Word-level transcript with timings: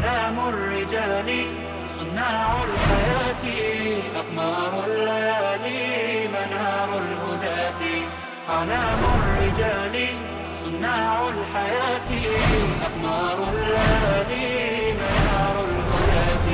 علام 0.00 0.38
الرجال 0.48 1.28
صناع 1.98 2.48
الحياة 2.64 3.44
أقمار 4.20 4.72
الليالي 4.86 6.28
منار 6.28 6.90
الهداة. 7.04 7.82
علام 8.48 9.02
الرجال 9.18 9.94
صناع 10.64 11.28
الحياة 11.28 12.10
أقمار 12.86 13.38
الليالي 13.52 14.92
منار 15.00 15.56
الهداة. 15.68 16.48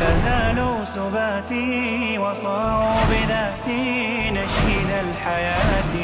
تزالوا 0.00 0.84
سباتي 0.84 2.18
وصاروا 2.18 3.02
بذاتي 3.10 3.84
نشيد 4.30 4.90
الحياة. 5.06 5.94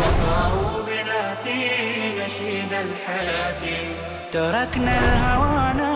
وصاروا 0.00 0.82
بذاتي 0.86 1.62
نشيد 2.20 2.72
الحياة. 2.72 3.64
تركنا 4.32 4.98
الهوانا 4.98 5.95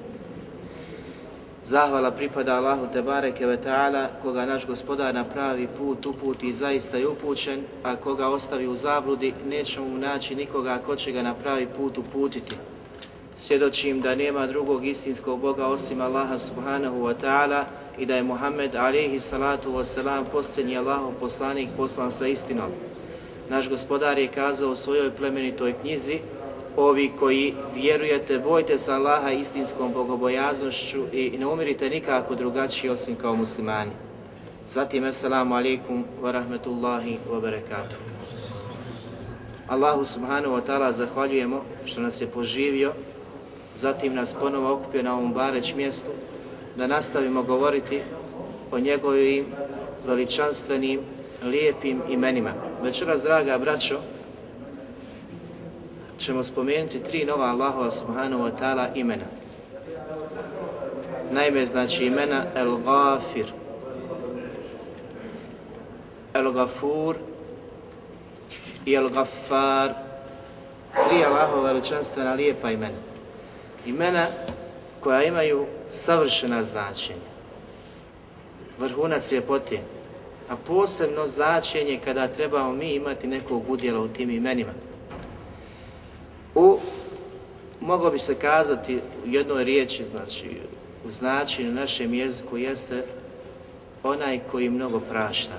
Zahvala 1.63 2.11
pripada 2.11 2.57
Allahu 2.57 2.87
Tebareke 2.87 3.45
ve 3.45 3.57
Ta'ala, 3.57 4.09
koga 4.21 4.45
naš 4.45 4.65
gospodar 4.65 5.13
na 5.13 5.23
pravi 5.23 5.67
put 5.77 6.05
uputi 6.05 6.47
i 6.47 6.53
zaista 6.53 6.97
je 6.97 7.07
upućen, 7.07 7.61
a 7.83 7.95
koga 7.95 8.27
ostavi 8.27 8.67
u 8.67 8.75
zabludi, 8.75 9.33
nećemo 9.49 9.87
mu 9.87 9.97
naći 9.97 10.35
nikoga 10.35 10.77
ko 10.85 10.95
će 10.95 11.11
ga 11.11 11.21
na 11.21 11.33
pravi 11.33 11.67
put 11.77 11.97
uputiti. 11.97 12.55
Svjedočim 13.37 14.01
da 14.01 14.15
nema 14.15 14.47
drugog 14.47 14.85
istinskog 14.85 15.39
Boga 15.39 15.67
osim 15.67 16.01
Allaha 16.01 16.37
Subhanahu 16.37 16.97
wa 16.97 17.13
Ta'ala 17.21 17.63
i 17.97 18.05
da 18.05 18.15
je 18.15 18.23
Muhammed 18.23 18.75
alaihi 18.75 19.19
salatu 19.19 19.71
wasalam 19.71 20.23
posljednji 20.31 20.77
Allahov 20.77 21.11
poslanik 21.19 21.69
poslan 21.77 22.11
sa 22.11 22.27
istinom. 22.27 22.71
Naš 23.49 23.69
gospodar 23.69 24.17
je 24.17 24.27
kazao 24.27 24.71
u 24.71 24.75
svojoj 24.75 25.11
plemenitoj 25.11 25.73
knjizi 25.81 26.19
Ovi 26.77 27.11
koji 27.19 27.53
vjerujete, 27.75 28.39
bojte 28.39 28.79
se 28.79 28.91
Allaha 28.91 29.31
istinskom 29.31 29.93
bogobojaznošću 29.93 31.03
i 31.13 31.37
ne 31.37 31.47
umirite 31.47 31.89
nikako 31.89 32.35
drugačiji 32.35 32.89
osim 32.89 33.15
kao 33.15 33.35
muslimani. 33.35 33.91
Zatim, 34.69 35.03
assalamu 35.03 35.55
alaikum 35.55 36.05
wa 36.23 36.31
rahmetullahi 36.31 37.17
wa 37.31 37.41
barakatuh. 37.41 37.97
Allahu 39.67 40.05
subhanahu 40.05 40.55
wa 40.55 40.61
ta'ala 40.67 40.91
zahvaljujemo 40.91 41.63
što 41.85 42.01
nas 42.01 42.21
je 42.21 42.27
poživio, 42.27 42.93
zatim 43.75 44.15
nas 44.15 44.35
ponovo 44.39 44.73
okupio 44.73 45.03
na 45.03 45.13
ovom 45.13 45.33
bareć 45.33 45.75
mjestu, 45.75 46.11
da 46.75 46.87
nastavimo 46.87 47.43
govoriti 47.43 47.99
o 48.71 48.79
njegovim 48.79 49.45
veličanstvenim, 50.07 50.99
lijepim 51.43 52.01
imenima. 52.09 52.53
Večeras, 52.83 53.23
draga 53.23 53.57
braćo, 53.57 53.99
ćemo 56.21 56.43
spomenuti 56.43 57.03
tri 57.03 57.25
nova 57.25 57.45
Allahova 57.45 57.91
subhanahu 57.91 58.43
wa 58.43 58.51
ta'ala 58.59 58.87
imena. 58.95 59.25
Naime, 61.31 61.65
znači 61.65 62.05
imena 62.05 62.43
El 62.55 62.77
Gafir, 62.85 63.45
El 66.33 66.51
Gafur 66.51 67.15
i 68.85 68.93
El 68.93 69.09
Gafar, 69.09 69.93
Tri 70.93 71.23
Allahova 71.23 71.71
veličanstvena 71.71 72.33
lijepa 72.33 72.71
imena. 72.71 72.97
Imena 73.85 74.27
koja 74.99 75.23
imaju 75.23 75.65
savršena 75.89 76.63
značenja. 76.63 77.31
Vrhunac 78.79 79.31
je 79.31 79.41
potijen. 79.41 79.83
A 80.49 80.55
posebno 80.67 81.27
značenje 81.27 81.99
kada 82.03 82.27
trebamo 82.27 82.71
mi 82.71 82.93
imati 82.93 83.27
nekog 83.27 83.69
udjela 83.69 83.99
u 83.99 84.07
tim 84.07 84.29
imenima. 84.29 84.71
U, 86.55 86.77
moglo 87.79 88.11
bi 88.11 88.19
se 88.19 88.35
kazati 88.35 88.95
u 89.25 89.27
jednoj 89.27 89.63
riječi, 89.63 90.05
znači 90.05 90.57
u 91.05 91.11
značenju 91.11 91.71
našem 91.71 92.13
jeziku 92.13 92.57
jeste 92.57 93.03
onaj 94.03 94.39
koji 94.51 94.69
mnogo 94.69 94.99
prašta. 94.99 95.53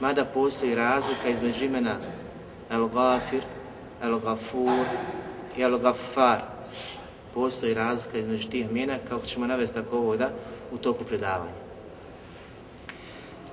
Mada 0.00 0.24
postoji 0.24 0.74
razlika 0.74 1.28
između 1.28 1.64
imena 1.64 1.96
El 2.70 2.88
Gafir, 2.88 3.42
El 4.02 4.18
Gafur 4.18 4.86
i 5.56 5.62
El 5.62 5.78
Gafar. 5.78 6.40
Postoji 7.34 7.74
razlika 7.74 8.18
između 8.18 8.48
tih 8.48 8.66
imena, 8.70 8.98
kako 9.08 9.26
ćemo 9.26 9.46
navesti 9.46 9.76
tako 9.76 9.96
ovo 9.96 10.16
da, 10.16 10.30
u 10.72 10.76
toku 10.78 11.04
predavanja. 11.04 11.52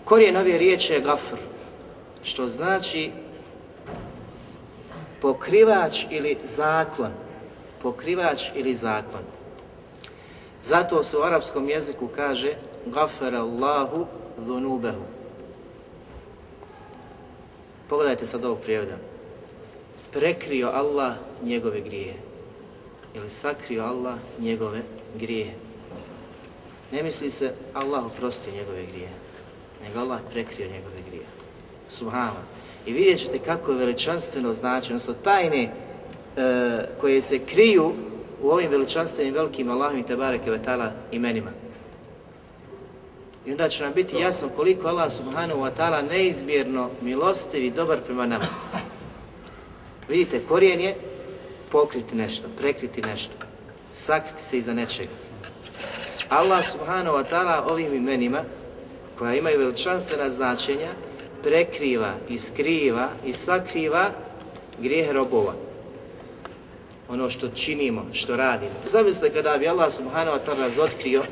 Korijen 0.04 0.38
ove 0.38 0.58
riječi 0.58 0.94
je 0.94 1.02
Gafr, 1.02 1.38
što 2.24 2.48
znači 2.48 3.12
pokrivač 5.22 6.06
ili 6.10 6.38
zaklon. 6.46 7.12
Pokrivač 7.82 8.50
ili 8.56 8.76
zaklon. 8.76 9.24
Zato 10.64 11.04
se 11.04 11.18
u 11.18 11.22
arapskom 11.22 11.70
jeziku 11.70 12.08
kaže 12.08 12.54
Gafara 12.86 13.40
Allahu 13.40 14.06
dhunubehu. 14.38 15.04
Pogledajte 17.90 18.26
sad 18.26 18.46
ovog 18.46 18.60
prijevoda. 18.60 18.98
Prekrio 20.12 20.70
Allah 20.74 21.14
njegove 21.44 21.82
grije. 21.82 22.14
Ili 23.14 23.30
sakrio 23.30 23.84
Allah 23.84 24.16
njegove 24.40 24.82
grije. 25.16 25.56
Ne 26.92 27.04
misli 27.04 27.32
se 27.32 27.54
Allah 27.74 28.06
oprosti 28.06 28.52
njegove 28.52 28.86
grije. 28.86 29.10
Nego 29.84 30.00
Allah 30.00 30.20
prekrio 30.32 30.68
njegove 30.68 31.02
grije. 31.10 31.26
Subhanallah. 31.90 32.44
I 32.86 32.94
vidjet 32.94 33.20
ćete 33.20 33.40
kako 33.40 33.72
je 33.72 33.78
veličanstveno 33.78 34.54
značenje, 34.54 34.96
odnosno 34.96 35.14
tajne 35.24 35.64
e, 35.64 35.70
koje 37.02 37.22
se 37.22 37.40
kriju 37.40 37.94
u 38.42 38.50
ovim 38.50 38.72
veličanstvenim 38.72 39.34
velikim 39.34 39.70
Allahom 39.70 40.00
i 40.00 40.06
Tebareke 40.06 40.52
Vatala 40.52 40.92
imenima. 41.12 41.52
I 43.46 43.52
onda 43.52 43.70
će 43.70 43.84
nam 43.84 43.94
biti 43.94 44.16
jasno 44.16 44.50
koliko 44.56 44.88
Allah 44.88 45.12
subhanahu 45.12 45.62
wa 45.62 45.72
ta'ala 45.78 46.10
neizmjerno 46.10 46.90
milostiv 47.02 47.64
i 47.64 47.72
dobar 47.72 48.00
prema 48.06 48.26
nama. 48.26 48.46
Vidite, 50.10 50.42
korijen 50.48 50.82
je 50.82 50.96
pokriti 51.72 52.16
nešto, 52.16 52.48
prekriti 52.58 53.02
nešto, 53.02 53.34
sakriti 53.94 54.44
se 54.44 54.58
iza 54.58 54.74
nečega. 54.74 55.12
Allah 56.30 56.66
subhanahu 56.72 57.18
wa 57.18 57.24
ta'ala 57.32 57.72
ovim 57.72 57.94
imenima, 57.94 58.42
koja 59.18 59.36
imaju 59.36 59.60
veličanstvena 59.60 60.30
značenja, 60.30 60.90
prekriva 61.44 62.14
i 62.30 62.38
skriva 62.38 63.10
i 63.26 63.34
sakriva 63.34 64.12
grijehe 64.82 65.14
robova. 65.14 65.54
Ono 67.10 67.30
što 67.30 67.50
činimo, 67.50 68.06
što 68.14 68.38
radimo. 68.38 68.72
Zamislite 68.86 69.36
kada 69.36 69.58
bi 69.58 69.68
Allah 69.68 69.92
subhanahu 69.94 70.38
wa 70.38 70.40
ta'ala 70.46 70.60
razotkrio 70.60 71.24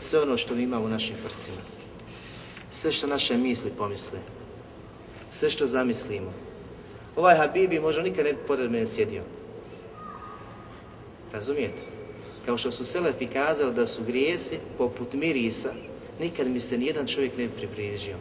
sve 0.00 0.20
ono 0.20 0.36
što 0.36 0.54
mi 0.54 0.62
imamo 0.62 0.84
u 0.84 0.88
našim 0.88 1.16
prsima. 1.24 1.60
Sve 2.70 2.92
što 2.92 3.06
naše 3.06 3.36
misli 3.36 3.70
pomisle. 3.78 4.18
Sve 5.30 5.50
što 5.50 5.66
zamislimo. 5.66 6.32
Ovaj 7.16 7.36
Habibi 7.36 7.80
možda 7.80 8.02
nikad 8.02 8.24
ne 8.24 8.32
bi 8.32 8.38
pored 8.46 8.70
mene 8.70 8.86
sjedio. 8.86 9.22
Razumijete? 11.32 11.82
Kao 12.46 12.58
što 12.58 12.70
su 12.70 12.84
Selefi 12.84 13.26
kazali 13.26 13.74
da 13.74 13.86
su 13.86 14.02
grijesi 14.06 14.58
poput 14.78 15.12
mirisa, 15.12 15.72
nikad 16.20 16.46
mi 16.46 16.60
se 16.60 16.78
nijedan 16.78 17.06
čovjek 17.06 17.36
ne 17.36 17.46
bi 17.46 17.52
približio. 17.52 18.16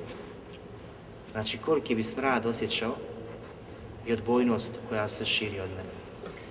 Znači 1.38 1.58
koliki 1.58 1.96
bi 1.96 2.04
smrad 2.04 2.46
osjećao 2.46 2.96
i 4.08 4.14
odbojnost 4.14 4.72
koja 4.90 5.10
se 5.10 5.26
širi 5.26 5.60
od 5.60 5.70
mene. 5.70 5.90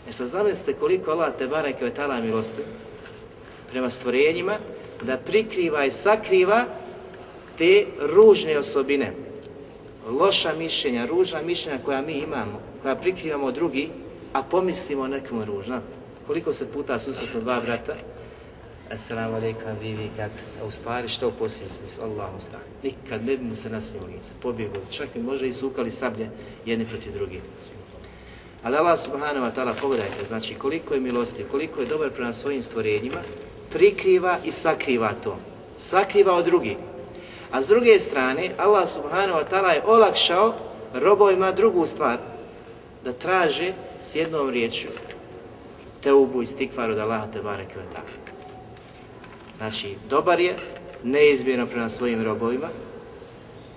E 0.08 0.12
sad 0.12 0.28
zamislite 0.28 0.72
koliko 0.72 1.10
Allah 1.10 1.34
te 1.38 1.46
bareke 1.46 1.84
ve 1.84 1.94
ta'ala 1.94 2.22
milosti 2.22 2.62
prema 3.70 3.90
stvorenjima, 3.90 4.58
da 5.02 5.16
prikriva 5.16 5.84
i 5.84 5.90
sakriva 5.90 6.64
te 7.58 7.86
ružne 8.00 8.58
osobine, 8.58 9.12
loša 10.08 10.54
mišljenja, 10.58 11.06
ružna 11.06 11.42
mišljenja 11.42 11.78
koja 11.84 12.00
mi 12.02 12.12
imamo, 12.12 12.60
koja 12.82 12.96
prikrivamo 12.96 13.52
drugi, 13.52 13.88
a 14.32 14.42
pomislimo 14.42 15.02
o 15.02 15.08
nekom 15.08 15.42
ružnom. 15.42 15.80
Koliko 16.26 16.52
se 16.52 16.72
puta 16.72 16.98
susretno 16.98 17.40
dva 17.40 17.60
brata, 17.60 17.94
Assalamu 18.90 19.36
alaikum, 19.36 19.74
vi, 19.82 19.94
vi, 19.94 20.10
kak 20.16 20.30
se, 20.38 20.60
a 20.62 20.66
u 20.66 20.70
stvari 20.70 21.08
što 21.08 21.30
poslije 21.30 21.68
su, 21.68 22.02
Allah 22.02 22.34
ostane. 22.36 22.62
Nikad 22.82 23.24
ne 23.24 23.36
bi 23.36 23.44
mu 23.44 23.56
se 23.56 23.70
nasmio 23.70 24.02
lice, 24.06 24.30
pobjegao, 24.42 24.82
čak 24.90 25.08
bi 25.14 25.22
može 25.22 25.48
i 25.48 25.52
sukali 25.52 25.90
sablje 25.90 26.30
jedni 26.66 26.86
protiv 26.86 27.12
drugih. 27.12 27.40
Ali 28.62 28.76
Allah 28.76 28.98
subhanahu 28.98 29.46
wa 29.46 29.50
ta'ala, 29.56 29.74
pogledajte, 29.80 30.24
znači 30.28 30.54
koliko 30.54 30.94
je 30.94 31.00
milosti, 31.00 31.44
koliko 31.50 31.80
je 31.80 31.86
dobar 31.86 32.10
prema 32.10 32.32
svojim 32.32 32.62
stvorenjima, 32.62 33.18
prikriva 33.70 34.38
i 34.44 34.52
sakriva 34.52 35.12
to. 35.24 35.36
Sakriva 35.78 36.34
od 36.34 36.44
drugih. 36.44 36.76
A 37.50 37.62
s 37.62 37.68
druge 37.68 38.00
strane, 38.00 38.50
Allah 38.58 38.88
subhanahu 38.88 39.38
wa 39.38 39.44
ta'ala 39.50 39.68
je 39.68 39.82
olakšao 39.86 40.54
robovima 40.94 41.52
drugu 41.52 41.86
stvar, 41.86 42.18
da 43.04 43.12
traže 43.12 43.72
s 44.00 44.14
jednom 44.14 44.50
riječju 44.50 44.90
te 46.02 46.12
ubu 46.12 46.42
i 46.42 46.46
stikvar 46.46 46.90
od 46.90 46.98
Allaha 46.98 47.26
te 47.32 47.42
bareke 47.42 47.74
ta'ala. 47.74 48.35
Znači, 49.58 49.94
dobar 50.10 50.40
je, 50.40 50.56
neizmjerno 51.04 51.66
prema 51.66 51.88
svojim 51.88 52.24
robovima, 52.24 52.68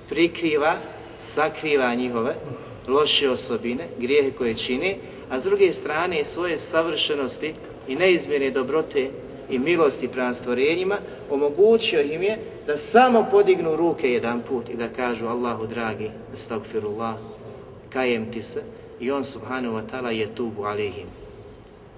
prikriva, 0.10 0.76
sakriva 1.20 1.96
njihove 1.96 2.36
loše 2.88 3.30
osobine, 3.30 3.88
grijehe 3.98 4.32
koje 4.32 4.56
čini, 4.56 4.98
a 5.30 5.40
s 5.40 5.44
druge 5.44 5.74
strane 5.74 6.24
svoje 6.24 6.58
savršenosti 6.58 7.54
i 7.88 7.96
neizmjerne 7.96 8.52
dobrote 8.52 9.10
i 9.50 9.60
milosti 9.60 10.08
prema 10.08 10.34
stvorenjima, 10.34 10.98
omogućio 11.30 12.02
im 12.02 12.24
je 12.24 12.40
da 12.68 12.78
samo 12.78 13.28
podignu 13.32 13.76
ruke 13.76 14.12
jedan 14.12 14.42
put 14.42 14.70
i 14.70 14.78
da 14.78 14.90
kažu 14.90 15.26
Allahu 15.26 15.68
dragi, 15.68 16.12
astagfirullah, 16.34 17.16
kajem 17.90 18.32
ti 18.32 18.42
se, 18.42 18.64
i 19.00 19.12
on 19.12 19.26
subhanahu 19.26 19.76
wa 19.76 19.84
ta'ala 19.92 20.10
je 20.10 20.36
tubu 20.36 20.64
alihim. 20.64 21.08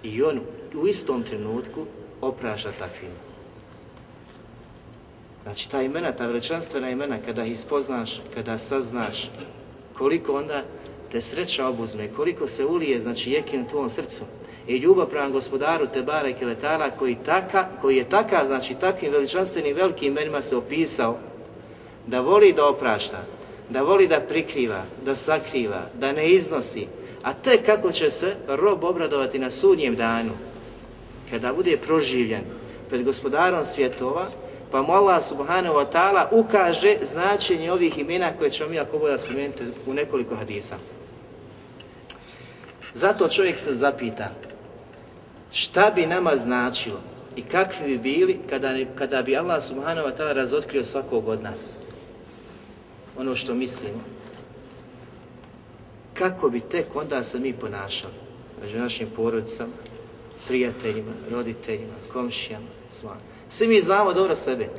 I 0.03 0.23
on 0.23 0.39
u 0.75 0.87
istom 0.87 1.23
trenutku 1.23 1.85
oprašta 2.21 2.71
takvim. 2.79 3.30
Znači 5.43 5.69
ta 5.71 5.81
imena, 5.81 6.11
ta 6.11 6.25
veličanstvena 6.25 6.89
imena, 6.89 7.17
kada 7.25 7.43
ih 7.43 7.59
spoznaš, 7.59 8.21
kada 8.33 8.57
saznaš, 8.57 9.29
koliko 9.97 10.37
onda 10.37 10.63
te 11.11 11.21
sreća 11.21 11.67
obuzme, 11.67 12.07
koliko 12.15 12.47
se 12.47 12.65
ulije, 12.65 13.01
znači 13.01 13.31
jekin 13.31 13.61
u 13.61 13.67
tvom 13.67 13.89
srcu. 13.89 14.23
I 14.67 14.77
ljubav 14.77 15.05
prema 15.05 15.29
gospodaru 15.29 15.87
Tebara 15.87 16.29
i 16.29 16.33
Keletara 16.33 16.89
koji, 16.89 17.15
taka, 17.15 17.67
koji 17.81 17.97
je 17.97 18.09
taka, 18.09 18.45
znači 18.45 18.75
takvim 18.75 19.11
veličanstvenim 19.11 19.75
velikim 19.75 20.07
imenima 20.07 20.41
se 20.41 20.55
opisao 20.55 21.17
da 22.07 22.21
voli 22.21 22.53
da 22.53 22.67
oprašta, 22.67 23.23
da 23.69 23.81
voli 23.81 24.07
da 24.07 24.19
prikriva, 24.19 24.83
da 25.05 25.15
sakriva, 25.15 25.81
da 25.99 26.11
ne 26.11 26.29
iznosi, 26.29 26.87
a 27.23 27.33
te 27.33 27.63
kako 27.63 27.91
će 27.91 28.11
se 28.11 28.35
rob 28.47 28.83
obradovati 28.83 29.39
na 29.39 29.49
sudnjem 29.49 29.95
danu, 29.95 30.31
kada 31.29 31.53
bude 31.53 31.77
proživljen 31.77 32.41
pred 32.89 33.03
gospodarom 33.03 33.65
svjetova, 33.65 34.27
pa 34.71 34.81
mu 34.81 34.93
Allah 34.93 35.23
subhanahu 35.23 35.75
wa 35.75 35.85
ta'ala 35.91 36.27
ukaže 36.31 36.97
značenje 37.01 37.71
ovih 37.71 37.97
imena 37.97 38.33
koje 38.37 38.51
ćemo 38.51 38.69
mi 38.69 38.79
ako 38.79 38.97
bude 38.97 39.17
spomenuti 39.17 39.63
u 39.85 39.93
nekoliko 39.93 40.35
hadisa. 40.35 40.75
Zato 42.93 43.27
čovjek 43.27 43.59
se 43.59 43.73
zapita 43.73 44.29
šta 45.51 45.91
bi 45.95 46.05
nama 46.05 46.37
značilo 46.37 46.99
i 47.35 47.41
kakvi 47.41 47.87
bi 47.87 47.97
bili 47.97 48.39
kada, 48.49 48.75
kada 48.95 49.21
bi 49.21 49.37
Allah 49.37 49.63
subhanahu 49.63 50.07
wa 50.07 50.17
ta'ala 50.17 50.33
razotkrio 50.33 50.83
svakog 50.83 51.27
od 51.27 51.43
nas. 51.43 51.75
Ono 53.17 53.35
što 53.35 53.53
mislimo. 53.53 54.03
Kako 56.13 56.49
bi 56.49 56.59
tek 56.59 56.95
onda 56.95 57.23
se 57.23 57.39
mi 57.39 57.53
ponašali 57.53 58.13
među 58.61 58.77
našim 58.77 59.07
porodicama, 59.15 59.73
prijateljima, 60.47 61.11
roditeljima, 61.31 61.93
komšijama, 62.13 62.67
svojima. 62.99 63.21
Svi 63.51 63.67
mi 63.67 63.81
znamo 63.81 64.13
dobro 64.13 64.35
sebe. 64.35 64.69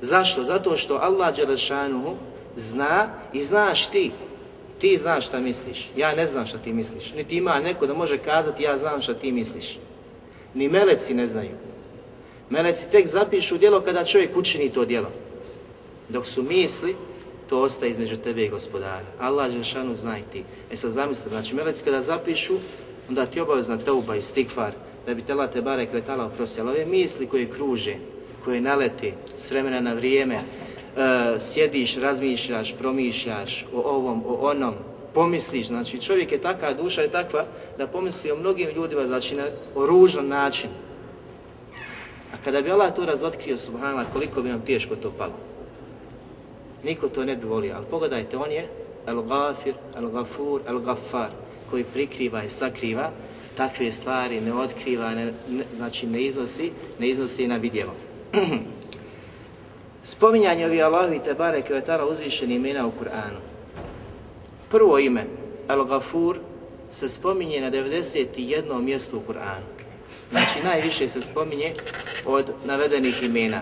Zašto? 0.00 0.44
Zato 0.44 0.76
što 0.76 0.94
Allah 0.94 1.36
Đelešanuhu 1.36 2.14
zna 2.56 3.10
i 3.32 3.44
znaš 3.44 3.86
ti. 3.86 4.10
Ti 4.78 4.96
znaš 4.96 5.26
šta 5.26 5.40
misliš. 5.40 5.90
Ja 5.96 6.14
ne 6.14 6.26
znam 6.26 6.46
šta 6.46 6.58
ti 6.58 6.72
misliš. 6.72 7.14
Niti 7.14 7.36
ima 7.36 7.60
neko 7.60 7.86
da 7.86 7.94
može 7.94 8.18
kazati 8.18 8.62
ja 8.62 8.78
znam 8.78 9.02
šta 9.02 9.14
ti 9.14 9.32
misliš. 9.32 9.78
Ni 10.54 10.68
meleci 10.68 11.14
ne 11.14 11.26
znaju. 11.26 11.50
Meleci 12.50 12.90
tek 12.90 13.06
zapišu 13.06 13.58
djelo 13.58 13.80
kada 13.80 14.04
čovjek 14.04 14.36
učini 14.36 14.68
to 14.68 14.84
djelo. 14.84 15.10
Dok 16.08 16.26
su 16.26 16.42
misli, 16.42 16.96
to 17.48 17.60
ostaje 17.60 17.90
između 17.90 18.16
tebe 18.16 18.44
i 18.44 18.48
gospodara. 18.48 19.06
Allah 19.18 19.52
Đelšanu 19.52 19.96
zna 19.96 20.18
i 20.18 20.22
ti. 20.32 20.44
E 20.72 20.76
sad 20.76 20.90
zamisli, 20.90 21.30
znači 21.30 21.54
meleci 21.54 21.84
kada 21.84 22.02
zapišu, 22.02 22.54
onda 23.08 23.26
ti 23.26 23.40
obavezna 23.40 23.78
teuba 23.78 24.16
i 24.16 24.22
stikvar, 24.22 24.72
da 25.08 25.14
bi 25.14 25.22
tela 25.22 25.46
te 25.46 25.62
bare 25.62 25.86
kvetala 25.86 26.24
oprostio. 26.24 26.64
Ali 26.64 26.72
ove 26.72 26.86
misli 26.86 27.26
koje 27.26 27.50
kruže, 27.50 27.94
koje 28.44 28.60
nalete 28.60 29.12
s 29.36 29.50
vremena 29.50 29.80
na 29.80 29.92
vrijeme, 29.92 30.34
e, 30.34 30.40
sjediš, 31.40 31.96
razmišljaš, 31.96 32.74
promišljaš 32.78 33.66
o 33.74 33.80
ovom, 33.80 34.22
o 34.26 34.34
onom, 34.50 34.74
pomisliš, 35.14 35.66
znači 35.66 36.00
čovjek 36.00 36.32
je 36.32 36.38
takva, 36.38 36.74
duša 36.74 37.02
je 37.02 37.10
takva 37.10 37.44
da 37.78 37.86
pomisli 37.86 38.30
o 38.30 38.36
mnogim 38.36 38.68
ljudima, 38.76 39.06
znači 39.06 39.36
na, 39.36 39.44
o 39.74 39.86
ružan 39.86 40.28
način. 40.28 40.70
A 42.32 42.36
kada 42.44 42.62
bi 42.62 42.70
Allah 42.70 42.94
to 42.94 43.06
razotkrio, 43.06 43.56
subhanallah, 43.56 44.06
koliko 44.12 44.42
bi 44.42 44.48
nam 44.48 44.60
teško 44.60 44.96
to 44.96 45.12
palo. 45.18 45.38
Niko 46.84 47.08
to 47.08 47.24
ne 47.24 47.36
bi 47.36 47.46
volio, 47.46 47.74
ali 47.76 47.86
pogledajte, 47.90 48.36
on 48.36 48.50
je 48.50 48.68
El-Gafir, 49.06 49.74
El-Gafur, 49.96 50.60
El-Gafar, 50.68 51.28
koji 51.70 51.84
prikriva 51.84 52.44
i 52.44 52.48
sakriva, 52.48 53.10
takve 53.58 53.92
stvari 53.92 54.40
ne 54.40 54.52
otkriva, 54.54 55.10
ne, 55.10 55.24
ne, 55.48 55.64
znači 55.76 56.06
ne 56.06 56.22
iznosi, 56.22 56.70
ne 56.98 57.08
iznosi 57.08 57.46
na 57.46 57.56
vidjelo. 57.56 57.94
Spominjanje 60.04 60.66
ovih 60.66 60.84
Allahovi 60.84 61.20
te 61.24 61.34
bareke 61.34 61.82
uzvišeni 62.10 62.54
imena 62.54 62.86
u 62.86 62.92
Kur'anu. 63.00 63.40
Prvo 64.70 64.98
ime, 64.98 65.24
Al-Gafur, 65.68 66.36
se 66.92 67.08
spominje 67.08 67.60
na 67.60 67.70
91. 67.70 68.80
mjestu 68.80 69.16
u 69.16 69.32
Kur'anu. 69.32 69.66
Znači 70.30 70.62
najviše 70.64 71.08
se 71.08 71.22
spominje 71.22 71.74
od 72.26 72.52
navedenih 72.64 73.22
imena. 73.22 73.60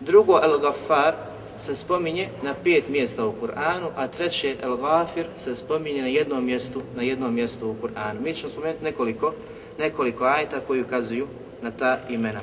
Drugo, 0.00 0.32
Al-Gafar, 0.32 1.12
se 1.60 1.74
spominje 1.74 2.28
na 2.42 2.54
pet 2.64 2.88
mjesta 2.88 3.26
u 3.26 3.34
Kur'anu, 3.42 3.88
a 3.96 4.08
treće 4.08 4.56
El 4.62 4.76
Gafir 4.76 5.26
se 5.36 5.56
spominje 5.56 6.02
na 6.02 6.08
jednom 6.08 6.44
mjestu, 6.44 6.82
na 6.96 7.02
jednom 7.02 7.34
mjestu 7.34 7.70
u 7.70 7.76
Kur'anu. 7.82 8.20
Mi 8.20 8.34
ćemo 8.34 8.52
spomenuti 8.52 8.84
nekoliko, 8.84 9.32
nekoliko 9.78 10.24
ajeta 10.24 10.60
koji 10.66 10.82
ukazuju 10.82 11.26
na 11.62 11.70
ta 11.70 11.98
imena. 12.08 12.40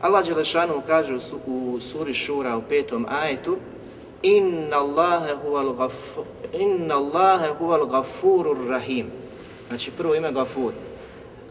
Allah 0.00 0.26
Đelešanu 0.26 0.82
kaže 0.86 1.14
u 1.46 1.80
suri 1.80 2.14
Šura 2.14 2.56
u 2.56 2.62
petom 2.62 3.06
ajetu 3.08 3.56
Inna 4.22 4.76
Allahe 4.76 5.34
huval, 5.34 5.72
gafur, 5.72 6.24
inna 6.52 6.94
Allahe 6.94 7.48
huval 7.58 7.86
gafurur 7.86 8.68
rahim. 8.68 9.06
Znači 9.68 9.90
prvo 9.90 10.14
ime 10.14 10.32
Gafur. 10.32 10.72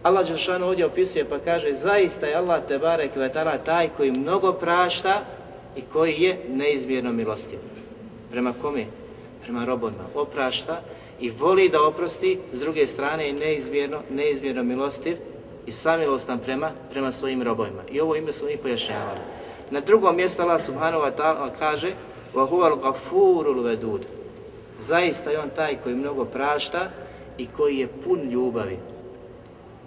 Allah 0.03 0.25
Đelešanu 0.25 0.67
ovdje 0.67 0.85
opisuje 0.85 1.25
pa 1.25 1.39
kaže 1.39 1.73
zaista 1.73 2.25
je 2.25 2.35
Allah 2.35 2.61
Tebare 2.67 3.07
Kvetala 3.07 3.57
taj 3.57 3.89
koji 3.97 4.11
mnogo 4.11 4.53
prašta 4.53 5.21
i 5.76 5.82
koji 5.92 6.12
je 6.12 6.40
neizmjerno 6.48 7.12
milostiv. 7.12 7.58
Prema 8.30 8.52
kome? 8.62 8.86
Prema 9.42 9.64
robovima. 9.64 10.04
Oprašta 10.14 10.80
i 11.20 11.30
voli 11.30 11.68
da 11.68 11.82
oprosti, 11.82 12.38
s 12.52 12.60
druge 12.60 12.86
strane 12.86 13.26
je 13.26 13.32
neizmjerno, 13.32 13.98
neizmjerno 14.10 14.62
milostiv 14.62 15.16
i 15.66 15.72
samilostan 15.72 16.38
prema, 16.38 16.70
prema 16.90 17.12
svojim 17.12 17.42
robovima. 17.42 17.82
I 17.92 18.00
ovo 18.00 18.16
ime 18.16 18.32
smo 18.32 18.48
mi 18.48 18.56
pojašnjavali. 18.56 19.20
Na 19.70 19.80
drugom 19.80 20.16
mjestu 20.16 20.42
Allah 20.42 20.62
subhanahu 20.62 21.02
wa 21.04 21.12
ta'ala 21.16 21.50
kaže 21.58 21.92
وَهُوَ 22.34 22.66
الْغَفُورُ 22.72 23.46
الْوَدُودُ 23.46 24.00
Zaista 24.78 25.30
je 25.30 25.40
on 25.40 25.50
taj 25.56 25.76
koji 25.82 25.94
mnogo 25.94 26.24
prašta 26.24 26.90
i 27.38 27.46
koji 27.46 27.78
je 27.78 27.88
pun 28.04 28.20
ljubavi. 28.30 28.78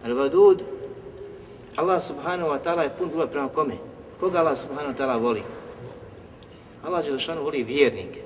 Al-Vadud, 0.06 0.62
Allah 1.76 2.02
subhanahu 2.02 2.50
wa 2.50 2.60
ta'ala 2.64 2.84
je 2.84 2.90
pun 2.98 3.10
ljubavi 3.10 3.32
prema 3.32 3.48
kome? 3.48 3.74
Koga 4.20 4.40
Allah 4.40 4.58
subhanahu 4.58 4.94
wa 4.94 4.98
ta'ala 4.98 5.18
voli? 5.18 5.44
Allah 6.85 7.05
Đelešanu 7.05 7.43
voli 7.43 7.63
vjernike. 7.63 8.21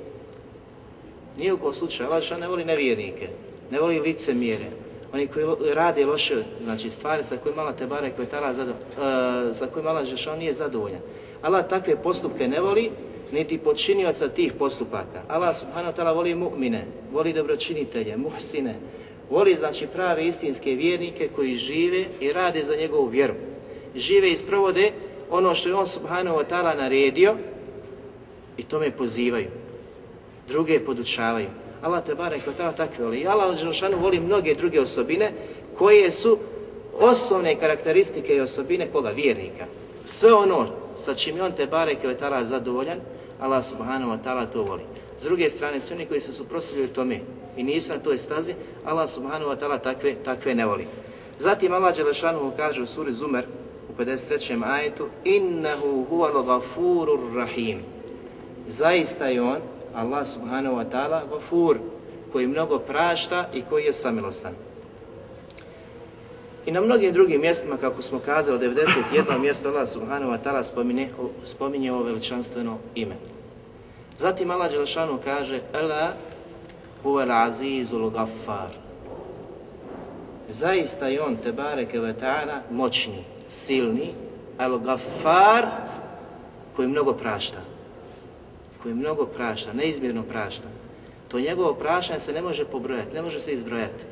Nije 1.39 1.53
u 1.53 1.59
kom 1.59 1.75
slučaju, 1.75 2.07
Allah 2.07 2.19
Đelešanu 2.19 2.41
ne 2.41 2.49
voli 2.49 2.65
nevjernike, 2.65 3.29
ne 3.71 3.81
voli 3.81 4.01
lice 4.01 4.35
mjere. 4.35 4.67
Oni 5.13 5.27
koji 5.27 5.47
rade 5.75 6.07
loše, 6.07 6.43
znači 6.65 6.91
stvari 6.91 7.25
sa 7.25 7.37
kojima 7.37 7.63
Allah 7.63 7.75
Tebare, 7.75 8.11
koji 8.11 8.29
tala 8.29 8.53
zado, 8.53 8.71
uh, 8.71 8.77
za 9.51 9.67
kojima 9.67 9.91
Allah 9.91 10.05
Đelešanu 10.05 10.39
nije 10.39 10.55
zadovoljan. 10.55 11.01
Allah 11.43 11.69
takve 11.69 11.97
postupke 12.03 12.49
ne 12.49 12.61
voli, 12.61 12.91
niti 13.33 13.59
počinioca 13.59 14.29
tih 14.29 14.53
postupaka. 14.53 15.23
Allah 15.29 15.57
subhanahu 15.57 15.97
ta'ala 15.97 16.15
voli 16.15 16.35
mu'mine, 16.35 16.83
voli 17.13 17.33
dobročinitelje, 17.33 18.17
muhsine, 18.17 18.75
Voli 19.31 19.55
znači 19.55 19.87
prave 19.87 20.27
istinske 20.27 20.75
vjernike 20.75 21.29
koji 21.37 21.57
žive 21.57 22.05
i 22.21 22.33
rade 22.33 22.65
za 22.65 22.77
njegovu 22.77 23.07
vjeru. 23.07 23.35
Žive 23.97 24.33
i 24.33 24.37
sprovode 24.37 24.93
ono 25.31 25.55
što 25.55 25.69
je 25.69 25.75
on 25.75 25.87
subhanahu 25.87 26.39
wa 26.39 26.45
ta'ala 26.51 26.77
naredio 26.77 27.35
i 28.59 28.63
tome 28.63 28.91
pozivaju. 28.91 29.47
Druge 30.49 30.81
podučavaju. 30.81 31.49
Allah 31.83 32.05
te 32.05 32.15
barek 32.15 32.43
od 32.49 32.57
tada 32.57 32.73
takve 32.73 33.05
voli. 33.05 33.21
I 33.21 33.27
Allah 33.27 33.59
Đelšanu 33.59 33.99
voli 33.99 34.21
mnoge 34.21 34.55
druge 34.55 34.81
osobine 34.81 35.33
koje 35.77 36.11
su 36.11 36.39
osnovne 37.01 37.57
karakteristike 37.57 38.35
i 38.35 38.41
osobine 38.41 38.89
koga? 38.93 39.11
Vjernika. 39.11 39.67
Sve 40.05 40.33
ono 40.35 40.67
sa 40.97 41.15
čim 41.15 41.37
je 41.37 41.43
on 41.43 41.53
te 41.53 41.67
barek 41.67 41.99
od 42.05 42.19
tada 42.19 42.45
zadovoljan, 42.45 42.99
Allah 43.41 43.65
subhanahu 43.65 44.13
wa 44.13 44.19
ta'ala 44.25 44.47
to 44.53 44.63
voli. 44.63 44.83
S 45.21 45.25
druge 45.25 45.51
strane, 45.51 45.81
svi 45.81 45.95
oni 45.95 46.05
koji 46.05 46.21
se 46.21 46.33
suprostavljaju 46.33 46.89
tome 46.89 47.21
i 47.57 47.63
nisu 47.63 47.93
na 47.93 47.99
toj 47.99 48.19
stazi, 48.19 48.55
Allah 48.85 49.11
subhanahu 49.11 49.51
wa 49.51 49.59
ta'ala 49.59 49.79
takve, 49.79 50.15
takve 50.25 50.55
ne 50.55 50.67
voli. 50.67 50.87
Zatim 51.39 51.73
Allah 51.73 51.97
Đelešanu 51.97 52.53
kaže 52.57 52.83
u 52.83 52.87
suri 52.87 53.13
Zumer 53.13 53.45
u 53.89 54.03
53. 54.03 54.63
ajetu 54.65 55.07
Innehu 55.25 56.07
huwa 56.11 56.47
gafurur 56.47 57.21
rahim. 57.37 57.98
Zaista 58.69 59.27
je 59.27 59.43
on, 59.43 59.61
Allah 59.95 60.27
subhanahu 60.27 60.77
wa 60.77 60.85
ta'ala, 60.85 61.25
gafur, 61.33 61.79
koji 62.33 62.47
mnogo 62.47 62.79
prašta 62.79 63.49
i 63.55 63.63
koji 63.63 63.85
je 63.85 63.93
samilostan. 63.93 64.53
I 66.67 66.73
na 66.73 66.81
mnogim 66.81 67.13
drugim 67.13 67.41
mjestima, 67.41 67.77
kako 67.77 68.03
smo 68.03 68.19
kazali, 68.19 68.59
91. 68.59 69.39
mjesto 69.41 69.69
Allah 69.69 69.89
subhanahu 69.89 70.33
wa 70.33 70.39
ta'ala 70.45 70.63
spominje, 70.63 71.09
spominje 71.45 71.93
ovo 71.93 72.03
veličanstveno 72.03 72.79
ime. 72.95 73.17
Zatim 74.19 74.51
Allah 74.51 74.71
Đelešanu 74.71 75.19
kaže 75.25 75.61
Ela 75.73 76.13
huwa 77.05 77.23
al-azizul 77.23 78.11
gaffar. 78.11 78.71
Zaista 80.49 81.07
je 81.07 81.23
on, 81.23 81.37
te 81.37 81.53
bareke 81.53 82.01
ve 82.01 82.15
ta'ala, 82.15 82.61
moćni, 82.71 83.25
silni, 83.49 84.15
al-gaffar, 84.59 85.67
koji 86.77 86.89
mnogo 86.89 87.13
prašta. 87.13 87.78
Koji 88.83 88.95
mnogo 88.95 89.27
prašta, 89.27 89.73
neizmjerno 89.73 90.23
prašta. 90.23 90.69
To 91.29 91.41
njegovo 91.41 91.75
prašanje 91.75 92.21
se 92.21 92.33
ne 92.33 92.43
može 92.43 92.65
pobrojati, 92.65 93.15
ne 93.15 93.23
može 93.23 93.41
se 93.41 93.53
izbrojati. 93.53 94.05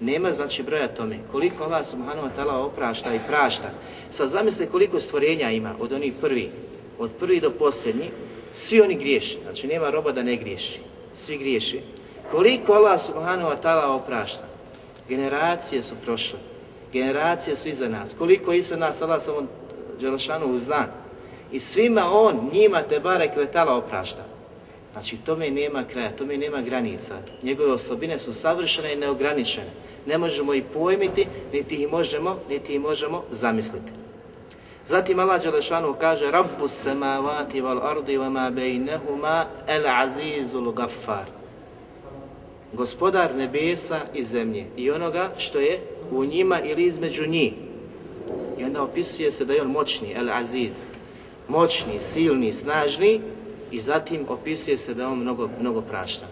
Nema 0.00 0.32
znači 0.32 0.62
broja 0.62 0.88
tome. 0.88 1.18
Koliko 1.32 1.64
Allah 1.64 1.86
subhanahu 1.86 2.28
wa 2.28 2.30
ta'ala 2.36 2.52
oprašta 2.52 3.14
i 3.14 3.20
prašta. 3.28 3.70
Sad 4.10 4.28
zamisli 4.28 4.66
koliko 4.66 5.00
stvorenja 5.00 5.50
ima 5.50 5.74
od 5.80 5.92
onih 5.92 6.12
prvi, 6.20 6.50
od 6.98 7.10
prvi 7.18 7.40
do 7.40 7.50
posljednji, 7.50 8.10
svi 8.54 8.80
oni 8.80 8.94
griješi. 8.94 9.38
Znači 9.42 9.66
nema 9.66 9.90
roba 9.90 10.12
da 10.12 10.22
ne 10.22 10.36
griješi. 10.36 10.80
Svi 11.14 11.38
griješi. 11.38 11.80
Koliko 12.30 12.72
Allah 12.72 13.00
subhanahu 13.00 13.50
wa 13.50 13.56
ta'ala 13.62 13.84
oprašta. 13.84 14.44
Generacije 15.08 15.82
su 15.82 15.94
prošle. 16.04 16.38
Generacije 16.92 17.56
su 17.56 17.68
iza 17.68 17.88
nas. 17.88 18.14
Koliko 18.18 18.52
ispred 18.52 18.80
nas 18.80 19.02
Allah 19.02 19.22
samo 19.22 19.46
Đelšanu 20.00 20.58
zna. 20.58 20.86
I 21.52 21.60
svima 21.60 22.04
on, 22.12 22.50
njima 22.52 22.82
te 22.82 23.00
bare 23.00 23.30
vetala 23.36 23.76
oprašta. 23.76 24.24
Znači 24.92 25.16
tome 25.16 25.50
nema 25.50 25.84
kraja, 25.84 26.16
tome 26.16 26.36
nema 26.36 26.60
granica. 26.60 27.14
Njegove 27.42 27.72
osobine 27.72 28.18
su 28.18 28.32
savršene 28.32 28.92
i 28.92 28.96
neograničene. 28.96 29.70
Ne 30.06 30.18
možemo 30.18 30.54
ih 30.54 30.62
pojmiti, 30.74 31.26
niti 31.52 31.74
ih 31.74 31.90
možemo, 31.90 32.38
niti 32.48 32.74
ih 32.74 32.80
možemo 32.80 33.24
zamisliti. 33.30 33.92
Zatim 34.86 35.18
Allah 35.18 35.42
Đelešanu 35.42 35.94
kaže 36.00 36.30
Rabbu 36.30 36.68
samavati 36.68 37.60
val 37.60 37.78
ardi 37.82 38.18
wa 38.18 38.30
ma 38.30 38.50
bejnehuma 38.50 39.46
el 39.66 39.86
azizul 39.86 40.72
gaffar. 40.72 41.24
Gospodar 42.72 43.34
nebesa 43.34 44.00
i 44.14 44.22
zemlje 44.22 44.66
i 44.76 44.90
onoga 44.90 45.30
što 45.38 45.58
je 45.58 45.80
u 46.10 46.24
njima 46.24 46.60
ili 46.60 46.84
između 46.84 47.26
njih. 47.26 47.52
I 48.58 48.64
onda 48.64 48.82
opisuje 48.82 49.30
se 49.30 49.44
da 49.44 49.54
je 49.54 49.62
on 49.62 49.70
moćni, 49.70 50.12
el 50.16 50.30
aziz. 50.30 50.82
Moćni, 51.50 52.00
silni, 52.00 52.52
snažni 52.52 53.20
i 53.70 53.80
zatim 53.80 54.26
opisuje 54.28 54.78
se 54.78 54.94
da 54.94 55.08
on 55.08 55.18
mnogo, 55.18 55.48
mnogo 55.60 55.80
prašta. 55.80 56.26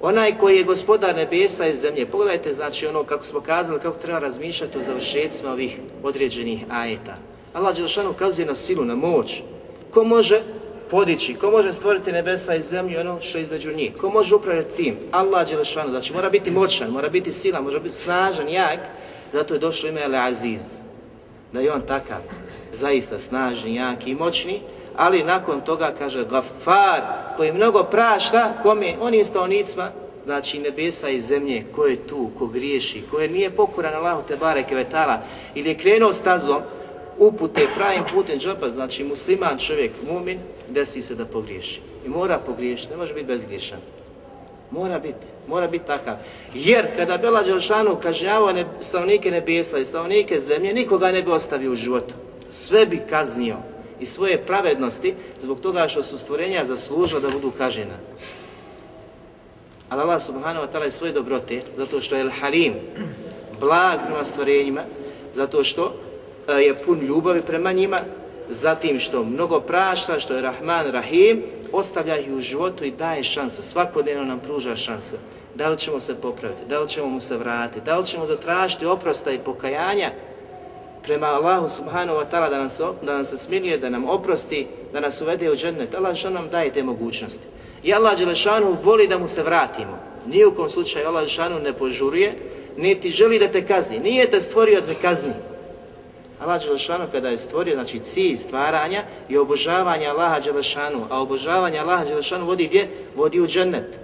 Onaj 0.00 0.38
koji 0.38 0.56
je 0.56 0.64
gospodar 0.64 1.16
nebesa 1.16 1.66
i 1.66 1.74
zemlje, 1.74 2.06
pogledajte 2.06 2.54
znači 2.54 2.86
ono 2.86 3.04
kako 3.04 3.24
smo 3.24 3.40
kazali, 3.40 3.80
kako 3.80 3.98
treba 3.98 4.18
razmišljati 4.18 4.78
o 4.78 4.82
završecima 4.82 5.52
ovih 5.52 5.78
određenih 6.02 6.64
ajeta. 6.70 7.16
Allah 7.52 7.76
Đelšan 7.76 8.06
ukazuje 8.06 8.46
na 8.46 8.54
silu, 8.54 8.84
na 8.84 8.94
moć. 8.94 9.42
Ko 9.90 10.04
može 10.04 10.40
podići, 10.90 11.34
ko 11.34 11.50
može 11.50 11.72
stvoriti 11.72 12.12
nebesa 12.12 12.54
i 12.54 12.62
zemlju 12.62 13.00
ono 13.00 13.20
što 13.20 13.38
je 13.38 13.42
između 13.42 13.72
njih? 13.72 13.96
Ko 13.96 14.10
može 14.10 14.34
upravljati 14.34 14.76
tim? 14.76 14.96
Allah 15.10 15.48
Đelešanu, 15.48 15.90
znači 15.90 16.12
mora 16.12 16.30
biti 16.30 16.50
moćan, 16.50 16.90
mora 16.90 17.08
biti 17.08 17.32
sila, 17.32 17.60
mora 17.60 17.78
biti 17.78 17.96
snažan, 17.96 18.48
jak, 18.48 18.80
zato 19.32 19.54
je 19.54 19.60
došlo 19.60 19.88
ime 19.88 20.02
El 20.02 20.14
Aziz. 20.14 20.60
Da 21.52 21.60
je 21.60 21.72
on 21.72 21.82
takav, 21.86 22.20
zaista 22.72 23.18
snažni, 23.18 23.74
jaki 23.74 24.10
i 24.10 24.14
moćni, 24.14 24.60
ali 24.96 25.24
nakon 25.24 25.60
toga 25.60 25.94
kaže 25.98 26.24
Gafar, 26.24 27.00
koji 27.36 27.52
mnogo 27.52 27.82
prašta, 27.82 28.52
kome, 28.62 28.94
onim 29.00 29.24
stavnicima, 29.24 29.90
znači 30.24 30.58
nebesa 30.58 31.08
i 31.08 31.20
zemlje, 31.20 31.64
ko 31.74 31.86
je 31.86 31.96
tu, 31.96 32.30
ko 32.38 32.46
griješi, 32.46 33.02
ko 33.10 33.20
je 33.20 33.28
nije 33.28 33.50
pokoran 33.50 33.94
Allahu 33.94 34.22
te 34.28 34.36
bareke 34.36 34.74
vetala, 34.74 35.20
ili 35.54 35.68
je 35.68 35.78
krenuo 35.78 36.12
stazom, 36.12 36.62
upute 37.18 37.66
pravim 37.76 38.02
putem 38.12 38.38
džaba, 38.38 38.70
znači 38.70 39.04
musliman 39.04 39.58
čovjek, 39.58 39.92
mumin, 40.10 40.38
desi 40.68 41.02
se 41.02 41.14
da 41.14 41.24
pogriješi. 41.24 41.80
I 42.06 42.08
mora 42.08 42.38
pogriješiti, 42.38 42.90
ne 42.90 42.96
može 42.96 43.14
biti 43.14 43.26
bezgriješan. 43.26 43.78
Mora 44.70 44.98
biti, 44.98 45.26
mora 45.48 45.66
biti 45.66 45.86
takav. 45.86 46.16
Jer 46.54 46.86
kada 46.96 47.18
Bela 47.18 47.42
Đelšanu 47.42 47.96
kažnjavao 48.02 48.52
ne, 48.52 48.66
stavnike 48.80 49.30
nebesa 49.30 49.78
i 49.78 49.84
stavnike 49.84 50.40
zemlje, 50.40 50.72
nikoga 50.72 51.12
ne 51.12 51.22
bi 51.22 51.30
ostavio 51.30 51.72
u 51.72 51.76
životu. 51.76 52.14
Sve 52.50 52.86
bi 52.86 53.02
kaznio 53.10 53.56
i 54.00 54.06
svoje 54.06 54.38
pravednosti 54.46 55.14
zbog 55.40 55.60
toga 55.60 55.88
što 55.88 56.02
su 56.02 56.18
stvorenja 56.18 56.64
zaslužila 56.64 57.20
da 57.20 57.28
budu 57.28 57.50
kažena. 57.50 57.96
Ali 59.88 60.02
Allah 60.02 60.22
subhanahu 60.22 60.66
wa 60.66 60.72
ta'ala 60.72 60.84
je 60.84 60.90
svoje 60.90 61.12
dobrote, 61.12 61.62
zato 61.76 62.00
što 62.00 62.16
je 62.16 62.24
al-halim, 62.24 62.74
blag 63.60 64.00
prema 64.06 64.24
stvorenjima, 64.24 64.82
zato 65.34 65.64
što 65.64 65.94
e, 66.48 66.52
je 66.52 66.74
pun 66.74 67.00
ljubavi 67.00 67.42
prema 67.42 67.72
njima, 67.72 67.98
zatim 68.48 69.00
što 69.00 69.24
mnogo 69.24 69.60
prašta, 69.60 70.20
što 70.20 70.34
je 70.34 70.42
Rahman 70.42 70.90
Rahim, 70.90 71.42
ostavlja 71.72 72.18
ih 72.18 72.32
u 72.32 72.40
životu 72.40 72.84
i 72.84 72.90
daje 72.90 73.24
šanse, 73.24 73.62
svakodnevno 73.62 74.24
nam 74.24 74.40
pruža 74.40 74.76
šanse. 74.76 75.16
Da 75.54 75.68
li 75.68 75.78
ćemo 75.78 76.00
se 76.00 76.14
popraviti, 76.14 76.62
da 76.68 76.80
li 76.80 76.88
ćemo 76.88 77.06
mu 77.06 77.20
se 77.20 77.36
vratiti, 77.36 77.84
da 77.84 77.98
li 77.98 78.06
ćemo 78.06 78.26
zatražiti 78.26 78.86
oprosta 78.86 79.32
i 79.32 79.38
pokajanja 79.38 80.10
prema 81.06 81.26
Allahu 81.26 81.68
subhanahu 81.68 82.18
wa 82.18 82.26
ta'ala 82.30 82.50
da, 82.50 82.58
nam 82.58 82.68
se, 82.68 82.84
da 83.02 83.14
nam 83.14 83.24
se 83.24 83.38
smilije, 83.38 83.78
da 83.78 83.90
nam 83.90 84.04
oprosti, 84.04 84.66
da 84.92 85.00
nas 85.00 85.20
uvede 85.20 85.50
u 85.50 85.56
džennet. 85.56 85.94
Allah 85.94 86.16
što 86.16 86.30
nam 86.30 86.48
daje 86.50 86.72
te 86.72 86.82
mogućnosti. 86.82 87.46
I 87.82 87.94
Allah 87.94 88.18
Đelešanu 88.18 88.76
voli 88.84 89.08
da 89.08 89.18
mu 89.18 89.28
se 89.28 89.42
vratimo. 89.42 89.98
Nije 90.26 90.46
u 90.46 90.54
kom 90.54 90.70
slučaju 90.70 91.06
Allah 91.06 91.20
Đelešanu 91.20 91.58
ne 91.58 91.72
požuruje, 91.72 92.34
niti 92.76 93.10
želi 93.10 93.38
da 93.38 93.48
te 93.48 93.66
kazni. 93.66 93.98
Nije 93.98 94.30
te 94.30 94.40
stvorio 94.40 94.80
da 94.80 94.86
te 94.86 94.94
kazni. 94.94 95.32
Allah 96.40 96.62
Đelešanu 96.62 97.04
kada 97.12 97.28
je 97.28 97.38
stvorio, 97.38 97.74
znači 97.74 97.98
cilj 97.98 98.36
stvaranja 98.36 99.04
i 99.28 99.38
obožavanja 99.38 100.10
Allaha 100.10 100.40
Đelešanu, 100.40 101.06
a 101.10 101.22
obožavanje 101.22 101.78
Allaha 101.78 102.04
Đelešanu 102.04 102.46
vodi 102.46 102.66
gdje? 102.66 102.88
Vodi 103.16 103.40
u 103.40 103.46
džennet. 103.46 103.98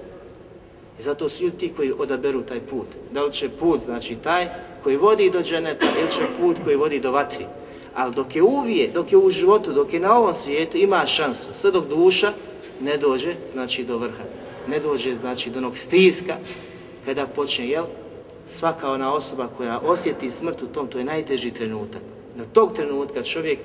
I 0.99 1.03
zato 1.03 1.29
su 1.29 1.45
ljudi 1.45 1.59
ti 1.59 1.73
koji 1.77 1.93
odaberu 1.99 2.43
taj 2.43 2.61
put. 2.61 2.87
Da 3.11 3.23
li 3.23 3.33
će 3.33 3.49
put, 3.49 3.81
znači 3.81 4.17
taj 4.17 4.49
koji 4.83 4.97
vodi 4.97 5.31
do 5.31 5.43
dženeta 5.43 5.87
ili 6.01 6.11
će 6.11 6.21
put 6.41 6.57
koji 6.65 6.77
vodi 6.77 7.01
do 7.01 7.13
vatri. 7.13 7.47
Ali 7.95 8.15
dok 8.15 8.37
je 8.37 8.43
uvije, 8.43 8.91
dok 8.95 9.13
je 9.13 9.19
u 9.19 9.31
životu, 9.31 9.73
dok 9.73 9.93
je 9.93 10.01
na 10.01 10.19
ovom 10.19 10.35
svijetu, 10.35 10.77
ima 10.77 11.07
šansu. 11.07 11.49
Sve 11.55 11.71
dok 11.71 11.89
duša 11.89 12.33
ne 12.81 12.97
dođe, 12.97 13.35
znači 13.53 13.85
do 13.85 13.99
vrha. 13.99 14.25
Ne 14.69 14.79
dođe, 14.79 15.15
znači 15.15 15.51
do 15.51 15.59
onog 15.59 15.79
stiska, 15.79 16.37
kada 17.05 17.27
počne, 17.27 17.69
jel? 17.69 17.85
Svaka 18.47 18.91
ona 18.91 19.15
osoba 19.15 19.49
koja 19.57 19.79
osjeti 19.79 20.31
smrt 20.31 20.63
u 20.63 20.67
tom, 20.67 20.87
to 20.87 20.99
je 20.99 21.05
najteži 21.05 21.51
trenutak. 21.51 22.03
Na 22.37 22.45
tog 22.53 22.73
trenutka 22.73 23.23
čovjek, 23.23 23.59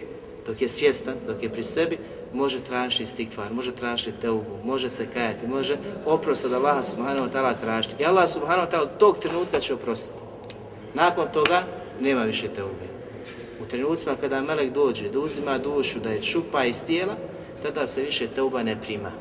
dok 0.47 0.61
je 0.61 0.69
svjestan, 0.69 1.15
dok 1.27 1.43
je 1.43 1.49
pri 1.49 1.63
sebi, 1.63 1.97
može 2.33 2.59
tražiti 2.59 3.05
stikvar, 3.05 3.53
može 3.53 3.71
tražiti 3.71 4.21
teubu, 4.21 4.57
može 4.63 4.89
se 4.89 5.07
kajati, 5.13 5.47
može 5.47 5.77
oprost 6.05 6.45
od 6.45 6.53
Allaha 6.53 6.83
subhanahu 6.83 7.27
wa 7.27 7.31
ta'ala 7.31 7.53
tražiti. 7.61 8.03
I 8.03 8.05
Allah 8.05 8.29
subhanahu 8.29 8.67
wa 8.67 8.71
ta'ala 8.71 8.87
tog 8.99 9.17
trenutka 9.17 9.59
će 9.59 9.73
oprostiti. 9.73 10.26
Nakon 10.97 11.27
toga 11.33 11.63
nema 11.99 12.23
više 12.23 12.47
teube. 12.47 12.87
U 13.61 13.65
trenucima 13.65 14.15
kada 14.21 14.41
melek 14.41 14.73
dođe 14.73 15.09
da 15.09 15.19
uzima 15.19 15.57
dušu, 15.57 15.99
da 15.99 16.09
je 16.09 16.21
čupa 16.21 16.63
iz 16.63 16.83
tijela, 16.83 17.15
tada 17.63 17.87
se 17.87 18.01
više 18.01 18.27
teuba 18.27 18.63
ne 18.63 18.77
prima. 18.81 19.11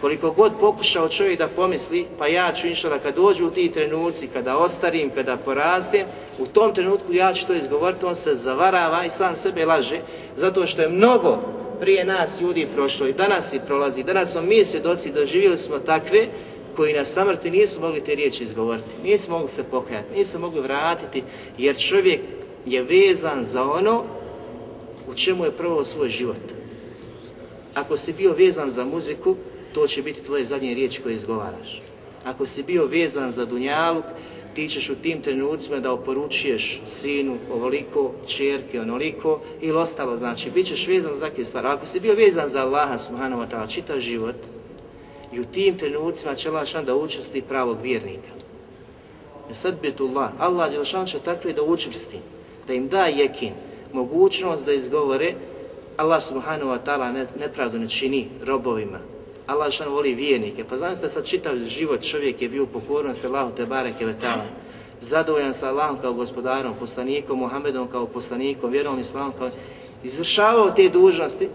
Koliko 0.00 0.30
god 0.30 0.52
pokušao 0.60 1.08
čovjek 1.08 1.38
da 1.38 1.48
pomisli, 1.48 2.06
pa 2.18 2.26
ja 2.26 2.52
ću 2.52 2.66
inšala 2.66 2.98
kad 2.98 3.14
dođu 3.14 3.46
u 3.46 3.50
ti 3.50 3.70
trenuci, 3.70 4.26
kada 4.26 4.58
ostarim, 4.58 5.10
kada 5.10 5.36
porastem, 5.36 6.06
u 6.38 6.46
tom 6.46 6.74
trenutku 6.74 7.12
ja 7.12 7.32
ću 7.32 7.46
to 7.46 7.54
izgovoriti, 7.54 8.06
on 8.06 8.16
se 8.16 8.34
zavarava 8.34 9.04
i 9.04 9.10
sam 9.10 9.36
sebe 9.36 9.66
laže, 9.66 10.00
zato 10.36 10.66
što 10.66 10.82
je 10.82 10.88
mnogo 10.88 11.38
prije 11.80 12.04
nas 12.04 12.40
ljudi 12.40 12.66
prošlo 12.74 13.06
i 13.06 13.12
danas 13.12 13.52
i 13.52 13.60
prolazi. 13.66 14.02
Danas 14.02 14.32
smo 14.32 14.42
mi 14.42 14.64
svjedoci, 14.64 15.12
doživjeli 15.12 15.56
smo 15.56 15.78
takve 15.78 16.26
koji 16.78 16.94
na 16.94 17.04
samrti 17.04 17.50
nisu 17.50 17.80
mogli 17.80 18.04
te 18.04 18.14
riječi 18.14 18.42
izgovoriti, 18.44 19.02
nisu 19.04 19.30
mogli 19.30 19.48
se 19.48 19.64
pokajati, 19.64 20.18
nisu 20.18 20.38
mogli 20.38 20.60
vratiti, 20.60 21.22
jer 21.58 21.78
čovjek 21.78 22.20
je 22.66 22.82
vezan 22.82 23.44
za 23.44 23.62
ono 23.64 24.04
u 25.10 25.14
čemu 25.14 25.44
je 25.44 25.50
prvo 25.50 25.84
svoj 25.84 26.08
život. 26.08 26.44
Ako 27.74 27.96
si 27.96 28.12
bio 28.12 28.32
vezan 28.32 28.70
za 28.70 28.84
muziku, 28.84 29.36
to 29.74 29.86
će 29.86 30.02
biti 30.02 30.22
tvoje 30.22 30.44
zadnje 30.44 30.74
riječi 30.74 31.02
koje 31.02 31.14
izgovaraš. 31.14 31.82
Ako 32.24 32.46
si 32.46 32.62
bio 32.62 32.86
vezan 32.86 33.32
za 33.32 33.44
dunjaluk, 33.44 34.04
ti 34.54 34.68
ćeš 34.68 34.90
u 34.90 34.94
tim 34.94 35.22
trenucima 35.22 35.80
da 35.80 35.92
oporučuješ 35.92 36.80
sinu 36.86 37.36
ovoliko, 37.52 38.12
čerke 38.26 38.80
onoliko 38.80 39.40
ili 39.60 39.76
ostalo, 39.76 40.16
znači, 40.16 40.50
bit 40.50 40.66
ćeš 40.66 40.86
vezan 40.86 41.14
za 41.14 41.20
takve 41.20 41.44
stvari. 41.44 41.66
Ako 41.66 41.86
si 41.86 42.00
bio 42.00 42.14
vezan 42.14 42.48
za 42.48 42.62
Allaha 42.62 42.98
subhanahu 42.98 43.42
wa 43.42 43.48
ta'ala 43.50 43.74
čitav 43.74 44.00
život, 44.00 44.36
i 45.32 45.40
u 45.40 45.44
tim 45.44 45.78
trenucima 45.78 46.34
će 46.34 46.48
Allah 46.48 46.84
da 46.84 46.96
učesti 46.96 47.42
pravog 47.42 47.78
vjernika. 47.82 48.30
E 49.50 49.54
sad 49.54 49.74
Allah 50.38 50.70
Đelšan 50.70 51.06
će 51.06 51.18
takve 51.18 51.52
da 51.52 51.62
učvrsti, 51.62 52.18
da 52.66 52.74
im 52.74 52.88
da 52.88 53.06
jekin, 53.06 53.52
mogućnost 53.92 54.66
da 54.66 54.72
izgovore 54.72 55.34
Allah 55.96 56.22
subhanahu 56.22 56.70
wa 56.70 56.78
ta'ala 56.86 57.26
nepravdu 57.40 57.78
ne 57.78 57.88
čini 57.88 58.28
robovima, 58.44 58.98
Allah 59.46 59.72
šan 59.72 59.88
voli 59.88 60.14
vjernike. 60.14 60.64
Pa 60.64 60.76
znam 60.76 60.96
ste 60.96 61.08
sad 61.08 61.26
čitav 61.26 61.56
život 61.66 62.02
čovjek 62.02 62.42
je 62.42 62.48
bio 62.48 62.62
u 62.62 62.66
pokornosti 62.66 63.26
Allahu 63.26 63.56
te 63.56 63.66
bareke 63.66 64.06
ve 64.06 64.14
ta'ala. 64.22 64.44
Zadovoljan 65.00 65.54
sa 65.54 65.68
Allahom 65.68 65.98
kao 66.02 66.12
gospodarom, 66.12 66.74
poslanikom, 66.80 67.38
Muhammedom 67.38 67.88
kao 67.88 68.06
poslanikom, 68.06 68.70
vjerom 68.70 69.00
islamom 69.00 69.32
kao 69.38 69.48
izvršavao 70.04 70.70
te 70.70 70.88
dužnosti, 70.88 71.48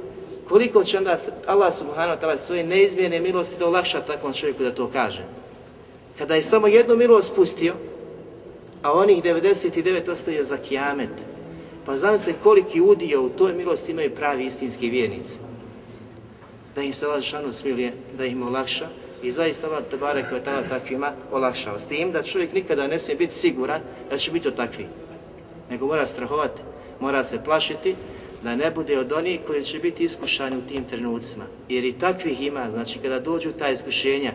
koliko 0.47 0.83
će 0.83 0.97
onda 0.97 1.17
Allah 1.45 1.73
subhanahu 1.73 2.19
wa 2.19 2.21
ta'ala 2.21 2.37
svoje 2.37 2.63
neizmjene 2.63 3.19
milosti 3.19 3.59
da 3.59 3.67
olakša 3.67 4.01
takvom 4.01 4.33
čovjeku 4.33 4.63
da 4.63 4.75
to 4.75 4.89
kaže. 4.93 5.23
Kada 6.17 6.35
je 6.35 6.41
samo 6.41 6.67
jednu 6.67 6.95
milost 6.95 7.35
pustio, 7.35 7.73
a 8.83 8.93
onih 8.93 9.23
99 9.23 10.11
ostaje 10.11 10.43
za 10.43 10.57
kijamet, 10.57 11.09
pa 11.85 11.97
zamislite 11.97 12.39
koliki 12.43 12.81
udio 12.81 13.23
u 13.23 13.29
toj 13.29 13.53
milosti 13.53 13.91
imaju 13.91 14.15
pravi 14.15 14.45
istinski 14.45 14.89
vjernici 14.89 15.37
da 16.75 16.81
im 16.81 16.93
se 16.93 17.05
Allah 17.05 17.21
šanu 17.21 17.53
smilije, 17.53 17.93
da 18.17 18.25
im 18.25 18.47
olakša 18.47 18.87
i 19.23 19.31
zaista 19.31 19.67
Allah 19.67 19.83
Tebare 19.89 20.25
koja 20.29 20.43
tada 20.43 20.69
takvima 20.69 21.11
olakšao. 21.31 21.79
S 21.79 21.85
tim 21.85 22.11
da 22.11 22.23
čovjek 22.23 22.53
nikada 22.53 22.87
ne 22.87 22.99
smije 22.99 23.17
biti 23.17 23.33
siguran 23.33 23.81
da 24.09 24.17
će 24.17 24.31
biti 24.31 24.47
od 24.47 24.55
takvi. 24.55 24.85
Nego 25.71 25.87
mora 25.87 26.05
strahovati, 26.05 26.61
mora 26.99 27.23
se 27.23 27.43
plašiti 27.43 27.95
da 28.43 28.55
ne 28.55 28.71
bude 28.71 28.99
od 28.99 29.11
onih 29.11 29.39
koji 29.47 29.63
će 29.63 29.79
biti 29.79 30.03
iskušani 30.03 30.57
u 30.57 30.67
tim 30.67 30.83
trenucima. 30.83 31.45
Jer 31.69 31.85
i 31.85 31.99
takvih 31.99 32.41
ima, 32.41 32.71
znači 32.71 32.99
kada 32.99 33.19
dođu 33.19 33.51
ta 33.51 33.69
iskušenja, 33.69 34.33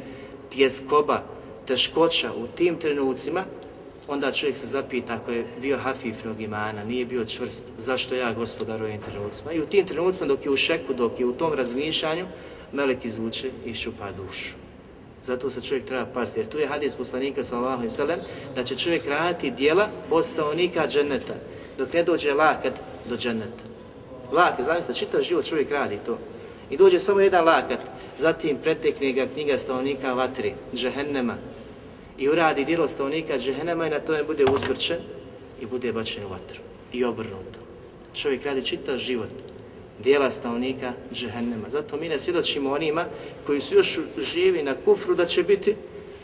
tjeskoba, 0.51 1.23
teškoća 1.67 2.31
u 2.37 2.47
tim 2.47 2.77
trenucima, 2.77 3.45
onda 4.09 4.33
čovjek 4.33 4.57
se 4.57 4.67
zapita 4.67 5.15
ako 5.15 5.31
je 5.31 5.45
bio 5.61 5.79
hafifnog 5.79 6.41
imana, 6.41 6.85
nije 6.85 7.07
bio 7.07 7.25
čvrst, 7.25 7.65
zašto 7.79 8.15
ja 8.15 8.33
gospodar 8.33 8.83
u 8.83 8.85
ovim 8.85 9.01
trenucima. 9.01 9.53
I 9.53 9.61
u 9.61 9.67
tim 9.67 9.87
trenucima 9.87 10.27
dok 10.27 10.45
je 10.45 10.51
u 10.51 10.57
šeku, 10.57 10.95
dok 10.95 11.21
je 11.21 11.27
u 11.27 11.33
tom 11.33 11.53
razmišljanju, 11.53 12.27
melek 12.73 13.05
izvuče 13.05 13.51
i 13.65 13.75
šupa 13.75 14.13
dušu. 14.13 14.55
Zato 15.25 15.51
se 15.51 15.61
čovjek 15.61 15.85
treba 15.85 16.07
pasti, 16.07 16.41
jer 16.41 16.49
tu 16.49 16.59
je 16.59 16.67
hadis 16.67 16.95
poslanika 16.95 17.45
sallallahu 17.45 17.83
alejhi 17.83 18.03
ve 18.07 18.19
da 18.55 18.65
će 18.65 18.77
čovjek 18.77 19.07
raditi 19.07 19.51
djela 19.51 19.89
nikad 20.57 20.91
dženeta, 20.91 21.35
dok 21.79 21.93
ne 21.93 22.03
dođe 22.03 22.35
lakat 22.35 22.75
do 23.09 23.17
dženeta. 23.17 23.69
Lakat, 24.33 24.65
zamislite, 24.65 24.99
čitav 24.99 25.23
život 25.23 25.45
čovjek 25.45 25.71
radi 25.71 25.99
to. 26.07 26.19
I 26.71 26.77
dođe 26.77 27.01
samo 27.01 27.21
jedan 27.21 27.45
lakat, 27.45 27.81
zatim 28.19 28.57
pretekne 28.63 29.13
ga 29.13 29.27
knjiga 29.27 29.59
stavnika 29.59 30.13
vatri, 30.13 30.55
džehennema, 30.75 31.35
i 32.19 32.29
uradi 32.29 32.65
djelo 32.65 32.89
stavnika 32.89 33.39
džehennema 33.39 33.87
i 33.87 33.91
na 33.91 34.01
tome 34.01 34.23
bude 34.23 34.45
uzvrčen 34.53 34.99
i 35.61 35.67
bude 35.67 35.93
bačen 35.93 36.25
u 36.25 36.29
vatru. 36.29 36.61
I 36.93 37.05
obrnuto. 37.05 37.59
Čovjek 38.15 38.45
radi 38.45 38.65
čitav 38.65 38.99
život 38.99 39.29
dijela 39.99 40.31
stavnika 40.31 40.93
džehennema. 41.13 41.71
Zato 41.71 41.97
mi 41.97 42.09
ne 42.09 42.19
svjedočimo 42.19 42.73
onima 42.73 43.07
koji 43.47 43.61
su 43.61 43.75
još 43.75 43.99
živi 44.19 44.63
na 44.63 44.75
kufru 44.85 45.15
da 45.15 45.27
će 45.27 45.43
biti 45.43 45.75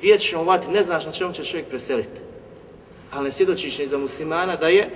vječno 0.03 0.43
u 0.43 0.45
vatri. 0.45 0.73
Ne 0.73 0.83
znaš 0.83 1.05
na 1.05 1.13
čemu 1.13 1.33
će 1.33 1.45
čovjek 1.45 1.67
preseliti. 1.67 2.21
Ali 3.11 3.25
ne 3.25 3.33
svjedočiš 3.33 3.79
ni 3.79 3.87
za 3.87 3.99
muslimana 3.99 4.57
da 4.57 4.69
je 4.69 4.91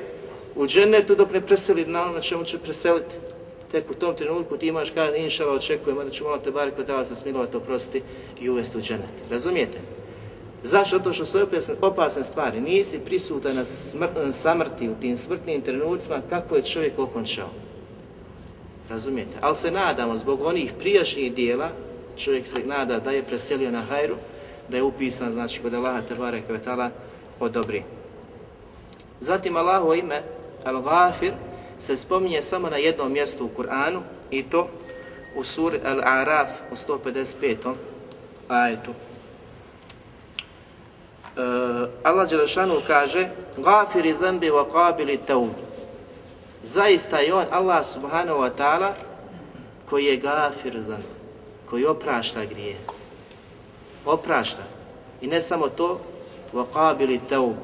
u 0.58 0.66
džennetu 0.66 1.14
dok 1.14 1.32
ne 1.32 1.40
preseli 1.40 1.86
na 1.86 2.02
ono 2.02 2.12
na 2.12 2.20
čemu 2.20 2.44
će 2.44 2.58
preseliti. 2.58 3.14
Tek 3.70 3.90
u 3.90 3.94
tom 3.94 4.16
trenutku 4.16 4.56
ti 4.56 4.66
imaš 4.66 4.90
kada 4.90 5.16
inšala 5.16 5.52
očekujemo 5.52 6.04
da 6.04 6.10
će 6.10 6.24
mola 6.24 6.38
te 6.38 6.50
bar 6.50 6.70
kod 6.70 6.88
vas 6.88 7.12
smilovati 7.20 7.56
oprostiti 7.56 8.02
i 8.40 8.50
uvesti 8.50 8.78
u 8.78 8.80
džennet. 8.80 9.12
Razumijete? 9.30 9.78
Zašto? 10.62 10.96
Zato 10.96 11.12
što 11.12 11.24
su 11.24 11.42
opasne, 11.42 11.74
opasne 11.80 12.24
stvari. 12.24 12.60
Nisi 12.60 12.98
prisutan 12.98 13.56
na 13.56 13.64
smr 13.64 14.08
samrti 14.32 14.88
u 14.88 14.94
tim 15.00 15.16
smrtnim 15.16 15.60
trenucima 15.62 16.22
kako 16.30 16.56
je 16.56 16.62
čovjek 16.62 16.98
okončao. 16.98 17.48
Razumijete? 18.90 19.36
Ali 19.40 19.54
se 19.54 19.70
nadamo, 19.70 20.16
zbog 20.16 20.40
onih 20.42 20.72
prijašnjih 20.78 21.34
dijela, 21.34 21.70
čovjek 22.16 22.48
se 22.48 22.58
nada 22.66 23.00
da 23.00 23.10
je 23.10 23.22
preselio 23.22 23.70
na 23.70 23.82
hajru, 23.82 24.16
da 24.68 24.76
je 24.76 24.82
upisan, 24.82 25.32
znači, 25.32 25.60
kod 25.62 25.74
Allaha 25.74 26.02
Tebare 26.02 26.42
Kvetala 26.46 26.90
odobri. 27.40 27.82
Zatim 29.20 29.56
Allahovo 29.56 29.94
ime, 29.94 30.22
Al-Ghafir, 30.68 31.32
se 31.78 31.96
spominje 31.96 32.42
samo 32.42 32.70
na 32.70 32.76
jednom 32.76 33.12
mjestu 33.12 33.44
u 33.44 33.50
Kur'anu 33.62 34.00
i 34.30 34.42
to 34.42 34.68
u 35.36 35.44
suri 35.44 35.80
Al-Araf 35.84 36.48
u 36.72 36.76
155. 36.76 37.74
ajetu. 38.48 38.90
Uh, 41.38 41.88
Allah 42.02 42.28
Đelešanu 42.30 42.82
kaže 42.86 43.28
Gafiri 43.56 44.14
zambi 44.20 44.50
wa 44.50 44.66
qabili 44.66 45.18
taub 45.26 45.54
Zaista 46.62 47.18
je 47.18 47.34
on 47.34 47.46
Allah 47.50 47.86
subhanahu 47.86 48.42
wa 48.42 48.50
ta'ala 48.50 48.94
koji 49.86 50.04
je 50.04 50.16
gafir 50.16 50.82
zambi 50.82 51.08
koji 51.66 51.86
oprašta 51.86 52.44
grije 52.44 52.76
oprašta 54.06 54.62
i 55.20 55.26
ne 55.26 55.40
samo 55.40 55.68
to 55.68 56.00
wa 56.52 56.64
qabili 56.74 57.20
taub 57.28 57.54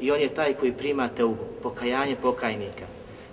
i 0.00 0.10
on 0.10 0.20
je 0.20 0.34
taj 0.34 0.54
koji 0.54 0.72
prima 0.72 1.08
teubu 1.08 1.44
pokajanje 1.62 2.16
pokajnika 2.22 2.86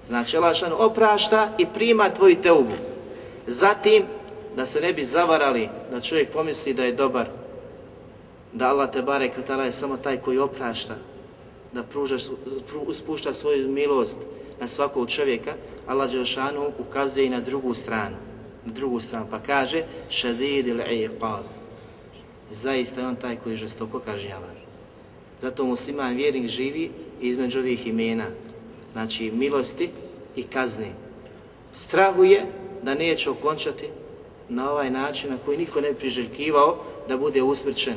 znači 0.08 0.38
Allah 0.38 0.56
oprašta 0.78 1.50
i 1.58 1.65
prima 1.65 2.10
tvoju 2.10 2.36
teubu 2.41 2.76
zatim 3.47 4.04
da 4.56 4.65
se 4.65 4.82
ne 4.82 4.93
bi 4.93 5.04
zavarali 5.04 5.69
da 5.91 6.02
čovjek 6.02 6.30
pomisli 6.30 6.74
da 6.74 6.84
je 6.84 6.91
dobar 6.91 7.28
da 8.54 8.69
Allah 8.69 8.91
te 8.91 9.02
barek 9.02 9.32
je 9.65 9.71
samo 9.71 9.97
taj 9.97 10.17
koji 10.17 10.38
oprašta, 10.38 10.95
da 11.74 11.84
pruža, 11.84 12.17
spušta 12.93 13.34
svoju 13.34 13.71
milost 13.71 14.17
na 14.60 14.67
svakog 14.67 15.10
čovjeka, 15.10 15.54
Allah 15.88 16.12
Đelšanu 16.12 16.71
ukazuje 16.80 17.26
i 17.26 17.30
na 17.30 17.39
drugu 17.39 17.74
stranu. 17.74 18.15
Na 18.65 18.74
drugu 18.74 19.00
stranu 19.00 19.26
pa 19.32 19.39
kaže 19.39 19.84
šadid 20.10 20.67
il 20.67 20.80
iqab. 20.80 21.43
Zaista 22.52 23.02
je 23.02 23.08
on 23.08 23.15
taj 23.15 23.36
koji 23.36 23.58
žestoko 23.58 24.00
kažnjava. 24.00 24.61
Zato 25.41 25.65
musliman 25.65 26.15
vjernik 26.15 26.49
živi 26.49 26.89
između 27.21 27.60
ovih 27.60 27.88
imena. 27.88 28.25
Znači 28.93 29.32
milosti 29.32 29.89
i 30.36 30.43
kazni. 30.43 30.91
Strahuje 31.73 32.45
da 32.84 32.93
neće 32.93 33.30
okončati 33.30 33.86
na 34.49 34.71
ovaj 34.71 34.89
način 34.89 35.30
na 35.30 35.38
koji 35.45 35.58
niko 35.58 35.82
ne 35.82 35.93
priželjkivao 35.93 36.77
da 37.08 37.17
bude 37.17 37.41
usmrćen 37.41 37.95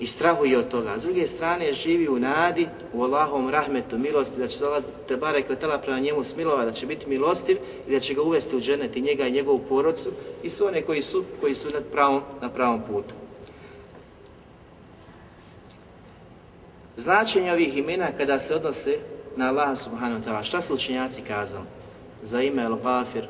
i 0.00 0.06
strahuje 0.06 0.58
od 0.58 0.68
toga. 0.68 0.94
S 0.98 1.02
druge 1.02 1.26
strane, 1.26 1.72
živi 1.72 2.08
u 2.08 2.18
nadi, 2.18 2.68
u 2.92 3.02
Allahom 3.02 3.50
rahmetu, 3.50 3.98
milosti, 3.98 4.38
da 4.38 4.46
će 4.46 4.64
Allah 4.64 4.82
te 5.08 5.16
barek 5.16 5.58
tela 5.60 5.78
prema 5.78 5.98
njemu 5.98 6.24
smilova, 6.24 6.64
da 6.64 6.72
će 6.72 6.86
biti 6.86 7.08
milostiv 7.08 7.58
i 7.88 7.92
da 7.92 8.00
će 8.00 8.14
ga 8.14 8.22
uvesti 8.22 8.56
u 8.56 8.60
dženet 8.60 8.96
i 8.96 9.00
njega 9.00 9.26
i 9.26 9.30
njegovu 9.30 9.60
porodcu 9.68 10.10
i 10.42 10.50
sve 10.50 10.66
one 10.66 10.82
koji 10.82 11.02
su, 11.02 11.24
koji 11.40 11.54
su 11.54 11.68
na 11.68 11.80
pravom, 11.92 12.22
na 12.40 12.48
pravom 12.48 12.82
putu. 12.90 13.14
Značenje 16.96 17.52
ovih 17.52 17.76
imena 17.76 18.08
kada 18.18 18.38
se 18.38 18.54
odnose 18.54 18.98
na 19.36 19.48
Allaha 19.48 19.76
subhanahu 19.76 20.20
wa 20.20 20.24
ta'ala, 20.24 20.42
šta 20.42 20.60
su 20.60 20.74
učenjaci 20.74 21.22
kazali? 21.22 21.64
Za 22.22 22.42
ime 22.42 22.62
El-Gafir, 22.62 23.24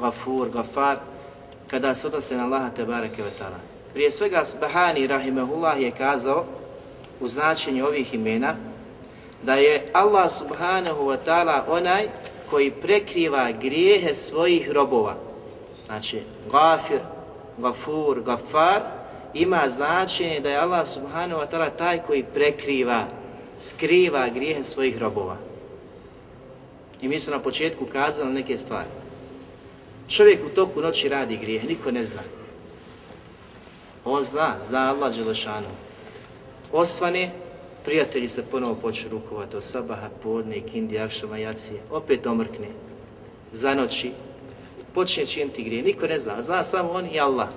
Gafur, 0.00 0.50
Gafar, 0.50 0.96
kada 1.70 1.94
se 1.94 2.06
odnose 2.06 2.36
na 2.36 2.44
Allaha 2.44 2.70
te 2.70 2.84
bareke 2.84 3.22
ta'ala. 3.22 3.58
Prije 3.92 4.10
svega 4.10 4.44
Subhani 4.44 5.06
Rahimahullah 5.06 5.80
je 5.80 5.90
kazao 5.90 6.44
u 7.20 7.28
značenju 7.28 7.86
ovih 7.86 8.14
imena 8.14 8.54
da 9.42 9.54
je 9.54 9.86
Allah 9.92 10.30
subhanahu 10.30 11.02
wa 11.04 11.16
ta'ala 11.26 11.62
onaj 11.68 12.08
koji 12.50 12.70
prekriva 12.70 13.50
grijehe 13.52 14.14
svojih 14.14 14.70
robova. 14.70 15.14
Znači, 15.86 16.22
gafir, 16.50 17.00
gafur, 17.58 18.20
gafar 18.20 19.01
ima 19.34 19.68
značenje 19.68 20.40
da 20.40 20.50
je 20.50 20.56
Allah 20.56 20.86
subhanahu 20.86 21.40
wa 21.40 21.46
ta'ala 21.50 21.70
taj 21.78 21.98
koji 21.98 22.24
prekriva, 22.34 23.06
skriva 23.60 24.28
grijehe 24.28 24.62
svojih 24.62 24.98
robova. 24.98 25.36
I 27.00 27.08
mi 27.08 27.20
su 27.20 27.30
na 27.30 27.38
početku 27.38 27.86
kazali 27.86 28.32
neke 28.32 28.58
stvari. 28.58 28.88
Čovjek 30.08 30.40
u 30.46 30.54
toku 30.54 30.80
noći 30.80 31.08
radi 31.08 31.36
grijeh, 31.36 31.64
niko 31.68 31.90
ne 31.90 32.04
zna 32.04 32.20
On 34.04 34.22
zna, 34.22 34.56
zna 34.62 34.90
Allah 34.90 35.16
Đelešanu. 35.16 35.66
Osvane, 36.72 37.30
prijatelji 37.84 38.28
se 38.28 38.42
ponovo 38.42 38.74
počnu 38.74 39.10
rukovati 39.10 39.56
od 39.56 39.64
sabaha, 39.64 40.08
podne, 40.22 40.60
kindi, 40.60 40.98
akšama, 40.98 41.38
jacije. 41.38 41.80
Opet 41.90 42.26
omrkne. 42.26 42.68
Zanoći. 43.52 44.10
Počne 44.94 45.26
činiti 45.26 45.62
grije. 45.62 45.82
Niko 45.82 46.06
ne 46.06 46.20
zna. 46.20 46.42
Zna 46.42 46.62
samo 46.62 46.90
on 46.90 47.06
i 47.12 47.20
Allah. 47.20 47.48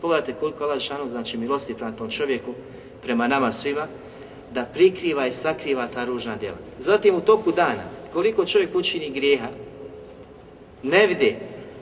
Pogledajte 0.00 0.34
koliko 0.40 0.64
Allah 0.64 0.74
Đelešanu 0.76 1.10
znači 1.10 1.36
milosti 1.36 1.74
prema 1.74 1.92
tom 1.92 2.10
čovjeku, 2.10 2.54
prema 3.02 3.28
nama 3.28 3.52
svima, 3.52 3.86
da 4.52 4.64
prikriva 4.64 5.26
i 5.26 5.32
sakriva 5.32 5.86
ta 5.94 6.04
ružna 6.04 6.36
djela. 6.36 6.56
Zatim 6.80 7.14
u 7.14 7.20
toku 7.20 7.52
dana, 7.52 7.82
koliko 8.12 8.44
čovjek 8.44 8.74
učini 8.74 9.10
grijeha, 9.10 9.48
ne 10.82 11.06
vide 11.06 11.36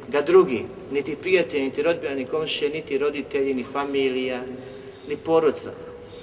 ga 0.09 0.23
drugi, 0.23 0.65
niti 0.93 1.17
prijatelji, 1.17 1.63
niti 1.63 1.83
rodbina, 1.83 2.15
ni 2.15 2.27
komšije, 2.27 2.71
niti 2.71 2.99
roditelji, 2.99 3.55
ni 3.55 3.65
familija, 3.65 4.43
ni 5.09 5.17
porodca, 5.17 5.71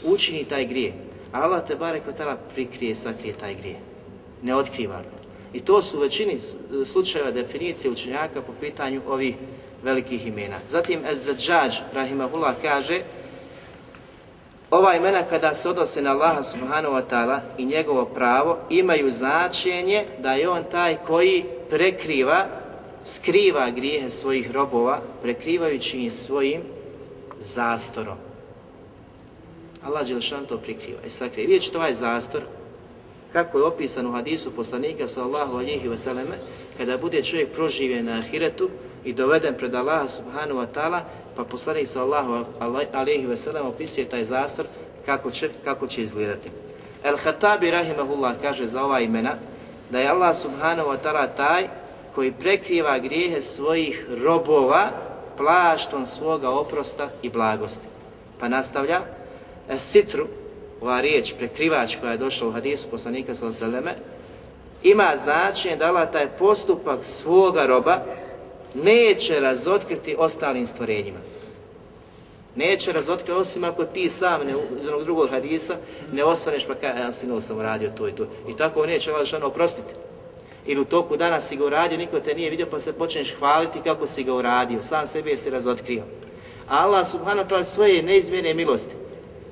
učini 0.03 0.45
taj 0.45 0.65
grije. 0.65 0.93
Allah 1.31 1.67
te 1.67 1.75
bare 1.75 1.99
kvatala 1.99 2.37
prikrije, 2.53 2.95
sakrije 2.95 3.33
taj 3.33 3.55
grije. 3.55 3.75
Ne 4.43 4.55
otkriva 4.55 5.01
ga. 5.01 5.21
I 5.53 5.59
to 5.59 5.81
su 5.81 5.97
u 5.97 6.01
većini 6.01 6.39
slučajeva 6.85 7.31
definicije 7.31 7.91
učenjaka 7.91 8.41
po 8.41 8.53
pitanju 8.61 9.01
ovih 9.07 9.35
velikih 9.83 10.27
imena. 10.27 10.57
Zatim 10.69 10.99
Ezzadžađ, 11.05 11.79
Rahimahullah, 11.93 12.55
kaže 12.61 13.01
ova 14.71 14.95
imena 14.95 15.23
kada 15.23 15.53
se 15.53 15.69
odnose 15.69 16.01
na 16.01 16.11
Allaha 16.11 16.41
subhanahu 16.43 16.93
wa 16.93 17.03
ta'ala 17.09 17.39
i 17.57 17.65
njegovo 17.65 18.05
pravo 18.05 18.57
imaju 18.69 19.11
značenje 19.11 20.05
da 20.19 20.33
je 20.33 20.49
on 20.49 20.63
taj 20.71 20.97
koji 21.07 21.45
prekriva 21.69 22.47
skriva 23.05 23.69
grijehe 23.69 24.09
svojih 24.09 24.51
robova, 24.51 25.01
prekrivajući 25.21 26.01
ih 26.01 26.13
svojim 26.13 26.61
zastorom. 27.39 28.17
Allah 29.83 30.07
Đelšan 30.07 30.45
to 30.45 30.57
prikriva 30.57 30.99
i 31.05 31.09
sakrije. 31.09 31.47
Vidjet 31.47 31.63
ćete 31.63 31.77
ovaj 31.77 31.93
zastor, 31.93 32.41
kako 33.33 33.57
je 33.57 33.63
opisan 33.63 34.07
u 34.07 34.11
hadisu 34.11 34.51
poslanika 34.51 35.07
sallahu 35.07 35.57
alihi 35.57 35.89
vseleme, 35.89 36.37
kada 36.77 36.97
bude 36.97 37.23
čovjek 37.23 37.51
proživjen 37.51 38.05
na 38.05 38.19
ahiretu 38.19 38.69
i 39.03 39.13
doveden 39.13 39.55
pred 39.57 39.75
Allaha 39.75 40.07
subhanahu 40.07 40.59
wa 40.59 40.67
ta'ala, 40.73 41.01
pa 41.35 41.43
poslanik 41.43 41.87
sallahu 41.87 42.45
ve 43.27 43.37
sellem 43.37 43.65
opisuje 43.65 44.09
taj 44.09 44.25
zastor 44.25 44.65
kako 45.05 45.31
će, 45.31 45.49
kako 45.63 45.87
će 45.87 46.01
izgledati. 46.01 46.49
El 47.03 47.17
Hatabi 47.17 47.71
rahimahullah 47.71 48.35
kaže 48.41 48.67
za 48.67 48.83
ova 48.83 48.99
imena 48.99 49.35
da 49.89 49.99
je 49.99 50.09
Allah 50.09 50.35
subhanahu 50.35 50.89
wa 50.89 50.97
ta'ala 51.03 51.27
taj 51.37 51.67
koji 52.15 52.31
prekriva 52.31 52.99
grijehe 52.99 53.41
svojih 53.41 54.07
robova 54.23 54.91
plaštom 55.37 56.05
svoga 56.05 56.49
oprosta 56.49 57.09
i 57.21 57.29
blagosti. 57.29 57.87
Pa 58.39 58.47
nastavlja, 58.47 59.01
sitru, 59.77 60.27
ova 60.81 61.01
riječ, 61.01 61.33
prekrivač 61.37 61.95
koja 61.95 62.11
je 62.11 62.17
došla 62.17 62.47
u 62.47 62.51
hadisu 62.51 62.87
poslanika 62.87 63.35
s.a.v. 63.35 63.91
ima 64.83 65.13
značenje 65.17 65.75
da 65.75 65.87
Allah 65.87 66.11
taj 66.11 66.27
postupak 66.27 67.03
svoga 67.03 67.65
roba 67.65 68.03
neće 68.73 69.39
razotkriti 69.39 70.15
ostalim 70.19 70.67
stvorenjima. 70.67 71.19
Neće 72.55 72.91
razotkriti 72.91 73.31
osim 73.31 73.63
ako 73.63 73.85
ti 73.85 74.09
sam 74.09 74.41
ne, 74.45 74.53
iz 74.79 74.87
onog 74.87 75.03
drugog 75.03 75.29
hadisa 75.29 75.75
ne 76.11 76.23
osvaneš 76.23 76.65
pa 76.67 76.75
kaj, 76.75 77.01
ja 77.01 77.11
sinu 77.11 77.41
sam 77.41 77.59
uradio 77.59 77.91
to 77.97 78.07
i 78.07 78.11
to. 78.11 78.27
I 78.49 78.57
tako 78.57 78.85
neće 78.85 79.11
Allah 79.11 79.43
oprostiti 79.43 79.93
ili 80.65 80.81
u 80.81 80.85
toku 80.85 81.17
dana 81.17 81.41
si 81.41 81.55
ga 81.55 81.65
uradio, 81.65 81.97
niko 81.97 82.19
te 82.19 82.35
nije 82.35 82.49
vidio 82.49 82.65
pa 82.71 82.79
se 82.79 82.93
počneš 82.93 83.35
hvaliti 83.39 83.79
kako 83.83 84.07
si 84.07 84.23
ga 84.23 84.33
uradio, 84.33 84.81
sam 84.81 85.07
sebe 85.07 85.37
si 85.37 85.49
razotkrio. 85.49 86.03
Allah 86.67 87.07
subhanahu 87.07 87.49
ta'ala 87.49 87.63
svoje 87.63 88.03
neizmjene 88.03 88.53
milosti 88.53 88.95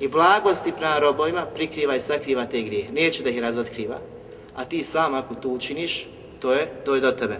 i 0.00 0.08
blagosti 0.08 0.72
prema 0.72 0.98
robovima 0.98 1.46
prikriva 1.46 1.96
i 1.96 2.00
sakriva 2.00 2.46
te 2.46 2.62
grije. 2.62 2.86
Neće 2.92 3.22
da 3.22 3.30
ih 3.30 3.38
razotkriva, 3.38 3.98
a 4.56 4.64
ti 4.64 4.84
sam 4.84 5.14
ako 5.14 5.34
to 5.34 5.48
učiniš, 5.48 6.08
to 6.40 6.52
je, 6.52 6.66
to 6.84 6.94
je 6.94 7.00
do 7.00 7.12
tebe. 7.12 7.36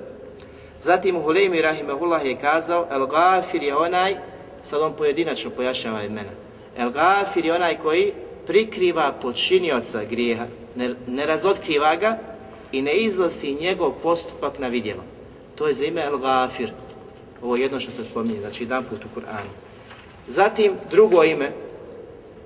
Zatim 0.83 1.17
u 1.17 1.23
Hulemi 1.23 1.63
Rahimahullah 1.63 2.27
je 2.27 2.37
kazao, 2.37 2.87
El 2.91 3.07
Gafir 3.07 3.63
je 3.63 3.77
onaj, 3.77 4.15
sad 4.63 4.83
on 4.83 4.93
pojedinačno 4.93 5.51
pojašnjava 5.51 6.03
imena, 6.03 6.31
El 6.77 6.91
Gafir 6.91 7.47
je 7.47 7.55
onaj 7.55 7.79
koji 7.79 8.13
prikriva 8.47 9.13
počinioca 9.23 10.05
grijeha, 10.05 10.47
ne, 10.77 10.95
ne 11.07 11.27
razotkriva 11.27 11.97
ga, 11.97 12.19
i 12.73 12.83
ne 12.83 12.95
izlosi 12.95 13.57
njegov 13.61 13.93
postupak 14.03 14.59
na 14.59 14.69
vidjelo. 14.69 15.03
To 15.55 15.67
je 15.67 15.75
za 15.75 15.85
ime 15.85 16.03
El 16.03 16.19
Gafir. 16.19 16.73
Ovo 17.43 17.57
je 17.57 17.63
jedno 17.63 17.81
što 17.81 17.91
se 17.91 18.05
spominje, 18.05 18.41
znači 18.41 18.63
jedan 18.63 18.85
put 18.85 19.05
u 19.05 19.21
Kur'anu. 19.21 19.51
Zatim 20.29 20.73
drugo 20.91 21.25
ime, 21.25 21.53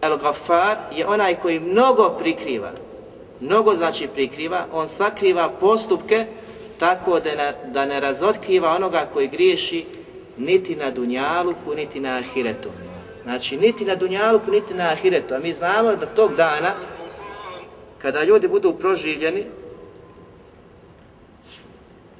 El 0.02 0.16
Gafar, 0.16 0.76
je 0.96 1.06
onaj 1.06 1.34
koji 1.34 1.60
mnogo 1.60 2.08
prikriva. 2.18 2.70
Mnogo 3.40 3.74
znači 3.74 4.08
prikriva, 4.14 4.66
on 4.72 4.88
sakriva 4.88 5.48
postupke 5.48 6.26
tako 6.78 7.20
da 7.20 7.34
ne, 7.34 7.54
da 7.66 7.86
ne 7.86 8.00
razotkriva 8.00 8.70
onoga 8.70 9.06
koji 9.12 9.28
griješi 9.28 9.84
niti 10.36 10.76
na 10.76 10.90
Dunjaluku, 10.90 11.74
niti 11.74 12.00
na 12.00 12.16
Ahiretu. 12.16 12.68
Znači, 13.22 13.56
niti 13.56 13.84
na 13.84 13.94
Dunjaluku, 13.94 14.50
niti 14.50 14.74
na 14.74 14.88
Ahiretu. 14.88 15.34
A 15.34 15.38
mi 15.38 15.52
znamo 15.52 15.96
da 15.96 16.06
tog 16.06 16.36
dana, 16.36 16.72
kada 17.98 18.24
ljudi 18.24 18.48
budu 18.48 18.72
proživljeni, 18.72 19.44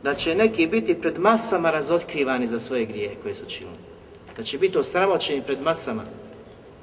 da 0.03 0.15
će 0.15 0.35
neki 0.35 0.67
biti 0.67 0.95
pred 1.01 1.19
masama 1.19 1.71
razotkrivani 1.71 2.47
za 2.47 2.61
svoje 2.61 2.85
grijehe 2.85 3.15
koje 3.23 3.35
su 3.35 3.45
činili. 3.47 3.77
Da 4.37 4.43
će 4.43 4.59
biti 4.59 4.79
osramoćeni 4.79 5.43
pred 5.43 5.63
masama. 5.63 6.05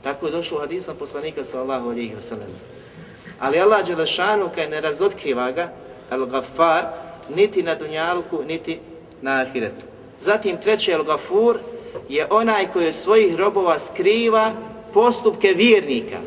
Tako 0.03 0.25
je 0.25 0.31
došlo 0.31 0.57
u 0.57 0.62
hadisom 0.62 0.95
poslanika 0.99 1.43
sallahu 1.43 1.89
alihi 1.89 2.15
wasallam. 2.15 2.49
Ali 3.39 3.60
Allah 3.60 3.88
Đelešanu 3.88 4.49
kada 4.55 4.69
ne 4.69 4.81
razotkriva 4.81 5.51
ga, 5.51 5.73
al-Gaffar 6.10 6.86
niti 7.36 7.63
na 7.63 7.75
dunjaluku, 7.75 8.43
niti 8.47 8.79
na 9.21 9.41
ahiretu. 9.41 9.86
Zatim 10.21 10.57
treći 10.57 10.91
El 10.91 11.03
gafur 11.03 11.57
je 12.10 12.27
onaj 12.29 12.67
koji 12.71 12.88
od 12.88 12.95
svojih 12.95 13.36
robova 13.36 13.79
skriva 13.79 14.51
postupke 14.93 15.47
vjernika. 15.47 16.17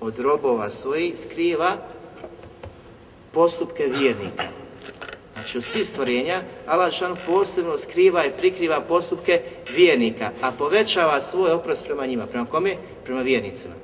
Od 0.00 0.18
robova 0.18 0.70
svojih 0.70 1.18
skriva 1.18 1.76
postupke 3.32 3.86
vjernika. 3.98 4.44
Znači 5.34 5.58
u 5.58 5.62
svi 5.62 5.84
stvorenja, 5.84 6.42
Allah 6.66 6.92
šan 6.92 7.16
posebno 7.26 7.78
skriva 7.78 8.24
i 8.24 8.30
prikriva 8.30 8.80
postupke 8.80 9.40
vjernika, 9.74 10.30
a 10.42 10.50
povećava 10.50 11.20
svoj 11.20 11.50
oprost 11.50 11.84
prema 11.84 12.06
njima. 12.06 12.26
Prema 12.26 12.46
kome? 12.46 12.76
Prema 13.04 13.22
vjernicima. 13.22 13.74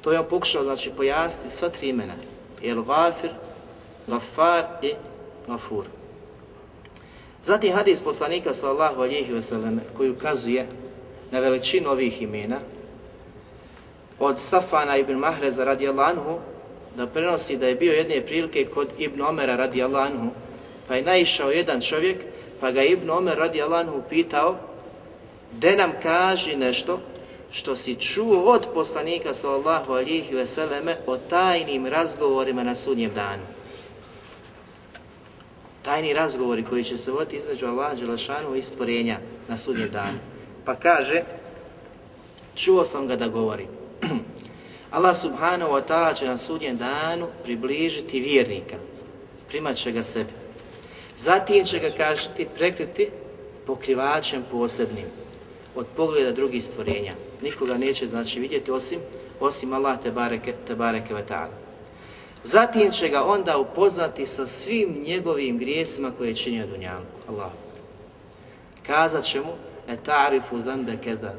To 0.00 0.12
je 0.12 0.18
on 0.18 0.26
pokušao 0.30 0.64
znači, 0.64 0.90
pojasniti 0.96 1.54
sva 1.54 1.68
tri 1.68 1.88
imena. 1.88 2.14
El 2.62 2.82
Gafir, 2.82 3.30
Gafar 4.06 4.64
i 4.82 4.92
Gafur. 5.46 5.84
Zatim 7.44 7.72
hadis 7.72 8.00
poslanika 8.00 8.54
sallahu 8.54 9.02
alihi 9.02 9.32
wasallam 9.32 9.78
koji 9.96 10.10
ukazuje 10.10 10.66
na 11.30 11.38
veličinu 11.40 11.90
ovih 11.90 12.22
imena 12.22 12.60
od 14.20 14.40
Safana 14.40 14.96
ibn 14.96 15.14
Mahreza 15.14 15.64
radijallahu 15.64 16.10
anhu 16.10 16.38
da 16.96 17.06
prenosi 17.06 17.56
da 17.56 17.66
je 17.66 17.74
bio 17.74 17.92
jedne 17.92 18.20
prilike 18.20 18.64
kod 18.64 18.88
Ibn 18.98 19.22
Omera 19.22 19.56
radijallahu 19.56 20.06
anhu 20.06 20.30
Pa 20.88 20.94
je 20.94 21.02
naišao 21.02 21.50
jedan 21.50 21.80
čovjek, 21.80 22.16
pa 22.60 22.70
ga 22.70 22.82
Ibn 22.82 23.10
Omer 23.10 23.38
radijallahu 23.38 23.88
anhu 23.88 24.02
pitao, 24.10 24.56
de 25.52 25.76
nam 25.76 25.92
kaži 26.02 26.56
nešto 26.56 27.00
što 27.50 27.76
si 27.76 27.94
čuo 27.94 28.44
od 28.44 28.66
poslanika 28.74 29.34
sallallahu 29.34 29.92
alihi 29.92 30.34
veseleme 30.34 30.96
o 31.06 31.16
tajnim 31.16 31.86
razgovorima 31.86 32.62
na 32.62 32.74
sudnjem 32.74 33.10
danu. 33.14 33.42
Tajni 35.84 36.12
razgovori 36.12 36.64
koji 36.64 36.84
će 36.84 36.98
se 36.98 37.10
voditi 37.10 37.36
između 37.36 37.66
Allaha 37.66 37.94
Đelešanu 37.94 38.54
i 38.54 38.62
stvorenja 38.62 39.18
na 39.48 39.56
sudnjem 39.56 39.90
danu. 39.90 40.18
Pa 40.64 40.74
kaže, 40.74 41.22
čuo 42.54 42.84
sam 42.84 43.06
ga 43.06 43.16
da 43.16 43.28
govori. 43.28 43.66
Allah 44.90 45.16
subhanahu 45.16 45.72
wa 45.72 45.82
ta'ala 45.88 46.14
će 46.14 46.26
na 46.26 46.36
sudnjem 46.36 46.76
danu 46.76 47.26
približiti 47.44 48.20
vjernika. 48.20 48.76
Primat 49.48 49.76
će 49.76 49.92
ga 49.92 50.02
sebi 50.02 50.30
Zatim 51.16 51.64
će 51.64 51.78
ga 51.78 51.90
kažeti, 51.96 52.46
prekriti 52.56 53.08
pokrivačem 53.66 54.44
posebnim 54.50 55.06
od 55.74 55.86
pogleda 55.96 56.32
drugih 56.32 56.64
stvorenja. 56.64 57.12
Nikoga 57.42 57.76
neće 57.76 58.08
znači 58.08 58.40
vidjeti 58.40 58.70
osim 58.70 58.98
osim 59.40 59.72
Allah 59.72 59.98
te 60.02 60.10
bareke 60.10 60.54
te 60.66 60.74
bareke 60.74 61.14
ve 61.14 61.26
taala. 61.26 61.63
Zatim 62.44 62.90
će 62.90 63.08
ga 63.08 63.24
onda 63.24 63.58
upoznati 63.58 64.26
sa 64.26 64.46
svim 64.46 65.02
njegovim 65.06 65.58
grijesima 65.58 66.12
koje 66.18 66.28
je 66.28 66.34
činio 66.34 66.66
Dunjanku. 66.66 67.16
Allah. 67.28 67.50
Kazat 68.86 69.24
će 69.24 69.40
mu, 69.40 69.52
etarifu 69.88 70.60
zembe 70.60 70.96
keda. 71.04 71.34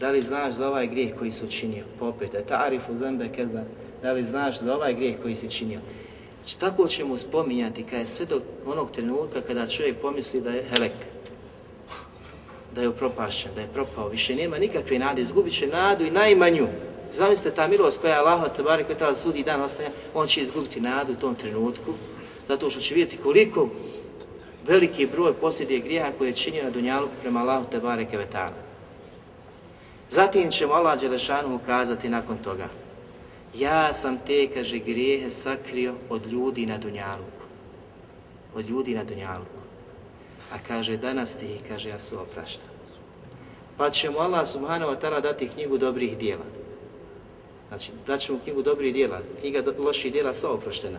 Da 0.00 0.10
li 0.10 0.22
znaš 0.22 0.54
za 0.54 0.68
ovaj 0.68 0.86
grijeh 0.86 1.18
koji 1.18 1.32
su 1.32 1.46
činio? 1.46 1.84
Popet, 1.98 2.30
pa 2.32 2.38
etarifu 2.38 2.98
zembe 2.98 3.28
keda. 3.28 3.64
Da 4.02 4.12
li 4.12 4.24
znaš 4.24 4.60
za 4.60 4.74
ovaj 4.74 4.94
grijeh 4.94 5.16
koji 5.22 5.36
si 5.36 5.50
činio? 5.50 5.80
Tako 6.60 6.88
tako 6.88 7.06
mu 7.06 7.16
spominjati 7.16 7.82
kada 7.82 7.96
je 7.96 8.06
sve 8.06 8.26
do 8.26 8.40
onog 8.66 8.90
trenutka 8.90 9.40
kada 9.40 9.66
čovjek 9.66 9.96
pomisli 9.96 10.40
da 10.40 10.50
je 10.50 10.64
helek. 10.70 10.92
da 12.74 12.82
je 12.82 12.88
upropašen, 12.88 13.50
da 13.54 13.60
je 13.60 13.68
propao, 13.74 14.08
više 14.08 14.34
nema 14.34 14.58
nikakve 14.58 14.98
nade, 14.98 15.22
izgubit 15.22 15.52
će 15.52 15.66
nadu 15.66 16.04
i 16.04 16.10
najmanju. 16.10 16.66
Zamislite 17.14 17.56
ta 17.56 17.66
milost 17.66 18.00
koja 18.00 18.12
je 18.12 18.18
Allah, 18.18 18.56
tabari 18.56 18.84
koji 18.84 18.98
tada 18.98 19.14
sudi 19.14 19.42
dan 19.42 19.62
ostaje, 19.62 19.90
on 20.14 20.26
će 20.26 20.40
izgubiti 20.40 20.80
nadu 20.80 21.12
u 21.12 21.16
tom 21.16 21.34
trenutku, 21.34 21.92
zato 22.48 22.70
što 22.70 22.80
će 22.80 22.94
vidjeti 22.94 23.16
koliko 23.16 23.68
veliki 24.66 25.06
broj 25.06 25.32
posljednje 25.32 25.78
grijeha 25.78 26.12
koje 26.18 26.28
je 26.28 26.34
činio 26.34 26.64
na 26.64 26.70
Dunjalu 26.70 27.08
prema 27.22 27.40
Allahu 27.40 27.70
Tebare 27.70 28.04
Kevetana. 28.04 28.66
Zatim 30.10 30.50
ćemo 30.50 30.72
Allah 30.74 31.00
Đelešanu 31.00 31.54
ukazati 31.54 32.08
nakon 32.08 32.38
toga. 32.38 32.68
Ja 33.54 33.92
sam 33.92 34.18
te, 34.26 34.48
kaže, 34.54 34.78
grijehe 34.78 35.30
sakrio 35.30 35.94
od 36.10 36.26
ljudi 36.26 36.66
na 36.66 36.78
Dunjaluku. 36.78 37.42
Od 38.54 38.68
ljudi 38.68 38.94
na 38.94 39.04
Dunjaluku. 39.04 39.60
A 40.52 40.56
kaže, 40.68 40.96
danas 40.96 41.34
ti 41.34 41.58
kaže, 41.68 41.88
ja 41.88 41.98
se 42.00 42.16
opraštam. 42.16 42.68
Pa 43.76 43.90
će 43.90 44.10
mu 44.10 44.18
Allah 44.18 44.48
subhanahu 44.48 44.92
wa 44.92 45.00
ta'ala 45.00 45.20
dati 45.20 45.48
knjigu 45.48 45.78
dobrih 45.78 46.18
dijela. 46.18 46.44
Znači, 47.68 47.90
daće 48.06 48.32
mu 48.32 48.38
knjigu 48.44 48.62
dobrih 48.62 48.94
dijela. 48.94 49.20
Knjiga 49.40 49.62
do, 49.62 49.74
loših 49.78 50.12
dijela 50.12 50.34
sva 50.34 50.50
oproštena. 50.50 50.98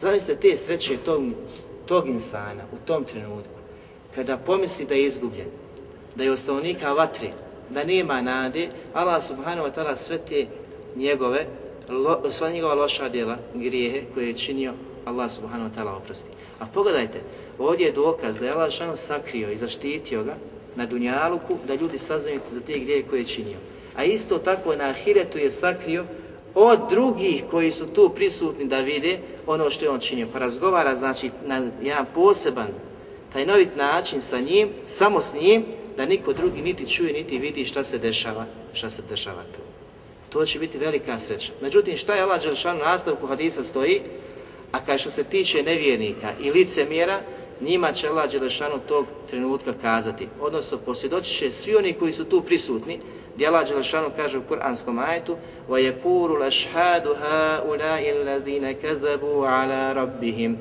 Zavisite 0.00 0.36
te 0.36 0.56
sreće 0.56 0.96
tog, 0.96 1.22
tog 1.86 2.08
insana 2.08 2.64
u 2.72 2.86
tom 2.86 3.04
trenutku. 3.04 3.54
Kada 4.14 4.36
pomisli 4.36 4.86
da 4.86 4.94
je 4.94 5.06
izgubljen, 5.06 5.48
da 6.14 6.24
je 6.24 6.30
ostavnika 6.30 6.92
vatre, 6.92 7.30
da 7.70 7.84
nema 7.84 8.22
nade, 8.22 8.68
Allah 8.92 9.22
subhanahu 9.22 9.68
wa 9.68 9.74
ta'ala 9.74 9.96
sve 9.96 10.18
te 10.18 10.46
njegove, 10.96 11.46
lo, 11.88 12.22
sva 12.30 12.50
njegova 12.50 12.74
loša 12.74 13.08
djela, 13.08 13.36
grijehe 13.54 14.02
koje 14.14 14.26
je 14.26 14.34
činio, 14.34 14.72
Allah 15.04 15.30
subhanahu 15.30 15.70
wa 15.70 15.78
ta'ala 15.78 15.96
oprosti. 15.96 16.30
A 16.58 16.66
pogledajte, 16.74 17.20
ovdje 17.58 17.86
je 17.86 17.92
dokaz 17.92 18.38
da 18.38 18.46
je 18.46 18.52
Allah 18.52 18.70
šano 18.70 18.96
sakrio 18.96 19.50
i 19.50 19.56
zaštitio 19.56 20.24
ga 20.24 20.34
na 20.76 20.86
Dunjaluku, 20.86 21.54
da 21.66 21.74
ljudi 21.74 21.98
saznaju 21.98 22.40
za 22.50 22.60
te 22.60 22.78
grijehe 22.78 23.08
koje 23.08 23.20
je 23.20 23.24
činio. 23.24 23.58
A 23.96 24.04
isto 24.04 24.38
tako 24.38 24.76
na 24.76 24.84
Ahiretu 24.84 25.38
je 25.38 25.50
sakrio 25.50 26.04
od 26.54 26.78
drugih 26.90 27.44
koji 27.50 27.72
su 27.72 27.86
tu 27.86 28.10
prisutni 28.14 28.64
da 28.64 28.78
vide 28.80 29.18
ono 29.46 29.70
što 29.70 29.84
je 29.84 29.90
on 29.90 30.00
činio. 30.00 30.28
Pa 30.32 30.38
razgovara, 30.38 30.96
znači, 30.96 31.30
na 31.46 31.62
jedan 31.82 32.06
poseban, 32.14 32.68
tajnovit 33.32 33.76
način 33.76 34.20
sa 34.20 34.40
njim, 34.40 34.68
samo 34.86 35.20
s 35.20 35.34
njim, 35.34 35.64
da 35.96 36.06
niko 36.06 36.32
drugi 36.32 36.62
niti 36.62 36.88
čuje, 36.88 37.12
niti 37.12 37.38
vidi 37.38 37.64
šta 37.64 37.84
se 37.84 37.98
dešava, 37.98 38.46
šta 38.72 38.90
se 38.90 39.02
dešava 39.08 39.42
tu. 39.42 39.60
To 40.32 40.44
će 40.44 40.58
biti 40.58 40.78
velika 40.78 41.18
sreća. 41.18 41.52
Međutim, 41.60 41.96
šta 41.96 42.14
je 42.14 42.22
Allah 42.22 42.42
Đelšanu 42.42 42.78
nastavku 42.78 43.26
hadisa 43.26 43.64
stoji? 43.64 44.00
A 44.72 44.84
kaj 44.84 44.98
što 44.98 45.10
se 45.10 45.24
tiče 45.24 45.62
nevjernika 45.62 46.32
i 46.40 46.50
licemjera, 46.50 47.20
njima 47.60 47.92
će 47.92 48.08
Allah 48.08 48.30
Đelešanu 48.30 48.78
tog 48.88 49.06
trenutka 49.30 49.72
kazati. 49.82 50.28
Odnosno, 50.40 50.78
posvjedoći 50.78 51.34
će 51.34 51.52
svi 51.52 51.76
oni 51.76 51.92
koji 51.92 52.12
su 52.12 52.24
tu 52.24 52.40
prisutni, 52.40 52.98
gdje 53.35 53.47
Allah 53.47 53.67
Đelešanu 53.69 54.09
kaže 54.15 54.37
u 54.37 54.41
Kur'anskom 54.49 54.99
ajetu 54.99 55.37
وَيَكُورُ 55.69 56.39
لَشْحَادُ 56.39 57.07
هَا 57.07 57.61
الَّذِينَ 58.11 58.71
كَذَبُوا 58.71 59.47
عَلَى 59.47 59.93
رَبِّهِمْ 59.93 60.55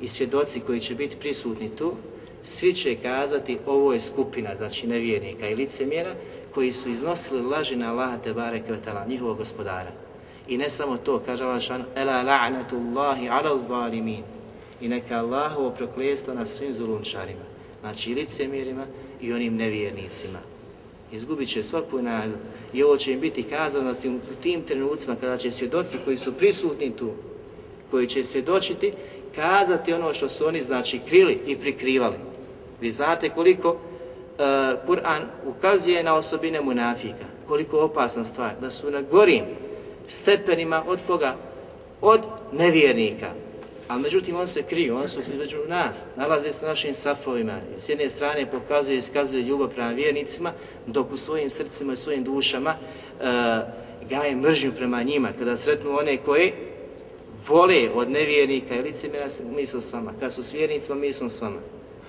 I 0.00 0.08
svjedoci 0.08 0.60
koji 0.60 0.80
će 0.80 0.94
biti 0.94 1.16
prisutni 1.16 1.68
tu, 1.68 1.94
svi 2.44 2.74
će 2.74 2.94
kazati 2.94 3.58
ovo 3.66 3.92
je 3.92 4.00
skupina, 4.00 4.50
znači 4.56 4.86
nevjernika 4.86 5.48
i 5.48 5.54
licemjera, 5.54 6.14
koji 6.54 6.72
su 6.72 6.88
iznosili 6.88 7.42
laži 7.42 7.76
na 7.76 7.92
Allaha 7.92 8.18
Tebare 8.18 8.62
Kvetala, 8.62 9.04
njihovog 9.06 9.36
gospodara. 9.36 9.90
I 10.48 10.58
ne 10.58 10.70
samo 10.70 10.96
to, 10.96 11.22
kaže 11.26 11.44
Allah 11.44 11.60
šan, 11.60 11.84
Ela 11.94 12.22
la'natullahi 12.22 13.30
ala 13.30 13.58
zalimin. 13.68 14.22
I 14.80 14.88
neka 14.88 15.18
Allahovo 15.18 15.70
proklijestvo 15.70 16.34
na 16.34 16.46
svim 16.46 16.74
zulumčarima, 16.74 17.44
znači 17.80 18.10
i 18.10 18.14
licemjerima 18.14 18.86
i 19.20 19.32
onim 19.32 19.56
nevjernicima. 19.56 20.38
Izgubit 21.11 21.49
će 21.49 21.63
svaku 21.63 22.01
nadu. 22.01 22.33
I 22.73 22.83
ovo 22.83 22.97
će 22.97 23.13
im 23.13 23.19
biti 23.19 23.43
kazano 23.43 23.91
u 24.31 24.41
tim 24.41 24.61
trenucima 24.61 25.15
kada 25.15 25.37
će 25.37 25.51
svjedoci 25.51 25.97
koji 26.05 26.17
su 26.17 26.33
prisutni 26.33 26.91
tu, 26.95 27.11
koji 27.91 28.07
će 28.07 28.23
svjedočiti, 28.23 28.91
kazati 29.35 29.93
ono 29.93 30.13
što 30.13 30.29
su 30.29 30.47
oni 30.47 30.63
znači 30.63 30.99
krili 31.07 31.39
i 31.47 31.57
prikrivali. 31.57 32.15
Vi 32.81 32.91
znate 32.91 33.29
koliko 33.29 33.69
uh, 33.69 33.77
Kur'an 34.87 35.21
ukazuje 35.45 36.03
na 36.03 36.15
osobine 36.15 36.61
munafika, 36.61 37.25
koliko 37.47 37.79
opasna 37.79 38.25
stvar, 38.25 38.51
da 38.61 38.71
su 38.71 38.91
na 38.91 39.01
gorim 39.01 39.43
stepenima 40.07 40.83
od 40.87 40.99
koga? 41.07 41.35
Od 42.01 42.21
nevjernika. 42.51 43.31
Ali 43.87 44.01
međutim 44.01 44.35
on 44.35 44.47
se 44.47 44.63
kriju, 44.63 44.97
on 44.97 45.07
su 45.07 45.19
među 45.39 45.57
nas, 45.67 46.07
nalaze 46.15 46.53
se 46.53 46.65
našim 46.65 46.93
safovima. 46.93 47.59
S 47.77 47.89
jedne 47.89 48.09
strane 48.09 48.51
pokazuje 48.51 48.95
i 48.95 48.99
iskazuje 48.99 49.43
ljubav 49.43 49.69
prema 49.69 49.91
vjernicima, 49.91 50.53
dok 50.87 51.11
u 51.11 51.17
svojim 51.17 51.49
srcima 51.49 51.93
i 51.93 51.97
svojim 51.97 52.23
dušama 52.23 52.71
e, 52.71 53.25
gaje 54.09 54.35
mržnju 54.35 54.71
prema 54.77 55.03
njima. 55.03 55.29
Kada 55.39 55.57
sretnu 55.57 55.97
one 55.99 56.17
koje 56.17 56.53
vole 57.47 57.89
od 57.93 58.09
nevjernika 58.09 58.75
i 58.75 58.81
licemjera, 58.81 59.27
mi 59.55 59.67
smo 59.67 59.81
s 59.81 59.93
vama. 59.93 60.13
Kad 60.19 60.33
su 60.33 60.43
s 60.43 60.53
vjernicima, 60.53 60.95
mi 60.95 61.13
smo 61.13 61.29
s 61.29 61.41
vama. 61.41 61.59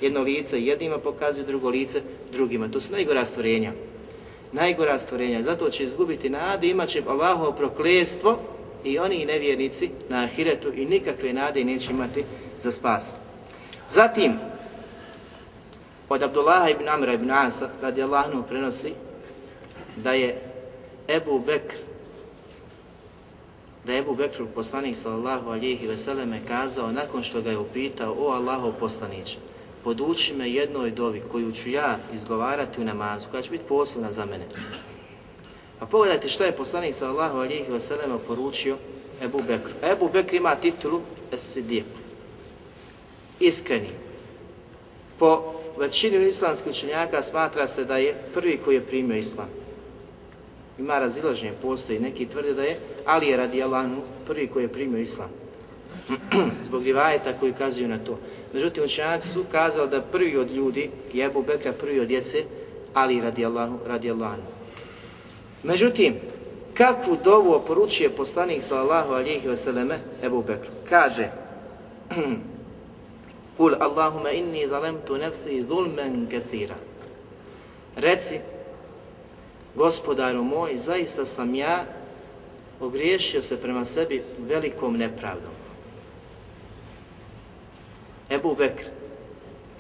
Jedno 0.00 0.20
lice 0.20 0.62
jednima 0.62 0.98
pokazuje, 0.98 1.46
drugo 1.46 1.68
lice 1.68 2.00
drugima. 2.32 2.68
To 2.68 2.80
su 2.80 2.92
najgora 2.92 3.24
stvorenja. 3.24 3.72
Najgora 4.52 4.98
stvorenja. 4.98 5.42
Zato 5.42 5.70
će 5.70 5.84
izgubiti 5.84 6.30
nadu, 6.30 6.66
imat 6.66 6.88
će 6.88 7.02
Allahovo 7.08 7.52
proklestvo 7.52 8.38
i 8.84 8.98
oni 8.98 9.24
nevjernici 9.24 9.90
na 10.08 10.24
ahiretu 10.24 10.72
i 10.74 10.86
nikakve 10.86 11.32
nade 11.32 11.64
neće 11.64 11.92
imati 11.92 12.24
za 12.60 12.72
spas. 12.72 13.14
Zatim, 13.90 14.32
od 16.08 16.22
Abdullaha 16.22 16.68
ibn 16.68 16.88
Amra 16.88 17.12
ibn 17.12 17.30
Asa, 17.30 17.70
radi 17.82 18.02
Allahnu 18.02 18.42
prenosi, 18.42 18.92
da 19.96 20.12
je 20.12 20.42
Ebu 21.08 21.38
Bekr, 21.46 21.76
da 23.84 23.92
je 23.92 23.98
Ebu 23.98 24.14
Bekr, 24.14 24.42
poslanik 24.54 24.96
sallallahu 24.96 25.50
alihi 25.50 25.86
veseleme, 25.86 26.40
kazao 26.48 26.92
nakon 26.92 27.22
što 27.22 27.42
ga 27.42 27.50
je 27.50 27.58
upitao, 27.58 28.16
o 28.18 28.30
Allahov 28.30 28.72
poslaniće, 28.80 29.36
poduči 29.84 30.34
me 30.34 30.50
jednoj 30.50 30.90
dovi 30.90 31.22
koju 31.32 31.52
ću 31.52 31.70
ja 31.70 31.98
izgovarati 32.14 32.80
u 32.80 32.84
namazu, 32.84 33.30
koja 33.30 33.42
će 33.42 33.50
biti 33.50 33.64
posebna 33.68 34.10
za 34.10 34.24
mene. 34.26 34.44
A 35.80 35.86
pogledajte 35.86 36.28
što 36.28 36.44
je 36.44 36.56
poslanik 36.56 36.94
sallallahu 36.94 37.38
alihi 37.38 37.64
wasallam 37.70 38.18
poručio 38.26 38.76
Ebu 39.22 39.42
Bekru. 39.48 39.72
Ebu 39.92 40.10
Bekr 40.12 40.34
ima 40.34 40.54
titulu 40.54 41.00
Es-Sidiq. 41.32 41.84
Iskreni. 43.40 43.90
Po 45.18 45.54
većini 45.78 46.28
islamskih 46.28 46.70
učenjaka 46.70 47.22
smatra 47.22 47.66
se 47.66 47.84
da 47.84 47.96
je 47.96 48.14
prvi 48.34 48.58
koji 48.64 48.74
je 48.74 48.86
primio 48.86 49.16
islam. 49.16 49.48
Ima 50.78 50.98
razilaženje, 50.98 51.52
postoji. 51.62 51.98
Neki 51.98 52.26
tvrde 52.26 52.54
da 52.54 52.62
je 52.62 52.78
Ali 53.04 53.26
je 53.26 53.36
radi 53.36 53.62
Allahnu 53.62 54.02
prvi 54.26 54.46
koji 54.46 54.64
je 54.64 54.68
primio 54.68 55.00
islam. 55.00 55.28
Zbog 56.66 56.82
rivajeta 56.82 57.32
koji 57.40 57.52
kazuju 57.52 57.88
na 57.88 57.98
to. 57.98 58.18
Međutim, 58.52 58.84
učenjaci 58.84 59.28
su 59.28 59.44
kazali 59.52 59.90
da 59.90 60.02
prvi 60.02 60.36
od 60.36 60.50
ljudi, 60.50 60.90
je 61.12 61.24
Ebu 61.24 61.42
Bekra 61.42 61.72
prvi 61.72 62.00
od 62.00 62.08
djece, 62.08 62.44
Ali 62.94 63.20
radi 63.20 63.44
Allahu, 63.46 63.78
radi 63.86 64.10
Allahnu. 64.10 64.57
Međutim, 65.62 66.14
kakvu 66.74 67.16
dovu 67.24 67.52
oporučuje 67.52 68.10
poslanik 68.10 68.62
sallallahu 68.62 69.12
alihi 69.12 69.48
vseleme 69.48 69.98
Ebu 70.22 70.42
Bekru? 70.42 70.70
Kaže, 70.88 71.28
Kul 73.56 73.74
Allahuma 73.80 74.30
inni 74.30 74.68
zalemtu 74.68 75.16
nefsi 75.18 75.64
zulmen 75.68 76.26
kathira. 76.30 76.74
Reci, 77.96 78.38
gospodaru 79.74 80.44
moj, 80.44 80.78
zaista 80.78 81.24
sam 81.24 81.54
ja 81.54 81.84
ogriješio 82.80 83.42
se 83.42 83.60
prema 83.60 83.84
sebi 83.84 84.22
velikom 84.38 84.96
nepravdom. 84.96 85.50
Ebu 88.30 88.54
Bekr, 88.54 88.84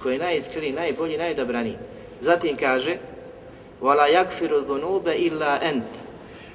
koji 0.02 0.14
je 0.14 0.18
najiskreniji, 0.18 0.72
najbolji, 0.72 1.18
najdobraniji. 1.18 1.76
Zatim 2.20 2.56
kaže, 2.56 2.96
Vala 3.80 4.08
yakfiru 4.08 4.60
dhunube 4.60 5.14
illa 5.14 5.58
ent. 5.62 5.84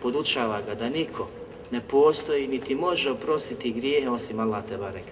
Podučava 0.02 0.62
ga 0.62 0.76
da 0.76 0.90
niko 0.90 1.28
ne 1.72 1.82
postoji 1.82 2.48
niti 2.48 2.76
može 2.76 3.12
oprostiti 3.12 3.72
grijehe 3.72 4.10
osim 4.10 4.40
Allah 4.40 4.64
te 4.70 4.78
barek 4.78 5.06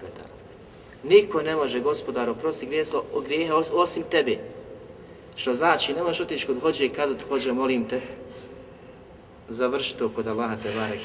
Niko 1.02 1.42
ne 1.42 1.56
može 1.56 1.80
gospodar 1.80 2.30
oprostiti 2.30 2.66
grijehe, 2.66 2.90
grijehe 3.24 3.52
osim 3.52 4.02
tebe. 4.10 4.38
Što 5.36 5.54
znači, 5.54 5.94
ne 5.94 6.02
možeš 6.02 6.20
otići 6.20 6.46
kod 6.46 6.60
hođe 6.60 6.84
i 6.86 6.88
kazati 6.88 7.24
hođe, 7.28 7.52
molim 7.52 7.88
te, 7.88 8.00
završi 9.48 9.96
to 9.96 10.08
kod 10.08 10.26
Allaha 10.26 10.56
te 10.56 10.68
barek 10.76 11.00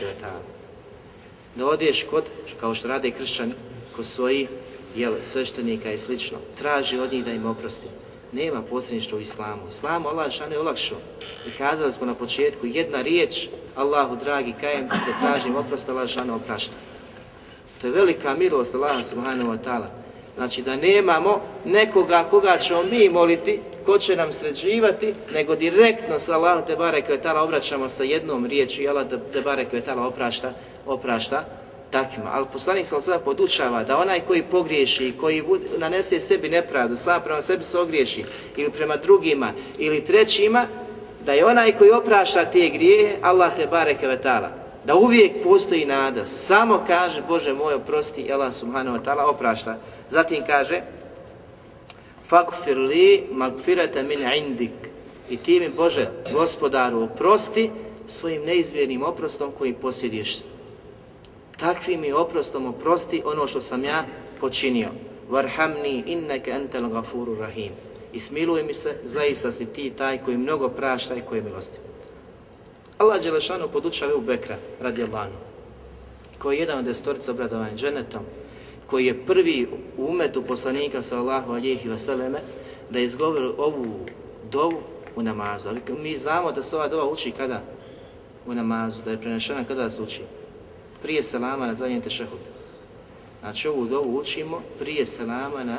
Da 1.55 1.65
odeš 1.65 2.03
kod, 2.03 2.23
kao 2.59 2.75
što 2.75 2.87
rade 2.87 3.11
kršćani, 3.11 3.53
kod 3.95 4.05
svojih 4.05 4.49
jel, 4.95 5.13
sveštenika 5.31 5.91
i 5.91 5.97
slično, 5.97 6.37
traži 6.57 6.99
od 6.99 7.11
njih 7.11 7.25
da 7.25 7.31
im 7.31 7.45
oprosti 7.45 7.87
nema 8.31 8.61
posredništva 8.61 9.17
u 9.17 9.21
islamu. 9.21 9.61
Islamu 9.69 10.07
Allah 10.07 10.31
šan 10.31 10.51
je 10.51 10.59
olakšao. 10.59 10.97
I 11.47 11.57
kazali 11.57 11.93
smo 11.93 12.05
na 12.05 12.13
početku, 12.13 12.65
jedna 12.65 13.01
riječ, 13.01 13.47
Allahu 13.75 14.15
dragi, 14.15 14.53
kajem 14.61 14.89
ti 14.89 14.95
se 15.05 15.11
tražim 15.21 15.55
oprost, 15.55 15.89
Allah 15.89 16.09
šan 16.09 16.29
oprašta. 16.29 16.73
To 17.81 17.87
je 17.87 17.93
velika 17.93 18.33
milost 18.33 18.75
Allah 18.75 19.05
subhanahu 19.05 19.51
wa 19.51 19.57
ta'ala. 19.65 19.87
Znači 20.35 20.61
da 20.61 20.75
nemamo 20.75 21.41
nekoga 21.65 22.23
koga 22.29 22.57
ćemo 22.57 22.83
mi 22.91 23.09
moliti, 23.09 23.59
ko 23.85 23.97
će 23.97 24.15
nam 24.15 24.33
sređivati, 24.33 25.13
nego 25.33 25.55
direktno 25.55 26.19
sa 26.19 26.35
Allahom 26.35 26.65
te 26.65 26.75
bareke 26.75 27.19
obraćamo 27.43 27.89
sa 27.89 28.03
jednom 28.03 28.45
riječju 28.45 28.83
i 28.83 28.87
Allah 28.87 29.07
te 29.33 29.41
bareke 29.41 29.81
oprašta, 29.97 30.53
oprašta 30.85 31.45
takvima. 31.91 32.29
Ali 32.33 32.45
poslanik 32.53 32.85
sam 32.85 33.01
sada 33.01 33.19
podučava 33.19 33.83
da 33.83 33.97
onaj 33.97 34.19
koji 34.19 34.43
pogriješi, 34.43 35.13
koji 35.19 35.43
nanese 35.77 36.19
sebi 36.19 36.49
nepravdu, 36.49 36.95
sam 36.95 37.21
prema 37.23 37.41
sebi 37.41 37.63
se 37.63 37.79
ogriješi, 37.79 38.23
ili 38.55 38.71
prema 38.71 38.95
drugima, 38.97 39.51
ili 39.77 40.05
trećima, 40.05 40.65
da 41.25 41.33
je 41.33 41.45
onaj 41.45 41.77
koji 41.77 41.91
oprašta 41.91 42.45
te 42.45 42.69
grijehe, 42.69 43.15
Allah 43.21 43.55
te 43.55 43.67
bareke 43.67 44.07
vetala. 44.07 44.49
Da 44.85 44.95
uvijek 44.95 45.31
postoji 45.43 45.85
nada, 45.85 46.25
samo 46.25 46.83
kaže 46.87 47.21
Bože 47.27 47.53
moj 47.53 47.73
oprosti 47.73 48.31
Allah 48.33 48.53
subhanahu 48.53 48.97
wa 48.97 49.03
ta'ala 49.03 49.29
oprašta. 49.29 49.77
Zatim 50.09 50.43
kaže 50.47 50.81
Fakfir 52.27 52.77
li 52.77 53.23
magfirata 53.31 54.03
min 54.03 54.19
indik 54.35 54.71
i 55.29 55.37
ti 55.37 55.59
mi 55.59 55.69
Bože 55.69 56.07
gospodaru 56.33 57.01
oprosti 57.03 57.71
svojim 58.07 58.43
neizmjernim 58.43 59.03
oprostom 59.03 59.51
koji 59.51 59.73
posjediš 59.73 60.37
takvim 61.57 62.01
mi 62.01 62.11
oprostom 62.11 62.65
oprosti 62.65 63.21
ono 63.25 63.47
što 63.47 63.61
sam 63.61 63.83
ja 63.83 64.05
počinio. 64.39 64.89
Varhamni 65.29 66.03
inneke 66.05 66.51
entel 66.51 66.89
gafuru 66.89 67.35
rahim. 67.35 67.71
I 68.13 68.19
smiluj 68.19 68.63
mi 68.63 68.73
se, 68.73 68.95
zaista 69.03 69.51
si 69.51 69.65
ti 69.65 69.89
taj 69.89 70.17
koji 70.17 70.37
mnogo 70.37 70.69
prašta 70.69 71.15
i 71.15 71.21
koji 71.21 71.39
je 71.39 71.43
milosti. 71.43 71.77
Allah 72.97 73.23
Đelešanu 73.23 73.67
podučava 73.67 74.15
u 74.15 74.21
Bekra, 74.21 74.55
radi 74.79 75.03
Allahanu, 75.03 75.35
koji 76.39 76.55
je 76.55 76.59
jedan 76.59 76.79
od 76.79 76.85
destorica 76.85 77.31
obradovanja 77.31 77.75
dženetom, 77.75 78.21
koji 78.87 79.05
je 79.05 79.25
prvi 79.25 79.67
u 79.97 80.05
umetu 80.05 80.43
poslanika 80.43 81.01
sallahu 81.01 81.51
alijih 81.51 81.85
vseleme 81.85 82.39
da 82.89 82.99
izgovori 82.99 83.51
ovu 83.57 83.85
dovu 84.51 84.81
u 85.15 85.23
namazu. 85.23 85.69
Ali 85.69 85.81
mi 85.99 86.17
znamo 86.17 86.51
da 86.51 86.63
se 86.63 86.75
ova 86.75 86.87
dova 86.87 87.09
uči 87.09 87.31
kada? 87.31 87.61
U 88.45 88.53
namazu, 88.53 89.01
da 89.05 89.11
je 89.11 89.21
prenešena 89.21 89.63
kada 89.63 89.89
se 89.89 90.01
uči? 90.01 90.21
Prije 91.01 91.23
selama 91.23 91.67
na 91.67 91.75
zadnjem 91.75 92.01
tešehudu. 92.01 92.49
Znači 93.39 93.67
ovu 93.67 93.85
dovu 93.85 94.17
učimo 94.19 94.61
prije 94.79 95.05
selama 95.05 95.63
na, 95.63 95.77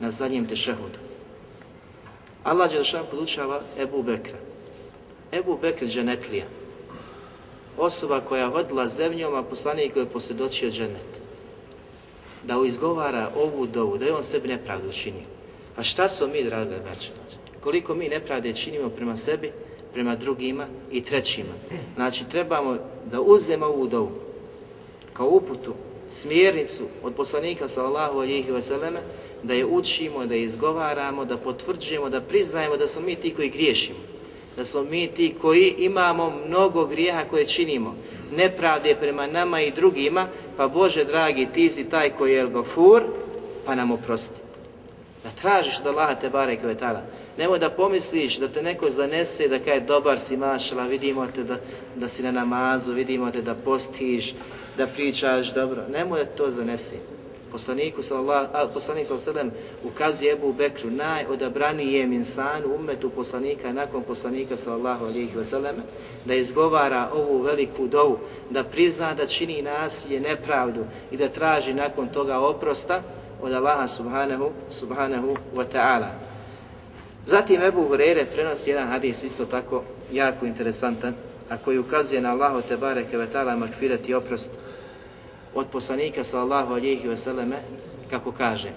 na 0.00 0.10
zadnjem 0.10 0.46
tešehudu. 0.46 0.98
Allah 2.44 2.70
Đelšan 2.70 3.04
podučava 3.10 3.60
Ebu 3.78 4.02
Bekra. 4.02 4.38
Ebu 5.32 5.58
Bekr 5.62 5.86
dženetlija. 5.86 6.44
Osoba 7.78 8.20
koja 8.20 8.50
hodila 8.50 8.88
zemljom, 8.88 9.34
a 9.34 9.42
poslanik 9.42 9.92
koji 9.92 10.02
je 10.02 10.08
posvjedočio 10.08 10.70
dženet. 10.70 11.20
Da 12.44 12.62
izgovara 12.66 13.30
ovu 13.36 13.66
dovu, 13.66 13.98
da 13.98 14.04
je 14.04 14.14
on 14.14 14.22
sebi 14.22 14.48
nepravdu 14.48 14.88
učinio. 14.88 15.24
Pa 15.76 15.82
šta 15.82 16.08
smo 16.08 16.26
mi, 16.26 16.44
draga 16.44 16.78
braća? 16.84 17.08
Koliko 17.60 17.94
mi 17.94 18.08
nepravde 18.08 18.52
činimo 18.54 18.88
prema 18.88 19.16
sebi, 19.16 19.52
prema 19.92 20.16
drugima 20.16 20.66
i 20.90 21.02
trećima. 21.02 21.52
Znači, 21.94 22.24
trebamo 22.30 22.76
da 23.10 23.20
uzemo 23.20 23.66
ovu 23.66 23.86
dovu, 23.86 24.10
kao 25.12 25.28
uputu, 25.28 25.74
smjernicu 26.10 26.82
od 27.02 27.14
poslanika 27.14 27.68
sallallahu 27.68 28.18
alihi 28.18 28.52
vseleme, 28.52 29.00
da 29.42 29.54
je 29.54 29.66
učimo, 29.66 30.26
da 30.26 30.34
je 30.34 30.42
izgovaramo, 30.42 31.24
da 31.24 31.36
potvrđujemo, 31.36 32.08
da 32.08 32.20
priznajemo 32.20 32.76
da 32.76 32.88
smo 32.88 33.02
mi 33.02 33.14
ti 33.14 33.34
koji 33.34 33.48
griješimo. 33.48 33.98
Da 34.56 34.64
smo 34.64 34.82
mi 34.82 35.06
ti 35.06 35.34
koji 35.40 35.74
imamo 35.78 36.32
mnogo 36.46 36.86
grijeha 36.86 37.24
koje 37.30 37.46
činimo. 37.46 37.96
Nepravde 38.32 38.94
prema 38.94 39.26
nama 39.26 39.60
i 39.60 39.70
drugima, 39.70 40.26
pa 40.56 40.68
Bože 40.68 41.04
dragi, 41.04 41.48
ti 41.54 41.70
si 41.70 41.84
taj 41.84 42.10
koji 42.10 42.32
je 42.32 42.46
gofur, 42.46 43.02
pa 43.66 43.74
nam 43.74 43.90
oprosti. 43.90 44.40
Da 45.24 45.30
tražiš 45.30 45.78
da 45.84 45.90
Allah 45.90 46.20
te 46.20 46.28
bare 46.28 46.56
kvetala. 46.56 47.02
Nemoj 47.38 47.58
da 47.58 47.70
pomisliš 47.70 48.36
da 48.38 48.48
te 48.48 48.62
neko 48.62 48.90
zanese, 48.90 49.48
da 49.48 49.58
kaj 49.58 49.80
dobar 49.80 50.20
si 50.20 50.36
mašala, 50.36 50.86
vidimo 50.86 51.26
te 51.34 51.44
da, 51.44 51.56
da 51.96 52.08
si 52.08 52.22
na 52.22 52.32
namazu, 52.32 52.92
vidimo 52.92 53.30
te 53.30 53.42
da 53.42 53.54
postiš, 53.54 54.34
da 54.76 54.86
pričaš 54.86 55.54
dobro. 55.54 55.82
Nemoj 55.92 56.24
da 56.24 56.30
to 56.30 56.50
zanesi. 56.50 56.96
Poslaniku 57.52 58.02
sallallahu 58.02 58.72
poslanik 58.74 59.06
sallallahu 59.06 59.50
ukazuje 59.84 60.32
Ebu 60.32 60.52
Bekru 60.52 60.90
najodabranije 60.90 62.02
insanu 62.02 62.74
ummetu 62.74 63.10
poslanika 63.10 63.72
nakon 63.72 64.02
poslanika 64.02 64.56
sallallahu 64.56 65.04
alejhi 65.04 65.36
ve 65.36 65.44
sellem 65.44 65.76
da 66.24 66.34
izgovara 66.34 67.10
ovu 67.14 67.42
veliku 67.42 67.86
dovu 67.86 68.18
da 68.50 68.64
prizna 68.64 69.14
da 69.14 69.26
čini 69.26 69.62
nasilje 69.62 70.20
nepravdu 70.20 70.84
i 71.10 71.16
da 71.16 71.28
traži 71.28 71.74
nakon 71.74 72.08
toga 72.08 72.38
oprosta 72.38 73.02
od 73.42 73.52
Allaha 73.52 73.88
subhanahu 73.88 74.50
subhanahu 74.70 75.36
wa 75.54 75.64
ta'ala. 75.72 76.08
Zatim 77.26 77.62
Ebu 77.62 77.88
Hurere 77.88 78.24
prenosi 78.24 78.70
jedan 78.70 78.88
hadis 78.88 79.22
isto 79.22 79.44
tako 79.44 79.82
jako 80.12 80.46
interesantan 80.46 81.14
a 81.48 81.56
koji 81.56 81.78
ukazuje 81.78 82.20
na 82.20 82.30
Allahu 82.30 82.62
te 82.68 82.76
bareke 82.76 83.18
ve 83.18 83.26
taala 83.26 83.56
magfirat 83.56 84.08
i 84.08 84.14
oprost 84.14 84.50
od 85.54 85.66
poslanika 85.72 86.24
sallallahu 86.24 86.72
alejhi 86.72 87.08
ve 87.08 87.16
selleme 87.16 87.56
kako 88.10 88.32
kaže 88.32 88.72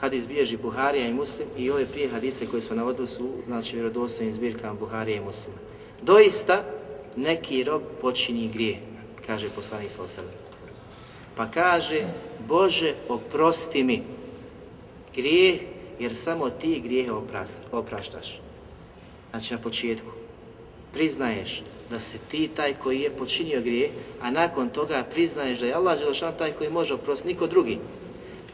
Hadis 0.00 0.28
bježi 0.28 0.56
Buharija 0.56 1.06
i 1.06 1.12
Muslim 1.12 1.48
i 1.56 1.70
ove 1.70 1.86
prije 1.86 2.08
hadise 2.08 2.46
koje 2.46 2.62
smo 2.62 2.76
navodili 2.76 3.08
su 3.08 3.32
znači 3.46 3.76
vjerodostojnim 3.76 4.34
zbirkama 4.34 4.74
Buharija 4.74 5.16
i 5.16 5.24
Muslima. 5.24 5.56
Doista 6.02 6.64
neki 7.16 7.64
rob 7.64 7.82
počini 8.00 8.48
grije, 8.48 8.78
kaže 9.26 9.48
poslanik 9.50 9.90
sallallahu 9.90 10.20
alejhi 10.20 10.38
Pa 11.36 11.50
kaže 11.50 12.00
Bože 12.48 12.94
oprosti 13.08 13.84
mi 13.84 14.02
grijeh 15.14 15.60
jer 15.98 16.16
samo 16.16 16.50
ti 16.50 16.80
grijehe 16.80 17.12
opraštaš. 17.72 18.40
Znači 19.30 19.54
na 19.54 19.60
početku 19.60 20.10
priznaješ 20.92 21.62
da 21.90 22.00
si 22.00 22.18
ti 22.30 22.48
taj 22.48 22.74
koji 22.74 23.00
je 23.00 23.10
počinio 23.10 23.60
grije, 23.60 23.90
a 24.22 24.30
nakon 24.30 24.68
toga 24.68 25.04
priznaješ 25.10 25.58
da 25.58 25.66
je 25.66 25.74
Allah 25.74 25.98
Želešan 25.98 26.32
taj 26.38 26.52
koji 26.52 26.70
može 26.70 26.94
oprostiti, 26.94 27.28
niko 27.28 27.46
drugi. 27.46 27.78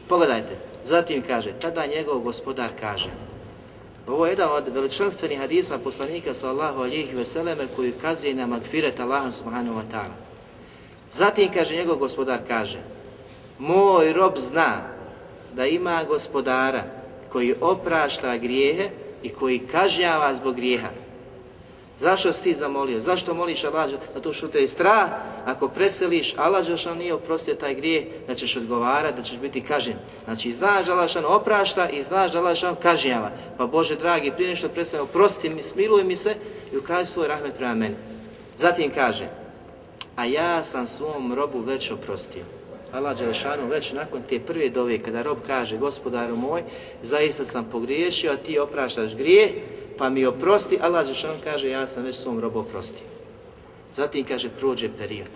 Pogledajte, 0.07 0.57
zatim 0.83 1.21
kaže, 1.21 1.51
tada 1.61 1.85
njegov 1.85 2.19
gospodar 2.19 2.69
kaže, 2.79 3.09
ovo 4.07 4.25
je 4.25 4.31
jedan 4.31 4.49
od 4.51 4.67
veličanstvenih 4.67 5.39
hadisa 5.39 5.77
poslanika 5.77 6.33
sallahu 6.33 6.81
alihi 6.81 7.15
veseleme 7.15 7.67
koji 7.75 7.91
kazuje 7.91 8.33
na 8.33 8.45
magfiret 8.45 8.99
Allaha 8.99 9.31
subhanahu 9.31 9.79
wa 9.79 9.83
ta'ala. 9.91 10.15
Zatim 11.11 11.49
kaže, 11.53 11.75
njegov 11.75 11.97
gospodar 11.97 12.39
kaže, 12.47 12.79
moj 13.59 14.13
rob 14.13 14.37
zna 14.37 14.81
da 15.53 15.65
ima 15.65 16.03
gospodara 16.03 16.83
koji 17.29 17.55
oprašta 17.61 18.37
grijehe 18.37 18.89
i 19.25 19.29
koji 19.29 19.59
kažnjava 19.59 20.33
zbog 20.33 20.55
grijeha. 20.55 20.89
Zašto 21.99 22.33
si 22.33 22.43
ti 22.43 22.53
zamolio? 22.53 22.99
Zašto 22.99 23.33
moliš 23.33 23.63
Allah? 23.63 23.89
Zato 24.13 24.33
što 24.33 24.47
te 24.47 24.59
je 24.59 24.67
strah, 24.67 25.09
ako 25.45 25.67
preseliš, 25.67 26.33
Allah 26.37 26.65
Žešan 26.65 26.97
nije 26.97 27.13
oprostio 27.13 27.55
taj 27.55 27.75
grije, 27.75 28.11
da 28.27 28.35
ćeš 28.35 28.55
odgovarati, 28.55 29.17
da 29.17 29.23
ćeš 29.23 29.39
biti 29.39 29.61
kažen. 29.61 29.95
Znači, 30.25 30.51
znaš 30.51 30.85
da 30.85 30.91
Allah 30.91 31.07
Žešan 31.07 31.25
oprašta 31.25 31.89
i 31.89 32.03
znaš 32.03 32.31
da 32.31 32.39
Allah 32.39 32.53
Žešan 32.55 32.75
kažnjava. 32.75 33.31
Pa 33.57 33.65
Bože 33.65 33.95
dragi, 33.95 34.31
prije 34.31 34.49
nešto 34.49 34.69
preseli, 34.69 35.03
oprosti 35.03 35.49
mi, 35.49 35.63
smiluj 35.63 36.03
mi 36.03 36.15
se 36.15 36.35
i 36.73 36.77
ukaži 36.77 37.09
svoj 37.09 37.27
rahmet 37.27 37.53
prema 37.57 37.73
meni. 37.73 37.95
Zatim 38.57 38.91
kaže, 38.91 39.27
a 40.15 40.25
ja 40.25 40.63
sam 40.63 40.87
svom 40.87 41.33
robu 41.33 41.59
već 41.59 41.91
oprostio. 41.91 42.43
Allah 42.95 43.17
Đelešanu 43.17 43.67
već 43.67 43.91
nakon 43.91 44.21
te 44.29 44.39
prve 44.39 44.69
dove, 44.69 44.99
kada 44.99 45.21
rob 45.21 45.37
kaže, 45.47 45.77
gospodaru 45.77 46.35
moj, 46.35 46.63
zaista 47.03 47.45
sam 47.45 47.67
pogriješio, 47.71 48.31
a 48.31 48.37
ti 48.37 48.59
opraštaš 48.59 49.15
grije, 49.15 49.53
pa 49.97 50.09
mi 50.09 50.25
oprosti, 50.25 50.79
Allah 50.81 51.03
Đelešanu 51.03 51.33
kaže, 51.43 51.69
ja 51.69 51.85
sam 51.85 52.03
već 52.03 52.15
svom 52.15 52.39
robu 52.39 52.59
oprostio. 52.59 53.07
Zatim 53.93 54.25
kaže, 54.25 54.49
prođe 54.49 54.89
period. 54.97 55.27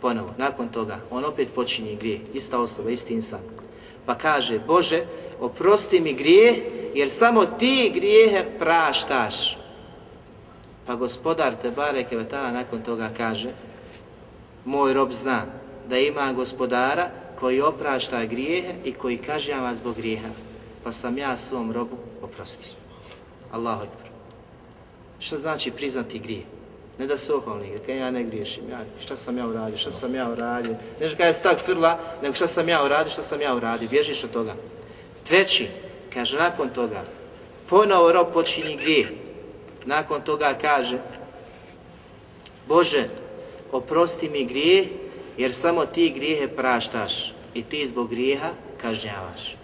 Ponovo, 0.00 0.34
nakon 0.38 0.68
toga, 0.68 0.98
on 1.10 1.24
opet 1.24 1.48
počinje 1.54 1.94
grije, 1.94 2.20
ista 2.34 2.58
osoba, 2.58 2.90
isti 2.90 3.14
insan. 3.14 3.40
Pa 4.06 4.14
kaže, 4.14 4.58
Bože, 4.58 5.04
oprosti 5.40 6.00
mi 6.00 6.12
grije, 6.12 6.62
jer 6.94 7.10
samo 7.10 7.46
ti 7.46 7.90
grijehe 7.94 8.44
praštaš. 8.58 9.58
Pa 10.86 10.94
gospodar 10.94 11.54
te 11.62 11.70
bareke 11.70 12.16
vetala 12.16 12.50
nakon 12.50 12.82
toga 12.82 13.10
kaže, 13.16 13.48
moj 14.64 14.94
rob 14.94 15.12
zna, 15.12 15.46
da 15.88 15.98
ima 15.98 16.32
gospodara 16.32 17.10
koji 17.38 17.60
oprašta 17.60 18.24
grijehe 18.24 18.74
i 18.84 18.92
koji 18.92 19.16
kažnjava 19.16 19.74
zbog 19.74 19.96
grijeha. 19.96 20.28
Pa 20.84 20.92
sam 20.92 21.18
ja 21.18 21.36
svom 21.36 21.72
robu 21.72 21.96
oprostio. 22.22 22.72
Allahu 23.52 23.82
ekber. 23.82 24.10
Šta 25.18 25.38
znači 25.38 25.70
priznati 25.70 26.18
grije? 26.18 26.42
Ne 26.98 27.06
da 27.06 27.16
se 27.16 27.34
ohvalni, 27.34 27.78
kaj 27.86 27.98
ja 27.98 28.10
ne 28.10 28.24
griješim, 28.24 28.64
ja, 28.70 28.78
šta 29.04 29.16
sam 29.16 29.38
ja 29.38 29.46
uradio, 29.46 29.78
šta 29.78 29.92
sam 29.92 30.14
ja 30.14 30.30
uradio. 30.30 30.72
Ne 30.72 31.00
kaže 31.00 31.16
kada 31.16 31.26
je 31.26 31.32
stak 31.32 31.58
firla, 31.58 31.98
nego 32.22 32.34
šta 32.34 32.46
sam 32.46 32.68
ja 32.68 32.84
uradio, 32.84 33.12
šta 33.12 33.22
sam 33.22 33.40
ja 33.40 33.54
uradio, 33.54 33.88
bježiš 33.88 34.24
od 34.24 34.30
toga. 34.30 34.54
Treći, 35.28 35.68
kaže 36.14 36.36
nakon 36.36 36.68
toga, 36.68 37.04
ponovo 37.68 38.12
rob 38.12 38.26
počini 38.32 38.76
grije. 38.76 39.08
Nakon 39.86 40.22
toga 40.22 40.54
kaže, 40.60 40.98
Bože, 42.68 43.08
oprosti 43.72 44.28
mi 44.28 44.44
grije 44.44 44.86
jer 45.37 45.53
samo 45.53 45.85
ti 45.85 46.11
grijehe 46.15 46.47
praštaš 46.47 47.33
i 47.53 47.63
ti 47.63 47.87
zbog 47.87 48.09
grijeha 48.09 48.49
kažnjavaš. 48.81 49.55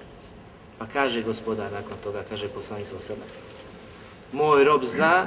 Pa 0.77 0.85
kaže 0.85 1.21
gospodar 1.21 1.71
nakon 1.71 1.97
toga, 2.03 2.23
kaže 2.29 2.47
poslanik 2.47 2.87
sa 2.87 2.99
sebe. 2.99 3.21
Moj 4.31 4.63
rob 4.63 4.83
zna 4.83 5.25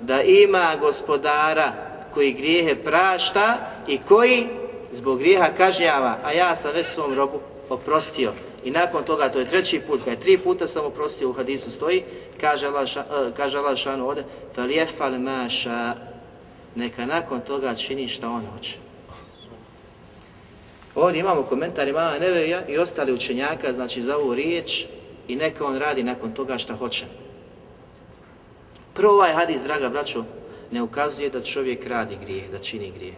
da 0.00 0.22
ima 0.22 0.76
gospodara 0.80 1.72
koji 2.14 2.32
grijehe 2.32 2.74
prašta 2.74 3.58
i 3.88 3.98
koji 4.08 4.48
zbog 4.92 5.18
grijeha 5.18 5.54
kažnjava, 5.56 6.18
a 6.24 6.32
ja 6.32 6.54
sam 6.54 6.72
već 6.74 6.86
svom 6.86 7.14
robu 7.14 7.40
oprostio. 7.68 8.32
I 8.64 8.70
nakon 8.70 9.04
toga, 9.04 9.28
to 9.28 9.38
je 9.38 9.46
treći 9.46 9.80
put, 9.80 9.98
kada 9.98 10.10
je 10.10 10.20
tri 10.20 10.38
puta 10.38 10.66
sam 10.66 10.84
oprostio 10.84 11.30
u 11.30 11.32
hadisu 11.32 11.70
stoji, 11.70 12.02
kaže 12.40 12.66
Allah, 12.66 12.88
ša, 12.88 13.00
uh, 13.00 13.34
kaže 13.36 13.58
Allah 13.58 13.76
šanu 13.76 14.06
ovdje, 14.06 14.24
فَلْيَفَلْ 14.56 15.18
مَا 15.18 15.94
Neka 16.74 17.06
nakon 17.06 17.40
toga 17.40 17.74
čini 17.74 18.08
šta 18.08 18.28
on 18.28 18.46
hoće. 18.52 18.78
Ovdje 20.95 21.19
imamo 21.19 21.43
komentar 21.43 21.87
imama 21.87 22.19
Neveja 22.19 22.67
i 22.67 22.77
ostali 22.77 23.13
učenjaka, 23.13 23.73
znači 23.73 24.01
za 24.01 24.17
ovu 24.17 24.35
riječ 24.35 24.85
i 25.27 25.35
neka 25.35 25.65
on 25.65 25.77
radi 25.77 26.03
nakon 26.03 26.31
toga 26.31 26.57
šta 26.57 26.75
hoće. 26.75 27.05
Prvo 28.93 29.13
ovaj 29.13 29.33
hadis, 29.33 29.61
draga 29.61 29.89
braćo, 29.89 30.23
ne 30.71 30.81
ukazuje 30.81 31.29
da 31.29 31.41
čovjek 31.41 31.87
radi 31.87 32.17
grije, 32.21 32.47
da 32.51 32.59
čini 32.59 32.91
grije. 32.91 33.13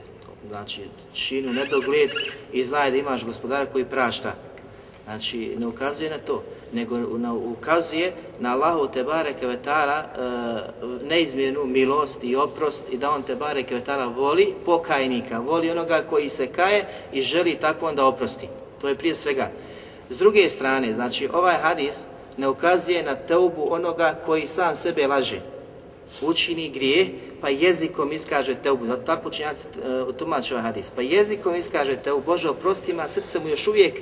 Znači, 0.47 0.82
činu 1.13 1.53
nedogled 1.53 2.09
i 2.53 2.63
znaje 2.63 2.91
da 2.91 2.97
imaš 2.97 3.25
gospodara 3.25 3.65
koji 3.65 3.86
prašta. 3.86 4.36
Znači, 5.03 5.55
ne 5.59 5.67
ukazuje 5.67 6.09
na 6.09 6.17
to, 6.17 6.43
nego 6.74 6.97
na, 6.97 7.34
ukazuje 7.34 8.13
na 8.39 8.53
Allahu 8.53 8.88
te 8.88 9.03
bareke 9.03 9.47
vetara 9.47 10.05
e, 10.05 11.07
neizmjernu 11.07 11.65
milost 11.65 12.24
i 12.24 12.36
oprost 12.36 12.93
i 12.93 12.97
da 12.97 13.11
on 13.11 13.24
te 13.24 13.36
bareke 13.36 13.76
vetara 13.76 14.05
voli 14.05 14.53
pokajnika, 14.65 15.39
voli 15.39 15.72
onoga 15.72 16.03
koji 16.09 16.30
se 16.30 16.47
kaje 16.47 16.86
i 17.13 17.22
želi 17.22 17.55
tako 17.55 17.88
onda 17.88 18.05
oprosti. 18.05 18.47
To 18.82 18.89
je 18.89 18.95
prije 18.95 19.15
svega. 19.15 19.51
S 20.09 20.18
druge 20.18 20.49
strane, 20.49 20.93
znači, 20.93 21.30
ovaj 21.34 21.55
hadis 21.55 22.03
ne 22.38 22.47
ukazuje 22.47 23.03
na 23.03 23.15
teubu 23.15 23.68
onoga 23.70 24.20
koji 24.26 24.47
sam 24.47 24.76
sebe 24.76 25.07
laže 25.07 25.39
učini 26.22 26.70
grije, 26.70 27.09
pa 27.41 27.49
jezikom 27.49 28.11
iskaže 28.11 28.55
teubu. 28.55 28.86
Zato 28.86 29.01
tako 29.01 29.28
učinjaci 29.28 29.68
e, 29.68 30.18
tumače 30.18 30.53
ovaj 30.53 30.63
hadis. 30.63 30.89
Pa 30.95 31.01
jezikom 31.01 31.55
iskaže 31.55 31.95
teubu. 31.95 32.24
Bože, 32.26 32.49
oprosti 32.49 32.91
ima, 32.91 33.07
srce 33.07 33.39
mu 33.39 33.49
još 33.49 33.68
uvijek 33.68 34.01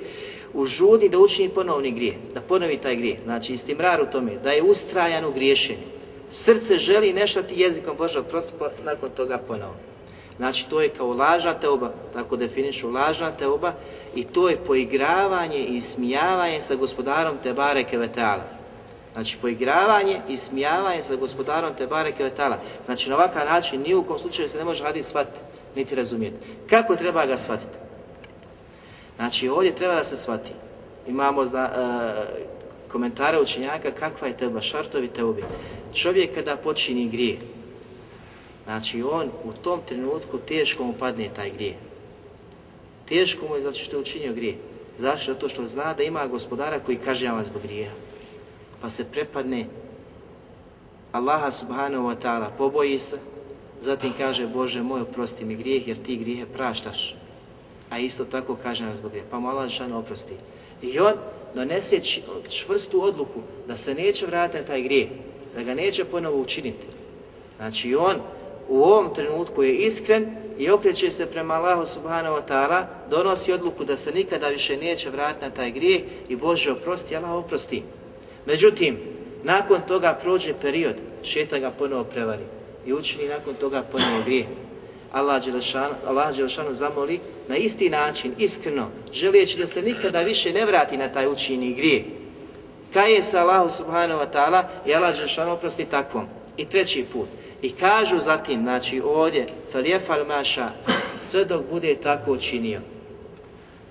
u 0.55 0.65
žudi 0.65 1.09
da 1.09 1.19
učini 1.19 1.49
ponovni 1.49 1.91
grije, 1.91 2.17
da 2.33 2.41
ponovi 2.41 2.77
taj 2.77 2.95
grije. 2.95 3.19
Znači, 3.23 3.53
istimrar 3.53 4.01
u 4.01 4.05
tome, 4.05 4.37
da 4.43 4.51
je 4.51 4.63
ustrajan 4.63 5.25
u 5.25 5.31
griješenju. 5.31 5.87
Srce 6.31 6.77
želi 6.77 7.13
nešati 7.13 7.61
jezikom, 7.61 7.97
Bože, 7.97 8.23
prosto 8.23 8.53
pa 8.59 8.69
nakon 8.83 9.09
toga 9.09 9.37
ponovo. 9.37 9.75
Znači, 10.37 10.69
to 10.69 10.81
je 10.81 10.89
kao 10.89 11.13
lažna 11.13 11.53
teoba, 11.53 11.91
tako 12.13 12.35
definišu 12.35 12.91
lažna 12.91 13.31
teoba 13.31 13.73
i 14.15 14.23
to 14.23 14.49
je 14.49 14.57
poigravanje 14.57 15.59
i 15.59 15.81
smijavanje 15.81 16.61
sa 16.61 16.75
gospodarom 16.75 17.37
Tebare 17.43 17.83
Kevetala. 17.83 18.43
Znači, 19.13 19.37
poigravanje 19.41 20.21
i 20.29 20.37
smijavanje 20.37 21.03
sa 21.03 21.15
gospodarom 21.15 21.73
Tebare 21.73 22.11
Kevetala. 22.11 22.57
Znači, 22.85 23.09
na 23.09 23.15
ovakav 23.15 23.45
način 23.45 23.81
ni 23.81 23.95
u 23.95 24.03
kom 24.03 24.19
slučaju 24.19 24.49
se 24.49 24.57
ne 24.57 24.63
može 24.63 24.83
hadis 24.83 25.07
shvatiti, 25.07 25.39
niti 25.75 25.95
razumijeti. 25.95 26.37
Kako 26.69 26.95
treba 26.95 27.25
ga 27.25 27.37
shvatiti? 27.37 27.84
Znači, 29.15 29.49
ovdje 29.49 29.75
treba 29.75 29.95
da 29.95 30.03
se 30.03 30.17
shvati. 30.17 30.51
Imamo 31.07 31.45
za, 31.45 31.69
uh, 31.71 31.79
e, 31.79 32.45
komentare 32.91 33.41
učenjaka 33.41 33.91
kakva 33.91 34.27
je 34.27 34.37
teba, 34.37 34.61
šartovi 34.61 35.07
teubi. 35.07 35.43
Čovjek 35.93 36.35
kada 36.35 36.57
počini 36.57 37.09
grije, 37.09 37.37
znači 38.65 39.03
on 39.03 39.29
u 39.43 39.53
tom 39.53 39.79
trenutku 39.87 40.37
teško 40.37 40.83
mu 40.83 40.93
padne 40.93 41.29
taj 41.35 41.49
grije. 41.49 41.75
Teško 43.07 43.47
mu 43.47 43.55
je 43.55 43.61
zato 43.61 43.77
što 43.77 43.95
je 43.95 44.01
učinio 44.01 44.33
grije. 44.33 44.55
Zašto? 44.97 45.33
Zato 45.33 45.49
što 45.49 45.65
zna 45.65 45.93
da 45.93 46.03
ima 46.03 46.27
gospodara 46.27 46.79
koji 46.79 46.97
kaže 46.97 47.29
vam 47.29 47.43
zbog 47.43 47.61
grijeha 47.61 47.93
pa 48.85 48.89
se 48.89 49.03
prepadne 49.03 49.65
Allaha 51.11 51.49
subhanahu 51.49 52.05
wa 52.05 52.15
ta'ala, 52.15 52.53
poboji 52.57 52.99
se, 52.99 53.17
zatim 53.81 54.13
kaže 54.13 54.45
Bože 54.47 54.83
moj, 54.83 55.01
oprosti 55.01 55.45
mi 55.45 55.55
grijeh 55.55 55.87
jer 55.87 55.97
ti 55.97 56.17
grijehe 56.17 56.45
praštaš. 56.45 57.15
A 57.95 57.99
isto 57.99 58.25
tako 58.25 58.57
kaže 58.63 58.83
nam 58.83 58.95
zbog 58.95 59.11
grijeha, 59.11 59.27
pa 59.31 59.39
mu 59.39 59.49
Allah 59.49 59.69
Žešanu 59.69 59.99
oprosti. 59.99 60.33
I 60.81 60.99
on 60.99 61.13
donese 61.53 61.99
čvrstu 62.49 63.03
odluku 63.03 63.39
da 63.67 63.77
se 63.77 63.95
neće 63.95 64.25
vratiti 64.25 64.59
na 64.59 64.67
taj 64.67 64.81
grijeh, 64.81 65.07
da 65.55 65.63
ga 65.63 65.73
neće 65.73 66.05
ponovo 66.05 66.41
učiniti. 66.41 66.87
Znači 67.57 67.95
on 67.95 68.15
u 68.69 68.83
ovom 68.83 69.13
trenutku 69.15 69.63
je 69.63 69.75
iskren 69.75 70.35
i 70.57 70.69
okreće 70.69 71.11
se 71.11 71.25
prema 71.25 71.53
Allahu 71.53 71.85
subhanahu 71.85 72.35
wa 72.35 72.41
ta'ala, 72.47 72.85
donosi 73.09 73.53
odluku 73.53 73.85
da 73.85 73.97
se 73.97 74.11
nikada 74.11 74.47
više 74.47 74.77
neće 74.77 75.09
vratiti 75.09 75.45
na 75.45 75.51
taj 75.51 75.71
grijeh 75.71 76.01
i 76.29 76.35
Bože 76.35 76.71
oprosti, 76.71 77.15
Allah 77.15 77.31
oprosti. 77.31 77.83
Međutim, 78.45 78.97
nakon 79.43 79.81
toga 79.87 80.19
prođe 80.23 80.53
period, 80.61 80.95
šeta 81.23 81.59
ga 81.59 81.71
ponovo 81.71 82.03
prevari 82.03 82.43
i 82.85 82.93
učini 82.93 83.27
nakon 83.27 83.53
toga 83.53 83.83
ponovo 83.91 84.21
grije. 84.25 84.47
Allah 85.11 85.45
Đelešanu, 85.45 85.93
Allah 86.07 86.35
Đelešanu 86.35 86.73
zamoli 86.73 87.19
na 87.47 87.57
isti 87.57 87.89
način, 87.89 88.33
iskreno, 88.37 88.87
želijeći 89.13 89.57
da 89.57 89.67
se 89.67 89.81
nikada 89.81 90.21
više 90.21 90.53
ne 90.53 90.65
vrati 90.65 90.97
na 90.97 91.11
taj 91.11 91.27
učini 91.27 91.73
grije. 91.73 92.05
Kaje 92.93 93.21
se 93.21 93.39
Allahu 93.39 93.69
subhanahu 93.69 94.21
wa 94.21 94.27
ta'ala 94.33 94.63
i 94.85 94.93
Allah 94.93 95.15
Žešan 95.15 95.49
oprosti 95.49 95.85
takvom. 95.85 96.25
I 96.57 96.65
treći 96.65 97.05
put. 97.13 97.27
I 97.61 97.71
kažu 97.71 98.19
zatim, 98.19 98.61
znači 98.61 99.01
ovdje, 99.01 99.47
falijefal 99.71 100.25
maša, 100.25 100.69
sve 101.17 101.45
dok 101.45 101.61
bude 101.71 101.95
tako 101.95 102.31
učinio. 102.31 102.81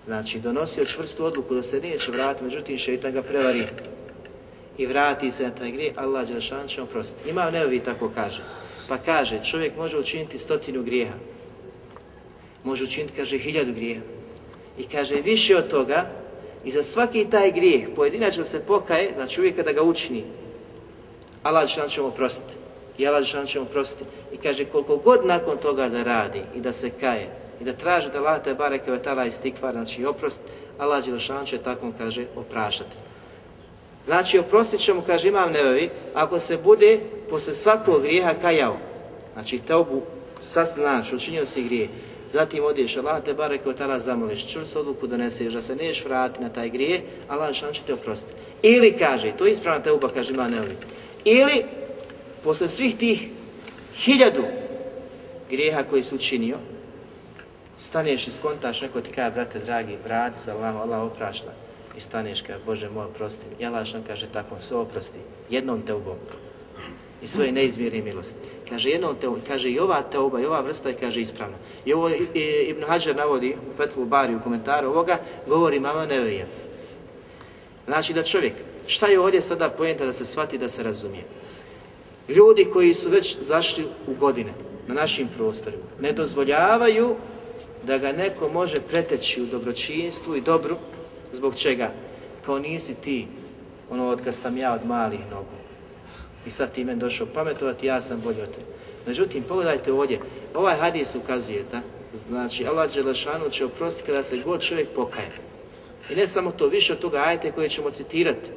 Znači, 0.07 0.39
donosio 0.39 0.85
čvrstu 0.85 1.25
odluku 1.25 1.55
da 1.55 1.63
se 1.63 1.81
neće 1.81 2.13
vratiti, 2.13 2.45
međutim, 2.45 2.79
šeitan 2.79 3.13
ga 3.13 3.23
prevari 3.23 3.63
i 4.79 4.87
vrati 4.87 5.31
se 5.31 5.43
na 5.43 5.51
taj 5.51 5.71
grije, 5.71 5.93
Allah 5.97 6.29
Đelšan 6.29 6.69
će 6.69 6.83
oprostiti. 6.83 7.31
Ima 7.31 7.51
neovi 7.51 7.81
tako 7.81 8.11
kaže. 8.15 8.43
Pa 8.89 8.99
kaže, 8.99 9.45
čovjek 9.45 9.77
može 9.77 9.99
učiniti 9.99 10.39
stotinu 10.39 10.83
grijeha. 10.83 11.15
Može 12.65 12.85
učiniti, 12.85 13.13
kaže, 13.17 13.39
hiljadu 13.39 13.73
grijeha. 13.73 14.03
I 14.79 14.85
kaže, 14.85 15.15
više 15.15 15.57
od 15.57 15.69
toga, 15.69 16.07
i 16.65 16.71
za 16.71 16.83
svaki 16.83 17.27
taj 17.31 17.53
grijeh 17.53 17.89
pojedinačno 17.97 18.45
se 18.45 18.61
pokaje, 18.61 19.11
znači 19.15 19.41
uvijek 19.41 19.57
kada 19.57 19.73
ga 19.73 19.83
učini, 19.83 20.25
Allah 21.43 21.69
Žešan 21.69 21.89
će 21.89 22.01
mu 22.01 22.09
oprostiti. 22.09 22.53
I 22.99 23.07
Allah 23.07 23.23
Žešan 23.23 23.47
će 23.47 23.61
mu 23.61 23.67
oprostiti. 23.67 24.11
I 24.33 24.37
kaže, 24.37 24.65
koliko 24.65 24.97
god 24.97 25.27
nakon 25.27 25.59
toga 25.59 25.89
da 25.89 26.03
radi 26.03 26.43
i 26.57 26.61
da 26.61 26.73
se 26.73 26.91
kaje, 26.91 27.29
i 27.61 27.65
da 27.65 27.73
traži 27.73 28.09
da 28.13 28.19
Allah 28.19 28.43
te 28.43 28.55
bareke 28.55 28.91
vetala 28.91 29.27
istikvar, 29.27 29.73
znači 29.73 30.05
oprost, 30.05 30.41
Allah 30.79 31.05
Đelšan 31.05 31.47
će 31.47 31.59
takvom, 31.59 31.93
kaže, 31.99 32.27
oprašati. 32.37 32.97
Znači, 34.05 34.39
oprostit 34.39 34.81
ćemo, 34.81 35.03
kaže 35.07 35.29
Imam 35.29 35.53
Nevevi, 35.53 35.91
ako 36.15 36.39
se 36.39 36.57
bude 36.57 37.01
posle 37.31 37.55
svakog 37.55 38.03
grijeha 38.03 38.35
kajao. 38.43 38.77
Znači, 39.33 39.59
te 39.59 39.75
obu, 39.75 40.03
sad 40.43 40.67
znaš, 40.75 41.13
učinio 41.13 41.47
si 41.47 41.63
grije. 41.63 41.89
Zatim 42.35 42.65
odeš 42.65 42.97
Allah 42.97 43.23
te 43.25 43.35
bare 43.35 43.59
od 43.65 43.77
tala 43.79 43.99
zamoliš, 43.99 44.47
čvrst 44.47 44.77
odluku 44.77 45.07
doneseš, 45.07 45.53
da 45.53 45.63
se 45.63 45.77
neš 45.77 46.05
vrati 46.05 46.43
na 46.43 46.49
taj 46.49 46.71
grije, 46.71 47.03
Allah 47.29 47.55
šan 47.55 47.73
će 47.73 47.83
te 47.87 47.95
oprostiti. 47.95 48.35
Ili 48.63 48.97
kaže, 48.99 49.33
to 49.37 49.47
je 49.47 49.53
ispravna 49.53 49.83
te 49.83 49.93
uba, 49.93 50.09
kaže 50.09 50.33
ima 50.33 50.49
neovi. 50.49 50.77
ili 51.25 51.65
posle 52.43 52.69
svih 52.69 52.97
tih 52.97 53.29
hiljadu 53.97 54.43
grijeha 55.51 55.83
koji 55.83 56.03
su 56.03 56.15
učinio, 56.15 56.59
staneš 57.79 58.27
i 58.27 58.33
skontaš, 58.33 58.81
neko 58.81 59.01
ti 59.01 59.13
kaže, 59.15 59.31
brate 59.31 59.59
dragi, 59.59 59.99
vrati 60.05 60.39
se, 60.39 60.51
Allah, 60.51 60.77
Allah 60.77 61.03
oprašla. 61.03 61.53
i 61.97 62.01
staneš 62.01 62.43
kao, 62.43 62.57
Bože 62.67 62.91
moj, 62.91 63.05
oprosti 63.05 63.47
mi. 63.47 63.67
Allah 63.67 63.87
šan 63.87 64.03
kaže 64.07 64.27
tako, 64.27 64.59
sve 64.59 64.77
oprosti, 64.77 65.19
jednom 65.51 65.83
te 65.83 65.95
ubom 65.95 66.19
i 67.25 67.27
svoje 67.27 67.53
neizmjerne 67.53 68.03
milosti. 68.03 68.35
Kaže 68.69 68.91
jedno 68.91 69.15
te 69.15 69.29
kaže 69.49 69.71
i 69.71 69.79
ova 69.79 70.03
teuba 70.03 70.41
i 70.41 70.47
ova 70.47 70.61
vrsta 70.61 70.89
je 70.89 70.97
kaže 71.01 71.21
ispravna. 71.21 71.57
I 71.85 71.93
ovo 71.93 72.11
Ibn 72.69 72.83
Hajar 72.83 73.17
navodi 73.17 73.57
u 73.71 73.77
Fethul 73.77 74.05
Bari 74.05 74.35
u 74.35 74.41
komentaru 74.41 74.89
ovoga, 74.89 75.19
govori 75.49 75.81
mama 75.81 76.07
nevije. 76.07 76.47
Znači 77.87 78.13
da 78.13 78.23
čovjek, 78.23 78.53
šta 78.87 79.07
je 79.07 79.21
ovdje 79.21 79.41
sada 79.41 79.71
pojenta 79.71 80.07
da 80.07 80.13
se 80.13 80.25
shvati 80.25 80.59
da 80.59 80.69
se 80.69 80.83
razumije? 80.83 81.25
Ljudi 82.29 82.67
koji 82.73 82.95
su 82.95 83.11
već 83.11 83.37
zašli 83.41 83.85
u 84.07 84.15
godine 84.15 84.53
na 84.87 84.95
našim 84.95 85.29
prostorima, 85.37 85.85
ne 86.01 86.13
dozvoljavaju 86.13 87.15
da 87.83 87.99
ga 87.99 88.13
neko 88.13 88.49
može 88.49 88.77
preteći 88.81 89.43
u 89.43 89.47
dobročinstvu 89.47 90.37
i 90.37 90.41
dobru 90.41 90.77
Zbog 91.33 91.57
čega? 91.57 91.91
Kao 92.47 92.59
nisi 92.59 92.95
ti, 92.95 93.27
ono 93.91 94.09
od 94.09 94.25
kad 94.25 94.35
sam 94.35 94.57
ja 94.59 94.75
od 94.75 94.87
malih 94.87 95.21
nogu. 95.31 95.64
I 96.47 96.51
sad 96.51 96.73
ti 96.73 96.85
meni 96.85 97.01
došao 97.01 97.27
pametovati, 97.35 97.87
ja 97.87 98.01
sam 98.01 98.21
bolji 98.21 98.43
od 98.43 98.49
tebe. 98.49 98.67
Međutim, 99.07 99.43
pogledajte 99.43 99.93
ovdje, 99.93 100.19
ovaj 100.55 100.77
hadis 100.77 101.15
ukazuje 101.15 101.65
da, 101.73 101.81
znači, 102.29 102.67
Allah 102.67 102.95
Đelešanu 102.95 103.51
će 103.51 103.65
oprostiti 103.65 104.07
kada 104.07 104.23
se 104.23 104.39
god 104.39 104.61
čovjek 104.61 104.89
pokaje. 104.95 105.31
I 106.11 106.15
ne 106.15 106.27
samo 106.27 106.53
to, 106.53 106.67
više 106.67 106.93
od 106.93 106.99
toga 106.99 107.23
ajete 107.27 107.53
koje 107.53 107.69
ćemo 107.69 107.91
citirati. 107.91 108.51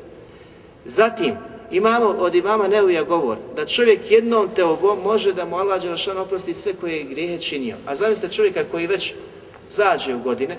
Zatim, 0.86 1.36
imamo 1.72 2.06
od 2.06 2.36
imama 2.36 2.68
Neuja 2.68 3.04
govor 3.04 3.38
da 3.56 3.66
čovjek 3.66 4.12
jednom 4.12 4.50
teobom 4.56 5.00
može 5.04 5.34
da 5.34 5.46
mu 5.46 5.56
Allah 5.56 5.82
Đelešanu 5.82 6.22
oprosti 6.22 6.54
sve 6.54 6.74
koje 6.74 6.98
je 6.98 7.04
grijehe 7.04 7.40
činio. 7.40 7.76
A 7.86 7.96
zamislite 7.96 8.36
čovjeka 8.36 8.64
koji 8.72 8.88
već 8.88 9.14
zađe 9.70 10.16
u 10.16 10.20
godine, 10.20 10.58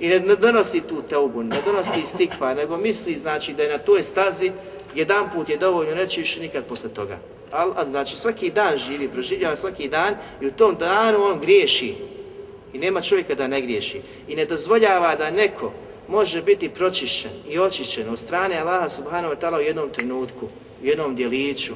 i 0.00 0.08
ne, 0.08 0.20
ne 0.20 0.36
donosi 0.36 0.80
tu 0.80 1.02
teubu, 1.02 1.42
ne 1.42 1.56
donosi 1.64 2.06
stikva, 2.06 2.54
nego 2.54 2.76
misli 2.76 3.16
znači 3.16 3.52
da 3.52 3.62
je 3.62 3.72
na 3.72 3.78
toj 3.78 4.02
stazi 4.02 4.52
jedan 4.94 5.30
put 5.30 5.48
je 5.48 5.56
dovoljno 5.56 5.94
reći 5.94 6.20
više 6.20 6.40
nikad 6.40 6.64
posle 6.64 6.90
toga. 6.90 7.18
Al, 7.50 7.72
al, 7.76 7.90
znači 7.90 8.16
svaki 8.16 8.50
dan 8.50 8.76
živi, 8.76 9.08
proživljava 9.08 9.56
svaki 9.56 9.88
dan 9.88 10.14
i 10.40 10.46
u 10.46 10.50
tom 10.50 10.76
danu 10.78 11.22
on 11.22 11.40
griješi. 11.40 11.94
I 12.72 12.78
nema 12.78 13.00
čovjeka 13.00 13.34
da 13.34 13.46
ne 13.46 13.60
griješi. 13.60 14.00
I 14.28 14.36
ne 14.36 14.44
dozvoljava 14.44 15.16
da 15.16 15.30
neko 15.30 15.72
može 16.08 16.42
biti 16.42 16.68
pročišćen 16.68 17.30
i 17.48 17.58
očišćen 17.58 18.08
od 18.08 18.18
strane 18.18 18.58
Allaha 18.58 18.88
subhanahu 18.88 19.34
wa 19.34 19.40
ta'ala 19.40 19.58
u 19.58 19.60
jednom 19.60 19.90
trenutku, 19.90 20.46
u 20.82 20.86
jednom 20.86 21.16
djeliću, 21.16 21.72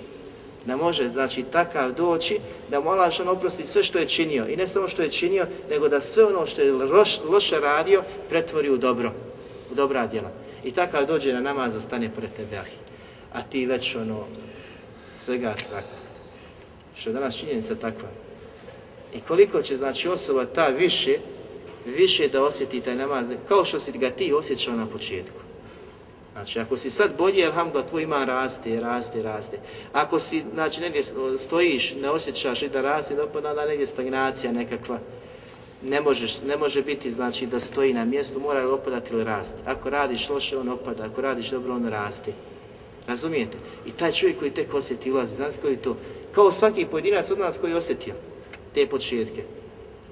Ne 0.67 0.77
može, 0.77 1.09
znači, 1.09 1.43
takav 1.43 1.93
doći, 1.93 2.39
da 2.71 2.81
mu 2.81 2.91
Allah 2.91 3.13
oprosti 3.27 3.67
sve 3.67 3.83
što 3.83 3.99
je 3.99 4.09
činio. 4.09 4.47
I 4.49 4.57
ne 4.57 4.67
samo 4.67 4.89
što 4.89 5.03
je 5.03 5.11
činio, 5.11 5.47
nego 5.71 5.89
da 5.89 6.01
sve 6.01 6.25
ono 6.25 6.47
što 6.47 6.63
je 6.63 6.73
loš, 6.73 7.21
loše 7.29 7.61
radio, 7.61 8.03
pretvori 8.29 8.71
u 8.71 8.77
dobro, 8.77 9.13
u 9.73 9.75
dobra 9.75 10.07
djela. 10.07 10.31
I 10.65 10.71
takav 10.71 11.07
dođe 11.07 11.33
na 11.33 11.41
namaz, 11.41 11.73
zastane 11.73 12.11
pred 12.17 12.31
tebe, 12.37 12.57
ahi. 12.57 12.77
A 13.33 13.43
ti 13.43 13.67
već, 13.67 13.97
ono, 13.97 14.25
svega 15.17 15.55
tako. 15.71 15.95
Što 16.97 17.11
je 17.11 17.15
danas 17.15 17.39
činjenica 17.39 17.75
takva. 17.75 18.09
I 19.15 19.21
koliko 19.21 19.63
će, 19.63 19.77
znači, 19.77 20.09
osoba 20.09 20.45
ta 20.45 20.67
više, 20.67 21.17
više 21.87 22.29
da 22.29 22.45
osjeti 22.45 22.81
taj 22.81 22.97
namaz, 22.97 23.33
kao 23.49 23.65
što 23.65 23.81
si 23.81 23.99
ga 23.99 24.11
ti 24.11 24.33
osjećao 24.33 24.75
na 24.75 24.87
početku. 24.87 25.44
Znači, 26.35 26.61
ako 26.61 26.77
si 26.77 26.91
sad 26.91 27.11
bolji, 27.19 27.45
alhamdulillah, 27.45 27.89
tvoj 27.89 28.03
iman 28.03 28.27
raste, 28.27 28.81
raste, 28.81 29.23
raste. 29.23 29.59
Ako 29.93 30.21
si, 30.21 30.45
znači, 30.55 30.81
negdje 30.81 31.03
stojiš, 31.39 31.95
ne 31.95 32.11
osjećaš 32.11 32.63
i 32.63 32.69
da 32.69 32.81
raste, 32.81 33.15
da 33.15 33.55
da 33.55 33.67
negdje 33.67 33.87
stagnacija 33.87 34.53
nekakva, 34.53 34.99
ne, 35.83 36.01
možeš, 36.01 36.43
ne 36.43 36.57
može 36.57 36.83
biti, 36.83 37.13
znači, 37.13 37.47
da 37.47 37.61
stoji 37.61 37.93
na 37.93 38.05
mjestu, 38.05 38.41
mora 38.41 38.65
li 38.65 38.73
opadati 38.73 39.15
ili 39.15 39.25
rasti. 39.25 39.63
Ako 39.67 39.91
radiš 39.91 40.29
loše, 40.29 40.59
on 40.59 40.69
opada, 40.69 41.05
ako 41.05 41.21
radiš 41.21 41.51
dobro, 41.51 41.75
on 41.75 41.89
raste. 41.89 42.33
Razumijete? 43.07 43.57
I 43.87 43.91
taj 43.91 44.13
čovjek 44.13 44.39
koji 44.39 44.51
tek 44.51 44.75
osjeti 44.75 45.13
ulazi, 45.13 45.37
znači 45.37 45.57
koji 45.63 45.77
to, 45.77 45.97
kao 46.33 46.53
svaki 46.53 46.87
pojedinac 46.87 47.31
od 47.31 47.39
nas 47.39 47.59
koji 47.59 47.75
osjetio 47.75 48.15
te 48.75 48.87
početke, 48.87 49.43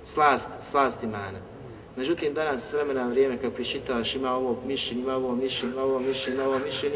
slast, 0.05 0.49
slast 0.71 1.03
imana. 1.03 1.52
Međutim, 1.96 2.34
danas 2.34 2.70
s 2.70 2.74
vremena 2.74 3.08
vrijeme 3.08 3.38
kako 3.38 3.62
iščitavaš 3.62 4.16
ima 4.16 4.32
ovo 4.32 4.58
mišljenje, 4.66 5.04
ima 5.04 5.16
ovo 5.16 5.36
mišljenje, 5.36 5.74
ima 5.74 5.84
ovo 5.84 6.00
mišljenje, 6.00 6.36
ima 6.38 6.48
ovo 6.48 6.60
mišljenje 6.66 6.96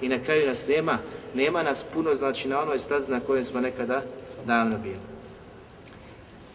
i 0.00 0.08
na 0.08 0.18
kraju 0.24 0.46
nas 0.46 0.66
nema, 0.66 0.98
nema 1.34 1.62
nas 1.62 1.84
puno, 1.94 2.14
znači 2.14 2.48
na 2.48 2.62
onoj 2.62 2.78
stazi 2.78 3.10
na 3.10 3.20
kojoj 3.20 3.44
smo 3.44 3.60
nekada 3.60 4.02
davno 4.46 4.78
bili. 4.78 4.98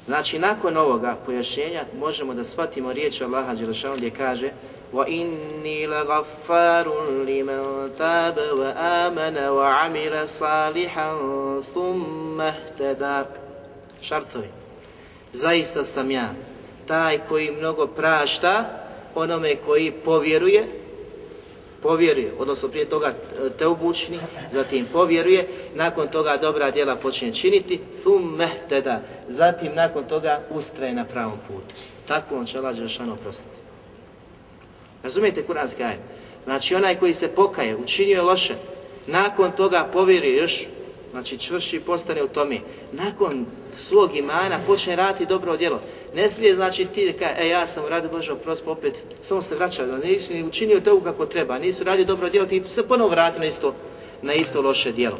Znači, 0.06 0.40
nakon 0.40 0.78
ovoga 0.78 1.18
pojašnjenja 1.26 1.84
možemo 2.00 2.34
da 2.34 2.44
shvatimo 2.44 2.94
riječ 2.94 3.22
Allaha 3.22 3.54
Đelešanu 3.56 3.96
gdje 3.98 4.10
kaže 4.10 4.52
وَإِنِّي 4.94 5.88
لَغَفَّارٌ 5.88 6.88
لِمَنْ 7.26 7.90
تَابَ 7.98 8.38
وَآمَنَ 8.60 9.38
وَعَمِلَ 9.50 10.30
صَالِحًا 10.30 11.10
ثُمَّ 11.74 12.42
اهْتَدَى 12.42 13.24
Šartovi. 14.02 14.48
Zaista 15.34 15.84
sam 15.84 16.12
ja 16.12 16.30
taj 16.89 17.19
koji 17.29 17.51
mnogo 17.51 17.87
prašta 17.87 18.85
onome 19.15 19.57
koji 19.57 19.91
povjeruje, 19.91 20.67
povjeruje, 21.83 22.33
odnosno 22.39 22.69
prije 22.69 22.89
toga 22.89 23.07
e, 23.07 23.51
te 23.59 23.67
obučni, 23.67 24.19
zatim 24.53 24.87
povjeruje, 24.93 25.49
nakon 25.75 26.09
toga 26.09 26.37
dobra 26.37 26.71
djela 26.71 26.97
počne 26.97 27.33
činiti, 27.33 27.81
thumme 28.01 28.49
teda, 28.69 29.01
zatim 29.29 29.75
nakon 29.75 30.05
toga 30.05 30.41
ustraje 30.51 30.93
na 30.93 31.05
pravom 31.05 31.39
putu. 31.49 31.75
Tako 32.09 32.37
on 32.37 32.47
će 32.47 32.59
Allah 32.59 32.77
Đelšanu 32.77 33.13
oprostiti. 33.13 33.57
Razumijete 35.03 35.43
kuranski 35.43 35.83
ajet? 35.83 36.01
Znači 36.45 36.75
onaj 36.75 36.99
koji 36.99 37.15
se 37.15 37.29
pokaje, 37.29 37.77
učinio 37.77 38.15
je 38.15 38.23
loše, 38.23 38.55
nakon 39.07 39.53
toga 39.53 39.89
povjeruje 39.93 40.37
još, 40.37 40.67
znači 41.11 41.39
čvrši 41.39 41.81
postane 41.81 42.23
u 42.23 42.29
tome, 42.29 42.59
nakon 42.93 43.47
svog 43.79 44.17
imana 44.17 44.61
počne 44.67 44.97
raditi 44.97 45.27
dobro 45.27 45.57
djelo, 45.57 45.81
Ne 46.15 46.29
smije 46.29 46.55
znači 46.55 46.85
ti 46.85 47.15
da 47.19 47.27
e 47.39 47.49
ja 47.49 47.67
sam 47.67 47.87
radio 47.89 48.11
Bože 48.11 48.33
oprost 48.33 48.65
pa 48.65 48.71
opet, 48.71 49.05
samo 49.23 49.43
se 49.43 49.55
vraća, 49.55 49.87
da 49.87 49.97
nisi 49.97 50.35
ni 50.35 50.45
učinio 50.45 50.81
to 50.81 51.01
kako 51.01 51.27
treba, 51.27 51.59
nisu 51.59 51.85
radio 51.85 52.05
dobro 52.05 52.29
djelo, 52.29 52.47
ti 52.47 52.63
se 52.69 52.89
ponovo 52.89 53.11
vrati 53.11 53.39
na 53.39 53.47
isto, 53.47 53.75
na 54.23 54.35
isto 54.35 54.63
loše 54.63 54.93
djelo. 54.93 55.19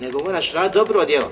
Nego 0.00 0.18
moraš 0.24 0.52
raditi 0.52 0.78
dobro 0.78 1.04
djelo. 1.04 1.30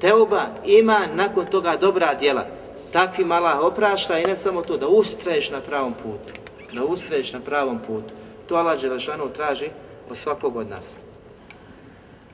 Teuba 0.00 0.46
ima 0.66 1.06
nakon 1.14 1.46
toga 1.46 1.76
dobra 1.76 2.14
djela. 2.14 2.46
Takvi 2.92 3.24
mala 3.24 3.60
oprašta 3.60 4.18
i 4.18 4.24
ne 4.24 4.36
samo 4.36 4.62
to, 4.62 4.76
da 4.76 4.88
ustraješ 4.88 5.50
na 5.50 5.60
pravom 5.60 5.94
putu. 5.94 6.40
Da 6.72 6.84
ustraješ 6.84 7.32
na 7.32 7.40
pravom 7.40 7.78
putu. 7.78 8.14
To 8.48 8.56
Allah 8.56 8.80
Đelešanu 8.80 9.28
traži 9.28 9.68
od 10.10 10.16
svakog 10.16 10.56
od 10.56 10.68
nas. 10.68 10.94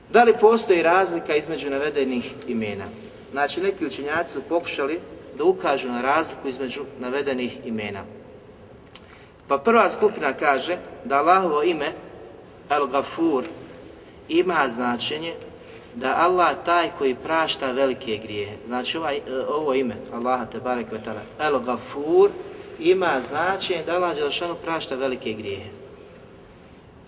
Da 0.09 0.23
li 0.23 0.33
postoji 0.41 0.83
razlika 0.83 1.35
između 1.35 1.69
navedenih 1.69 2.33
imena? 2.47 2.85
Znači, 3.31 3.61
neki 3.61 3.85
učenjaci 3.85 4.33
su 4.33 4.41
pokušali 4.49 4.99
da 5.37 5.43
ukažu 5.43 5.89
na 5.89 6.01
razliku 6.01 6.47
između 6.47 6.81
navedenih 6.99 7.59
imena. 7.65 8.03
Pa 9.47 9.57
prva 9.57 9.89
skupina 9.89 10.33
kaže 10.33 10.77
da 11.05 11.17
Allahovo 11.17 11.63
ime 11.63 11.91
El 12.69 12.87
Gafur 12.87 13.43
ima 14.29 14.67
značenje 14.67 15.33
da 15.95 16.15
Allah 16.17 16.55
taj 16.65 16.89
koji 16.97 17.15
prašta 17.15 17.71
velike 17.71 18.17
grijehe. 18.23 18.55
Znači 18.67 18.97
ovaj, 18.97 19.17
e, 19.17 19.21
ovo 19.49 19.73
ime 19.73 19.95
Allaha 20.13 20.45
te 20.45 20.59
barek 20.59 20.91
vetala 20.91 21.21
El 21.39 21.59
Gafur 21.59 22.29
ima 22.79 23.21
značenje 23.27 23.83
da 23.83 23.95
Allah 23.95 24.15
Đelšanu 24.15 24.55
prašta 24.55 24.95
velike 24.95 25.33
grijehe. 25.33 25.69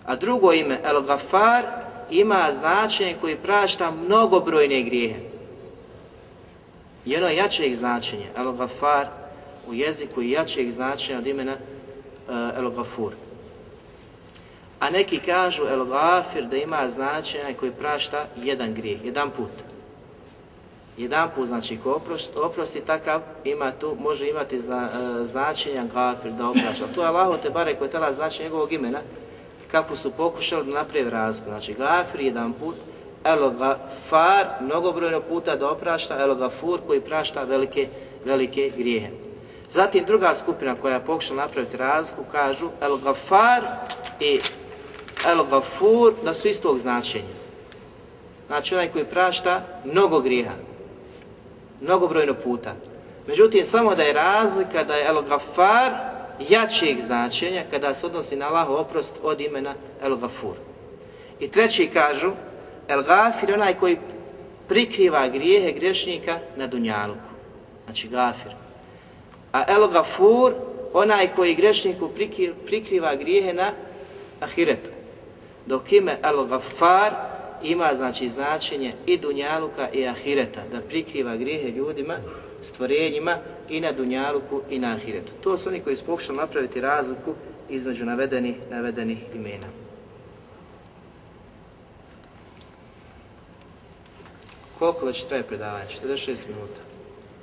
A 0.06 0.16
drugo 0.16 0.52
ime 0.52 0.80
El 0.84 1.00
Gafar 1.02 1.64
ima 2.10 2.48
značenje 2.52 3.16
koji 3.20 3.36
prašta 3.36 3.90
mnogobrojne 3.90 4.82
grijehe 4.82 5.29
jedno 7.04 7.28
jačeg 7.28 7.74
značenja, 7.74 8.26
El 8.36 8.52
Gafar, 8.52 9.06
u 9.68 9.74
jeziku 9.74 10.22
je 10.22 10.30
jačeg 10.30 10.70
značenja 10.70 11.18
od 11.18 11.26
imena 11.26 11.52
eh, 11.52 12.32
uh, 12.32 12.58
El 12.58 12.70
Gafur. 12.70 13.12
A 14.80 14.90
neki 14.90 15.18
kažu 15.18 15.62
El 15.66 15.84
Gafir 15.84 16.46
da 16.46 16.56
ima 16.56 16.88
značenja 16.90 17.54
koji 17.60 17.72
prašta 17.72 18.26
jedan 18.36 18.74
grijeh, 18.74 19.04
jedan 19.04 19.30
put. 19.30 19.50
Jedan 20.98 21.30
put, 21.34 21.48
znači 21.48 21.76
ko 21.76 21.92
oprosti, 21.92 22.38
oprosti 22.38 22.80
takav, 22.80 23.20
ima 23.44 23.72
tu, 23.72 23.96
može 24.00 24.28
imati 24.28 24.60
zna, 24.60 24.88
uh, 24.88 25.26
značenja 25.26 25.84
Gafir 25.94 26.32
da 26.32 26.48
oprašta. 26.48 26.86
To 26.94 27.02
je 27.02 27.08
Allaho 27.08 27.36
te 27.36 27.50
bare 27.50 27.76
koje 27.76 27.90
tela 27.90 28.12
značenja 28.12 28.44
njegovog 28.48 28.72
imena, 28.72 29.00
kako 29.70 29.96
su 29.96 30.10
pokušali 30.10 30.66
da 30.66 30.78
napravi 30.78 31.10
razliku. 31.10 31.50
Znači 31.50 31.74
Gafir 31.74 32.20
jedan 32.20 32.52
put, 32.52 32.76
El 33.24 33.50
Gafar, 33.58 34.46
mnogobrojno 34.60 35.20
puta 35.20 35.56
da 35.56 35.70
oprašta, 35.70 36.18
El 36.20 36.34
Gafur 36.34 36.80
koji 36.86 37.00
prašta 37.00 37.42
velike, 37.42 37.88
velike 38.24 38.72
grijehe. 38.76 39.10
Zatim 39.70 40.04
druga 40.04 40.34
skupina 40.34 40.74
koja 40.74 40.94
je 40.94 41.04
pokušala 41.04 41.42
napraviti 41.42 41.76
razliku 41.76 42.22
kažu 42.32 42.68
El 42.80 42.96
Gafar 42.96 43.62
i 44.20 44.40
El 45.26 45.44
Gafur 45.50 46.12
da 46.24 46.34
su 46.34 46.48
istog 46.48 46.78
značenja. 46.78 47.40
Znači 48.46 48.74
onaj 48.74 48.88
koji 48.88 49.04
prašta 49.04 49.62
mnogo 49.84 50.20
grijeha, 50.20 50.54
mnogobrojno 51.80 52.34
puta. 52.34 52.74
Međutim, 53.26 53.64
samo 53.64 53.94
da 53.94 54.02
je 54.02 54.12
razlika 54.12 54.84
da 54.84 54.94
je 54.94 55.06
El 55.06 55.22
Gafar 55.22 55.92
jačijeg 56.48 57.00
značenja 57.00 57.62
kada 57.70 57.94
se 57.94 58.06
odnosi 58.06 58.36
na 58.36 58.46
Allahu 58.46 58.72
oprost 58.72 59.20
od 59.22 59.40
imena 59.40 59.74
El 60.02 60.16
Gafur. 60.16 60.54
I 61.40 61.48
treći 61.50 61.86
kažu 61.86 62.30
El 62.90 63.02
gafir 63.02 63.52
onaj 63.54 63.74
koji 63.74 63.96
prikriva 64.68 65.28
grijehe 65.28 65.72
grešnika 65.72 66.38
na 66.56 66.66
dunjaluku. 66.66 67.30
Znači 67.84 68.08
gafir. 68.08 68.52
A 69.52 69.64
el 69.68 69.88
gafur 69.88 70.52
onaj 70.92 71.32
koji 71.36 71.54
grešniku 71.54 72.10
prikriva 72.66 73.14
grijehe 73.14 73.52
na 73.52 73.72
ahiretu. 74.40 74.90
Dok 75.66 75.92
ime 75.92 76.18
el 76.22 76.44
gafar 76.46 77.12
ima 77.62 77.94
znači 77.94 78.28
značenje 78.28 78.92
i 79.06 79.16
dunjaluka 79.18 79.88
i 79.92 80.06
ahireta. 80.06 80.60
Da 80.72 80.80
prikriva 80.80 81.36
grijehe 81.36 81.68
ljudima, 81.68 82.16
stvorenjima 82.62 83.38
i 83.68 83.80
na 83.80 83.92
dunjaluku 83.92 84.62
i 84.70 84.78
na 84.78 84.92
ahiretu. 84.92 85.32
To 85.40 85.56
su 85.56 85.68
oni 85.68 85.80
koji 85.80 85.96
su 85.96 86.04
pokušali 86.04 86.38
napraviti 86.38 86.80
razliku 86.80 87.34
između 87.68 88.04
navedenih, 88.04 88.56
navedenih 88.70 89.18
imena. 89.34 89.66
Koliko 94.80 95.06
već 95.06 95.24
traje 95.24 95.42
predavanje? 95.42 95.84
46 96.04 96.48
minuta. 96.48 96.80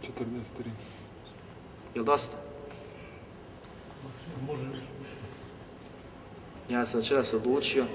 43. 0.01 0.69
Je 1.95 2.01
li 2.01 2.05
dosta? 2.05 2.37
Može 4.47 4.65
Ja 6.69 6.85
sam 6.85 6.99
včera 6.99 7.23
se 7.23 7.35
odlučio, 7.35 7.85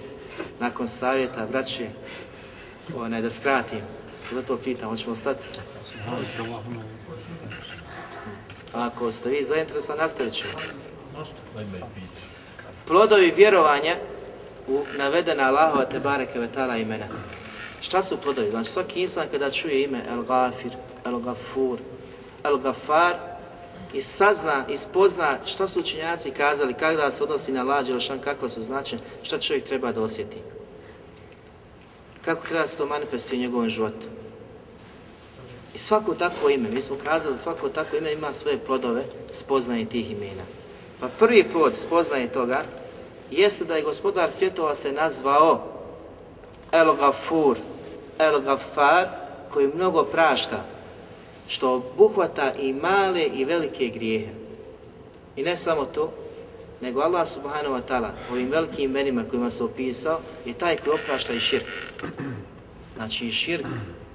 nakon 0.61 0.89
savjeta, 0.89 1.47
braće, 1.47 1.89
onaj, 2.97 3.23
da 3.23 3.31
skratim. 3.31 3.81
Zato 4.33 4.57
pitam, 4.57 4.89
hoćemo 4.89 5.17
stati? 5.17 5.47
Ako 8.73 9.13
ste 9.13 9.29
vi 9.29 9.45
zainteresovani, 9.45 10.03
nastavit 10.03 10.33
ćemo. 10.33 10.53
Plodovi 12.87 13.33
vjerovanja 13.37 13.97
u 14.69 14.85
navedena 14.99 15.43
Allahova 15.43 15.85
te 15.85 16.01
bareke 16.01 16.39
vetala 16.39 16.77
imena. 16.77 17.07
Šta 17.83 18.03
su 18.03 18.17
plodovi? 18.17 18.51
Znači 18.51 18.71
svaki 18.71 19.03
insan 19.03 19.27
kada 19.31 19.51
čuje 19.51 19.83
ime 19.83 20.05
El 20.09 20.23
Gafir, 20.23 20.73
El 21.05 21.19
Gafur, 21.19 21.79
El 22.45 22.59
Gafar 22.59 23.17
i 23.93 24.03
sazna, 24.03 24.65
ispozna 24.69 25.39
šta 25.47 25.69
su 25.69 25.81
učenjaci 25.81 26.31
kazali, 26.31 26.75
kada 26.75 27.11
se 27.11 27.23
odnosi 27.23 27.53
na 27.53 27.63
lađe, 27.63 28.01
šan, 28.01 28.19
kakva 28.19 28.49
su 28.49 28.63
značen, 28.63 28.99
šta 29.23 29.39
čovjek 29.39 29.65
treba 29.65 29.93
da 29.93 30.01
osjeti. 30.01 30.37
Kako 32.25 32.47
treba 32.47 32.67
se 32.67 32.77
to 32.77 32.87
manifestuje 32.87 33.39
u 33.39 33.43
njegovom 33.43 33.69
životu. 33.69 34.07
I 35.75 35.79
svako 35.79 36.15
takvo 36.15 36.49
ime, 36.51 36.71
mi 36.71 36.83
smo 36.83 36.97
kazali 37.05 37.35
da 37.35 37.39
svako 37.39 37.69
takvo 37.69 37.99
ime 37.99 38.13
ima 38.13 38.33
svoje 38.33 38.59
plodove 38.59 39.05
spoznaje 39.33 39.85
tih 39.85 40.11
imena. 40.11 40.43
Pa 41.01 41.09
prvi 41.09 41.45
plod 41.53 41.77
spoznaje 41.77 42.33
toga 42.33 42.63
jeste 43.31 43.65
da 43.65 43.77
je 43.77 43.83
gospodar 43.83 44.31
svjetova 44.31 44.75
se 44.75 44.93
nazvao 44.93 45.73
El 46.73 46.95
Gafur, 46.97 47.57
El 48.23 48.41
Gaffar 48.41 49.09
koji 49.53 49.71
mnogo 49.75 50.05
prašta, 50.05 50.65
što 51.49 51.75
obuhvata 51.75 52.53
i 52.55 52.73
male 52.73 53.25
i 53.25 53.45
velike 53.45 53.89
grijehe. 53.89 54.33
I 55.37 55.43
ne 55.43 55.57
samo 55.57 55.85
to, 55.85 56.13
nego 56.81 57.01
Allah 57.01 57.29
subhanahu 57.29 57.75
wa 57.75 57.83
ta'ala 57.89 58.11
ovim 58.33 58.51
velikim 58.51 58.91
imenima 58.91 59.25
kojima 59.31 59.51
se 59.51 59.65
opisao 59.65 60.21
je 60.47 60.55
taj 60.55 60.77
koji 60.77 60.95
oprašta 60.95 61.33
i 61.33 61.41
širk. 61.41 61.67
Znači 62.97 63.27
i 63.27 63.33
širk 63.33 63.67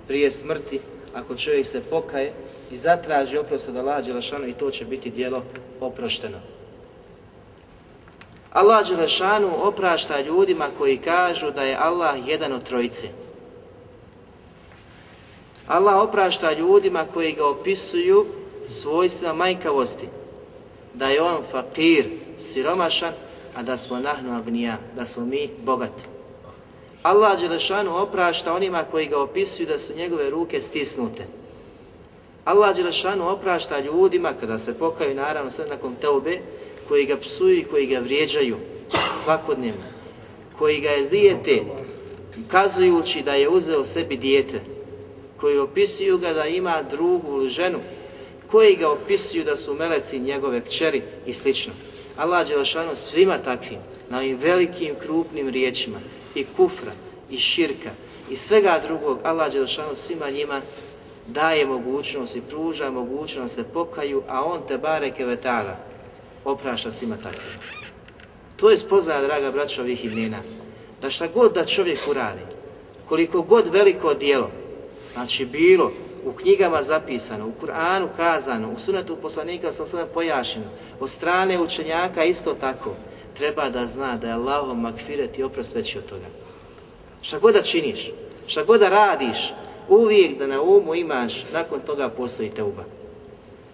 prije 0.08 0.32
smrti, 0.32 0.80
ako 1.14 1.36
čovjek 1.36 1.66
se 1.66 1.82
pokaje 1.82 2.34
i 2.72 2.78
zatraži 2.78 3.38
oprost 3.38 3.70
od 3.70 3.76
Allah 3.76 4.06
Đelešanu 4.06 4.48
i 4.48 4.54
to 4.54 4.72
će 4.72 4.86
biti 4.86 5.10
dijelo 5.10 5.44
oprošteno. 5.80 6.38
Allah 8.52 8.88
Đelešanu 8.90 9.50
oprašta 9.68 10.22
ljudima 10.22 10.68
koji 10.78 10.98
kažu 10.98 11.52
da 11.52 11.64
je 11.64 11.78
Allah 11.80 12.28
jedan 12.28 12.54
od 12.54 12.64
trojice. 12.64 13.08
Allah 15.68 15.96
oprašta 16.04 16.54
ljudima 16.54 17.06
koji 17.14 17.32
ga 17.32 17.48
opisuju 17.48 18.26
svojstva 18.68 19.34
majkavosti. 19.34 20.08
Da 20.94 21.08
je 21.08 21.22
on 21.22 21.38
fakir, 21.52 22.06
siromašan, 22.38 23.14
a 23.56 23.64
da 23.64 23.78
smo 23.78 24.00
nahnu 24.00 24.38
abnija, 24.38 24.78
da 24.96 25.06
smo 25.06 25.26
mi 25.26 25.50
bogati. 25.64 26.04
Allah 27.04 27.40
Đelešanu 27.40 27.98
oprašta 27.98 28.54
onima 28.54 28.84
koji 28.92 29.08
ga 29.08 29.22
opisuju 29.22 29.68
da 29.68 29.80
su 29.80 29.94
njegove 29.96 30.30
ruke 30.30 30.62
stisnute. 30.62 31.26
Allah 32.46 32.76
Đelešanu 32.76 33.30
oprašta 33.30 33.80
ljudima 33.80 34.34
kada 34.40 34.58
se 34.58 34.74
pokaju 34.74 35.16
naravno 35.16 35.52
sve 35.52 35.66
nakon 35.68 35.96
teube, 35.96 36.40
koji 36.88 37.06
ga 37.06 37.18
psuju 37.18 37.58
i 37.58 37.64
koji 37.64 37.86
ga 37.86 38.00
vrijeđaju 38.00 38.56
svakodnevno, 39.24 39.84
koji 40.58 40.80
ga 40.80 40.90
je 40.90 41.06
zijete 41.06 41.64
ukazujući 42.46 43.22
da 43.22 43.34
je 43.34 43.50
uzeo 43.50 43.86
sebi 43.86 44.18
dijete, 44.18 44.62
koji 45.40 45.58
opisuju 45.58 46.18
ga 46.18 46.34
da 46.34 46.46
ima 46.46 46.82
drugu 46.82 47.38
ili 47.38 47.50
ženu, 47.50 47.80
koji 48.52 48.76
ga 48.76 48.90
opisuju 48.90 49.44
da 49.44 49.58
su 49.58 49.74
meleci 49.74 50.20
njegove 50.20 50.62
kćeri 50.62 51.02
i 51.26 51.34
slično. 51.34 51.74
Allah 52.18 52.48
Đelešanu 52.48 52.96
svima 52.96 53.38
takvim, 53.38 53.80
na 54.10 54.18
ovim 54.18 54.38
velikim, 54.38 54.96
krupnim 55.02 55.50
riječima, 55.50 56.00
i 56.36 56.46
kufra, 56.58 56.92
i 57.30 57.38
širka, 57.38 57.90
i 58.30 58.36
svega 58.36 58.82
drugog, 58.88 59.20
Allah 59.24 59.52
Đelešanu 59.52 59.96
svima 59.96 60.30
njima 60.30 60.62
daje 61.28 61.66
mogućnost 61.66 62.36
i 62.36 62.42
pruža 62.42 62.92
mogućnost 62.92 63.56
se 63.56 63.64
pokaju, 63.64 64.24
a 64.28 64.44
on 64.46 64.62
te 64.68 64.78
bareke 64.78 65.26
vetala 65.26 65.78
oprašta 66.46 66.92
svima 66.92 67.16
takvim. 67.16 67.60
To 68.56 68.70
je 68.70 68.78
spoznaja, 68.78 69.22
draga 69.22 69.52
braća, 69.52 69.82
ovih 69.82 70.06
imena. 70.06 70.38
Da 71.02 71.10
šta 71.10 71.28
god 71.28 71.54
da 71.54 71.66
čovjek 71.66 72.00
uradi, 72.10 72.42
koliko 73.08 73.42
god 73.42 73.68
veliko 73.68 74.14
dijelo, 74.14 74.52
znači 75.18 75.46
bilo 75.46 75.92
u 76.26 76.32
knjigama 76.32 76.84
zapisano, 76.84 77.48
u 77.48 77.52
Kur'anu 77.62 78.08
kazano, 78.16 78.72
u 78.72 78.80
sunetu 78.80 79.16
poslanika 79.16 79.72
sa 79.74 79.86
sve 79.86 80.06
pojašnjeno, 80.06 80.68
od 81.00 81.10
strane 81.10 81.60
učenjaka 81.60 82.24
isto 82.24 82.54
tako, 82.54 82.96
treba 83.38 83.70
da 83.70 83.86
zna 83.86 84.18
da 84.18 84.28
je 84.28 84.34
Allahom 84.34 84.82
makfiret 84.82 85.38
i 85.38 85.44
oprost 85.44 85.76
veći 85.76 85.98
od 85.98 86.06
toga. 86.06 86.26
Šta 87.22 87.40
god 87.40 87.54
da 87.54 87.62
činiš, 87.62 88.12
šta 88.48 88.64
god 88.64 88.80
da 88.80 88.90
radiš, 88.90 89.54
uvijek 89.90 90.38
da 90.38 90.48
na 90.48 90.62
umu 90.62 90.96
imaš, 90.96 91.46
nakon 91.54 91.80
toga 91.80 92.10
postoji 92.10 92.50
teuba. 92.50 92.84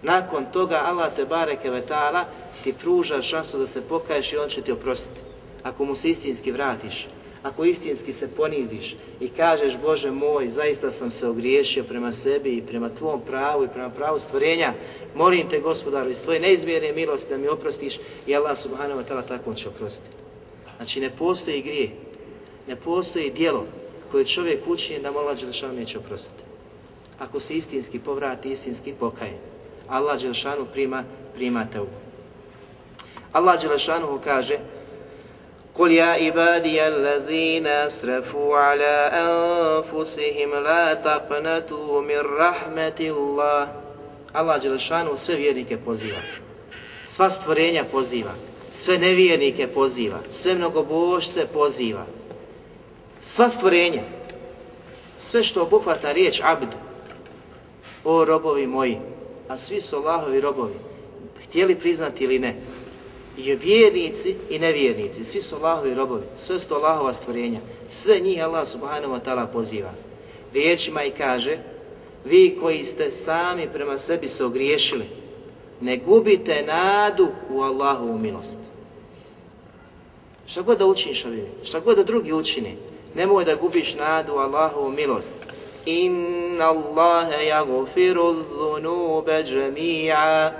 Nakon 0.02 0.44
toga 0.52 0.82
Allah 0.84 1.12
te 1.16 1.24
bareke 1.24 1.70
vetala 1.70 2.24
ti 2.64 2.72
pruža 2.72 3.22
šansu 3.22 3.58
da 3.58 3.66
se 3.66 3.82
pokaješ 3.82 4.32
i 4.32 4.36
on 4.36 4.48
će 4.48 4.62
ti 4.62 4.72
oprostiti. 4.72 5.20
Ako 5.62 5.84
mu 5.84 5.94
se 5.94 6.08
istinski 6.08 6.52
vratiš, 6.52 7.06
ako 7.44 7.64
istinski 7.64 8.12
se 8.12 8.28
poniziš 8.28 8.96
i 9.20 9.28
kažeš 9.28 9.78
Bože 9.78 10.10
moj, 10.10 10.48
zaista 10.48 10.90
sam 10.90 11.10
se 11.10 11.28
ogriješio 11.28 11.84
prema 11.84 12.12
sebi 12.12 12.56
i 12.56 12.62
prema 12.62 12.88
Tvom 12.88 13.20
pravu 13.20 13.64
i 13.64 13.68
prema 13.68 13.90
pravu 13.90 14.18
stvorenja, 14.18 14.72
molim 15.14 15.48
te 15.48 15.60
gospodaru 15.60 16.10
iz 16.10 16.22
Tvoje 16.22 16.40
neizmjerne 16.40 16.92
milosti 16.92 17.30
da 17.30 17.38
mi 17.38 17.48
oprostiš 17.48 17.98
i 18.26 18.36
Allah 18.36 18.58
subhanahu 18.58 19.00
wa 19.00 19.04
ta'ala 19.08 19.28
tako 19.28 19.54
će 19.54 19.68
oprostiti. 19.68 20.16
Znači 20.76 21.00
ne 21.00 21.10
postoji 21.10 21.62
grije, 21.62 21.90
ne 22.68 22.76
postoji 22.76 23.30
dijelo 23.30 23.66
koje 24.10 24.24
čovjek 24.24 24.60
učinje 24.66 24.98
da 24.98 25.10
mu 25.10 25.18
Allah 25.18 25.40
Đelšanu 25.40 25.74
neće 25.74 25.98
oprostiti. 25.98 26.42
Ako 27.18 27.40
se 27.40 27.54
istinski 27.54 27.98
povrati, 27.98 28.50
istinski 28.50 28.92
pokaje, 29.00 29.38
Allah 29.88 30.22
Đelšanu 30.22 30.66
prima, 30.72 31.04
prima 31.34 31.66
te 31.72 31.78
Allah 33.32 33.60
Đelešanu 33.60 34.20
kaže 34.24 34.58
قل 35.75 35.91
يا 35.91 36.05
عبادي 36.05 36.87
الذين 36.87 37.67
أسرفوا 37.67 38.57
على 38.57 38.95
أنفسهم 39.13 40.63
لا 40.63 40.93
تقنطوا 40.93 42.01
من 42.01 42.19
رحمة 42.19 42.99
الله 42.99 43.67
Allah 44.33 44.61
Đelešanu 44.61 45.17
sve 45.17 45.35
vjernike 45.35 45.77
poziva, 45.77 46.17
sva 47.03 47.29
stvorenja 47.29 47.83
poziva, 47.91 48.31
sve 48.71 48.97
nevjernike 48.97 49.67
poziva, 49.67 50.19
sve 50.29 50.55
mnogobožce 50.55 51.45
poziva, 51.53 52.05
sva 53.21 53.49
stvorenja, 53.49 54.01
sve 55.19 55.43
što 55.43 55.61
obuhvata 55.61 56.11
riječ 56.11 56.41
abd, 56.43 56.67
o 58.03 58.25
robovi 58.25 58.67
moji, 58.67 58.97
a 59.47 59.57
svi 59.57 59.81
su 59.81 59.95
Allahovi 59.95 60.41
robovi, 60.41 60.75
htjeli 61.43 61.75
priznati 61.75 62.23
ili 62.23 62.39
ne, 62.39 62.55
i 63.38 63.54
vjernici 63.54 64.36
i 64.50 64.58
nevjernici, 64.58 65.24
svi 65.24 65.40
su 65.40 65.56
Allahovi 65.56 65.94
robovi, 65.94 66.22
sve 66.36 66.58
su 66.58 66.74
Allahova 66.74 67.12
stvorenja, 67.12 67.60
sve 67.90 68.20
njih 68.20 68.44
Allah 68.44 68.68
subhanahu 68.68 69.14
wa 69.14 69.20
ta'ala 69.24 69.46
poziva. 69.46 69.90
Riječima 70.52 71.04
i 71.04 71.10
kaže, 71.10 71.58
vi 72.24 72.58
koji 72.60 72.84
ste 72.84 73.10
sami 73.10 73.68
prema 73.72 73.98
sebi 73.98 74.28
se 74.28 74.44
ogriješili, 74.44 75.04
ne 75.80 75.96
gubite 75.96 76.62
nadu 76.66 77.28
u 77.50 77.60
Allahovu 77.60 78.18
milost. 78.18 78.58
Šta 80.46 80.62
god 80.62 80.78
da 80.78 80.86
učiniš, 80.86 81.24
šta 81.64 81.80
god 81.80 81.96
da 81.96 82.04
drugi 82.04 82.32
učini, 82.32 82.76
nemoj 83.14 83.44
da 83.44 83.54
gubiš 83.54 83.94
nadu 83.94 84.32
u 84.32 84.38
Allahovu 84.38 84.90
milost. 84.90 85.34
Inna 85.86 86.64
Allahe 86.64 87.46
jagufiru 87.46 88.32
dhunube 88.32 89.44
džemija 89.44 90.52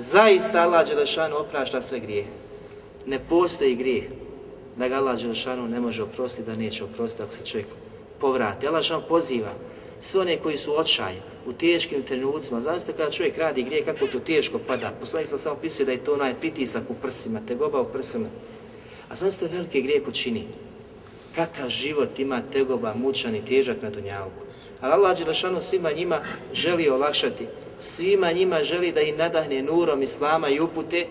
Zaista 0.00 0.62
Allah 0.62 0.86
Đelešanu 0.88 1.36
oprašta 1.36 1.80
sve 1.80 2.00
grijehe. 2.00 2.28
Ne 3.06 3.18
postoji 3.28 3.74
grijeh 3.74 4.04
da 4.76 4.88
ga 4.88 4.94
Allah 4.94 5.20
Đelešanu 5.20 5.68
ne 5.68 5.80
može 5.80 6.02
oprostiti, 6.02 6.50
da 6.50 6.56
neće 6.56 6.84
oprostiti 6.84 7.22
ako 7.22 7.32
se 7.32 7.46
čovjek 7.46 7.66
povrati. 8.20 8.66
Allah 8.66 8.80
Đelešanu 8.80 9.02
poziva 9.08 9.52
sve 10.02 10.20
one 10.20 10.36
koji 10.36 10.56
su 10.56 10.78
očaj 10.80 11.14
u 11.46 11.52
teškim 11.52 12.02
trenucima. 12.02 12.60
Zamislite 12.60 12.92
kada 12.92 13.10
čovjek 13.10 13.38
radi 13.38 13.62
grije, 13.62 13.84
kako 13.84 14.06
to 14.06 14.20
teško 14.20 14.58
pada. 14.66 14.92
Poslanik 15.00 15.28
sam 15.28 15.38
samo 15.38 15.56
pisao 15.56 15.86
da 15.86 15.92
je 15.92 16.04
to 16.04 16.14
onaj 16.14 16.34
pritisak 16.34 16.82
u 16.88 16.94
prsima, 16.94 17.40
tegoba 17.48 17.80
u 17.80 17.92
prsima. 17.92 18.28
A 19.08 19.16
zamislite 19.16 19.54
velike 19.54 19.80
grije 19.80 20.04
ko 20.04 20.10
čini. 20.10 20.44
Kakav 21.34 21.68
život 21.68 22.18
ima 22.18 22.42
tegoba, 22.52 22.94
mučan 22.94 23.34
i 23.34 23.44
težak 23.44 23.82
na 23.82 23.90
dunjavku. 23.90 24.49
Ali 24.80 24.92
Allah 24.92 25.18
Đelešanu 25.18 25.60
svima 25.60 25.92
njima 25.92 26.20
želi 26.52 26.88
olakšati 26.88 27.46
svima 27.80 28.32
njima 28.32 28.64
želi 28.64 28.92
da 28.92 29.00
ih 29.00 29.18
nadahne 29.18 29.62
nurom 29.62 30.02
Islama 30.02 30.48
i 30.48 30.60
upute 30.60 31.06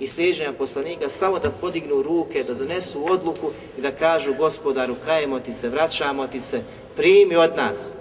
i 0.00 0.08
sliđenja 0.08 0.52
poslanika 0.52 1.08
samo 1.08 1.38
da 1.38 1.50
podignu 1.50 2.02
ruke, 2.02 2.44
da 2.44 2.54
donesu 2.54 3.12
odluku 3.12 3.50
i 3.78 3.80
da 3.80 3.90
kažu 3.90 4.34
gospodaru 4.34 4.94
kajemo 5.04 5.40
ti 5.40 5.52
se, 5.52 5.68
vraćamo 5.68 6.26
ti 6.26 6.40
se, 6.40 6.62
primi 6.96 7.36
od 7.36 7.56
nas 7.56 7.92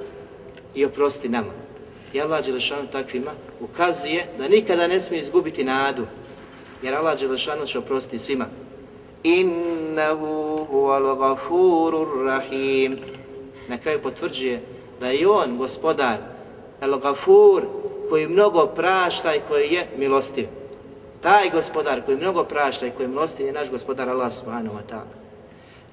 i 0.75 0.85
oprosti 0.85 1.29
nama. 1.29 1.51
I 2.13 2.21
Allah 2.21 2.45
Đelešanu 2.45 2.87
takvima 2.91 3.31
ukazuje 3.61 4.27
da 4.37 4.47
nikada 4.47 4.87
ne 4.87 4.99
smije 4.99 5.21
izgubiti 5.21 5.63
nadu, 5.63 6.05
jer 6.81 6.95
Allah 6.95 7.19
Đelešanu 7.19 7.65
će 7.65 7.79
oprostiti 7.79 8.17
svima. 8.17 8.45
Innahu 9.23 10.67
huwal 10.71 11.17
gafurur 11.17 12.25
rahim. 12.25 12.97
Na 13.67 13.77
kraju 13.77 14.01
potvrđuje 14.01 14.61
da 14.99 15.07
je 15.07 15.29
on, 15.29 15.57
gospodar, 15.57 16.17
el 16.81 16.99
gafur, 16.99 17.63
koji 18.09 18.27
mnogo 18.27 18.65
prašta 18.65 19.35
i 19.35 19.41
koji 19.47 19.73
je 19.73 19.87
milostiv. 19.97 20.47
Taj 21.21 21.49
gospodar 21.49 22.01
koji 22.05 22.17
mnogo 22.17 22.43
prašta 22.43 22.87
i 22.87 22.91
koji 22.91 23.07
milostiv 23.07 23.45
je 23.45 23.53
naš 23.53 23.69
gospodar 23.69 24.09
Allah 24.09 24.31
subhanahu 24.31 24.75
wa 24.75 24.83
ta'ala. 24.89 25.13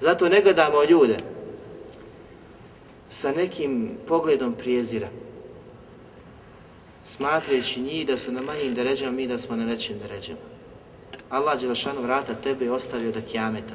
Zato 0.01 0.29
ne 0.29 0.41
gledamo 0.43 0.85
ljude 0.85 1.17
sa 3.11 3.33
nekim 3.33 3.91
pogledom 4.09 4.53
prijezira, 4.53 5.09
smatrajući 7.05 7.81
njih 7.81 8.07
da 8.07 8.17
su 8.17 8.33
na 8.33 8.43
manjim 8.43 8.75
deređama, 8.75 9.13
mi 9.13 9.27
da 9.27 9.39
smo 9.39 9.57
na 9.57 9.65
većim 9.65 9.99
deređama. 9.99 10.39
Allah 11.31 11.61
Đelešanu 11.61 12.03
vrata 12.03 12.35
tebe 12.35 12.65
je 12.65 12.73
ostavio 12.73 13.13
do 13.13 13.21
kjameta. 13.33 13.75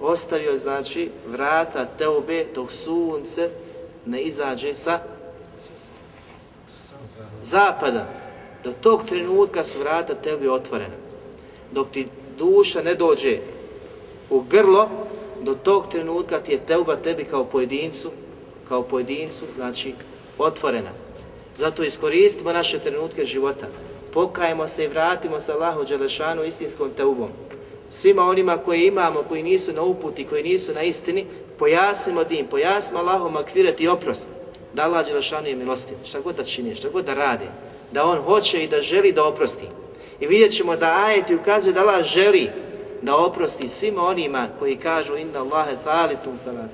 Ostavio, 0.00 0.58
znači, 0.58 1.10
vrata 1.26 1.84
teube 1.84 2.46
dok 2.54 2.72
sunce 2.72 3.50
ne 4.06 4.22
izađe 4.22 4.74
sa 4.74 5.00
zapada. 7.42 8.06
Do 8.64 8.72
tog 8.72 9.04
trenutka 9.08 9.64
su 9.64 9.78
vrata 9.78 10.14
tebi 10.14 10.48
otvorena. 10.48 10.94
Dok 11.72 11.90
ti 11.90 12.06
duša 12.38 12.82
ne 12.82 12.94
dođe 12.94 13.38
u 14.30 14.40
grlo, 14.40 14.88
do 15.42 15.54
tog 15.54 15.88
trenutka 15.90 16.40
ti 16.40 16.52
je 16.52 16.66
teuba 16.66 16.96
tebi 16.96 17.24
kao 17.24 17.44
pojedincu, 17.44 18.10
kao 18.68 18.82
pojedincu, 18.82 19.44
znači, 19.56 19.94
otvorena. 20.38 20.90
Zato 21.56 21.82
iskoristimo 21.82 22.52
naše 22.52 22.78
trenutke 22.78 23.24
života. 23.24 23.66
Pokajemo 24.12 24.68
se 24.68 24.84
i 24.84 24.88
vratimo 24.88 25.40
se 25.40 25.52
Allahu 25.52 25.84
Đelešanu 25.84 26.44
istinskom 26.44 26.90
teubom. 26.96 27.28
Svima 27.90 28.22
onima 28.22 28.56
koji 28.56 28.86
imamo, 28.86 29.22
koji 29.28 29.42
nisu 29.42 29.72
na 29.72 29.82
uputi, 29.82 30.24
koji 30.24 30.42
nisu 30.42 30.72
na 30.74 30.82
istini, 30.82 31.26
pojasnimo 31.58 32.24
din, 32.24 32.46
pojasnimo 32.46 32.98
Allahom 33.00 33.36
akviret 33.36 33.80
i 33.80 33.88
oprost. 33.88 34.28
Da 34.74 34.82
Allah 34.82 35.06
Đelešanu 35.06 35.46
je 35.46 35.56
milostiv, 35.56 35.96
šta 36.04 36.20
god 36.20 36.36
da 36.36 36.44
čini, 36.44 36.76
šta 36.76 36.88
god 36.88 37.04
da 37.04 37.14
radi. 37.14 37.44
Da 37.92 38.04
On 38.04 38.18
hoće 38.18 38.64
i 38.64 38.68
da 38.68 38.82
želi 38.82 39.12
da 39.12 39.24
oprosti. 39.24 39.66
I 40.20 40.26
vidjet 40.26 40.52
ćemo 40.52 40.76
da 40.76 41.04
ajeti 41.06 41.34
ukazuju 41.34 41.72
da 41.72 41.80
Allah 41.80 42.04
želi 42.04 42.50
da 43.02 43.16
oprosti 43.16 43.68
svima 43.68 44.02
onima 44.02 44.48
koji 44.58 44.76
kažu 44.76 45.16
inna 45.16 45.40
Allahe 45.40 45.76
thalithu 45.84 46.30
thalas. 46.44 46.72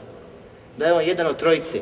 Da 0.76 0.86
je 0.86 0.92
On 0.92 1.04
jedan 1.04 1.26
od 1.26 1.36
trojice. 1.36 1.80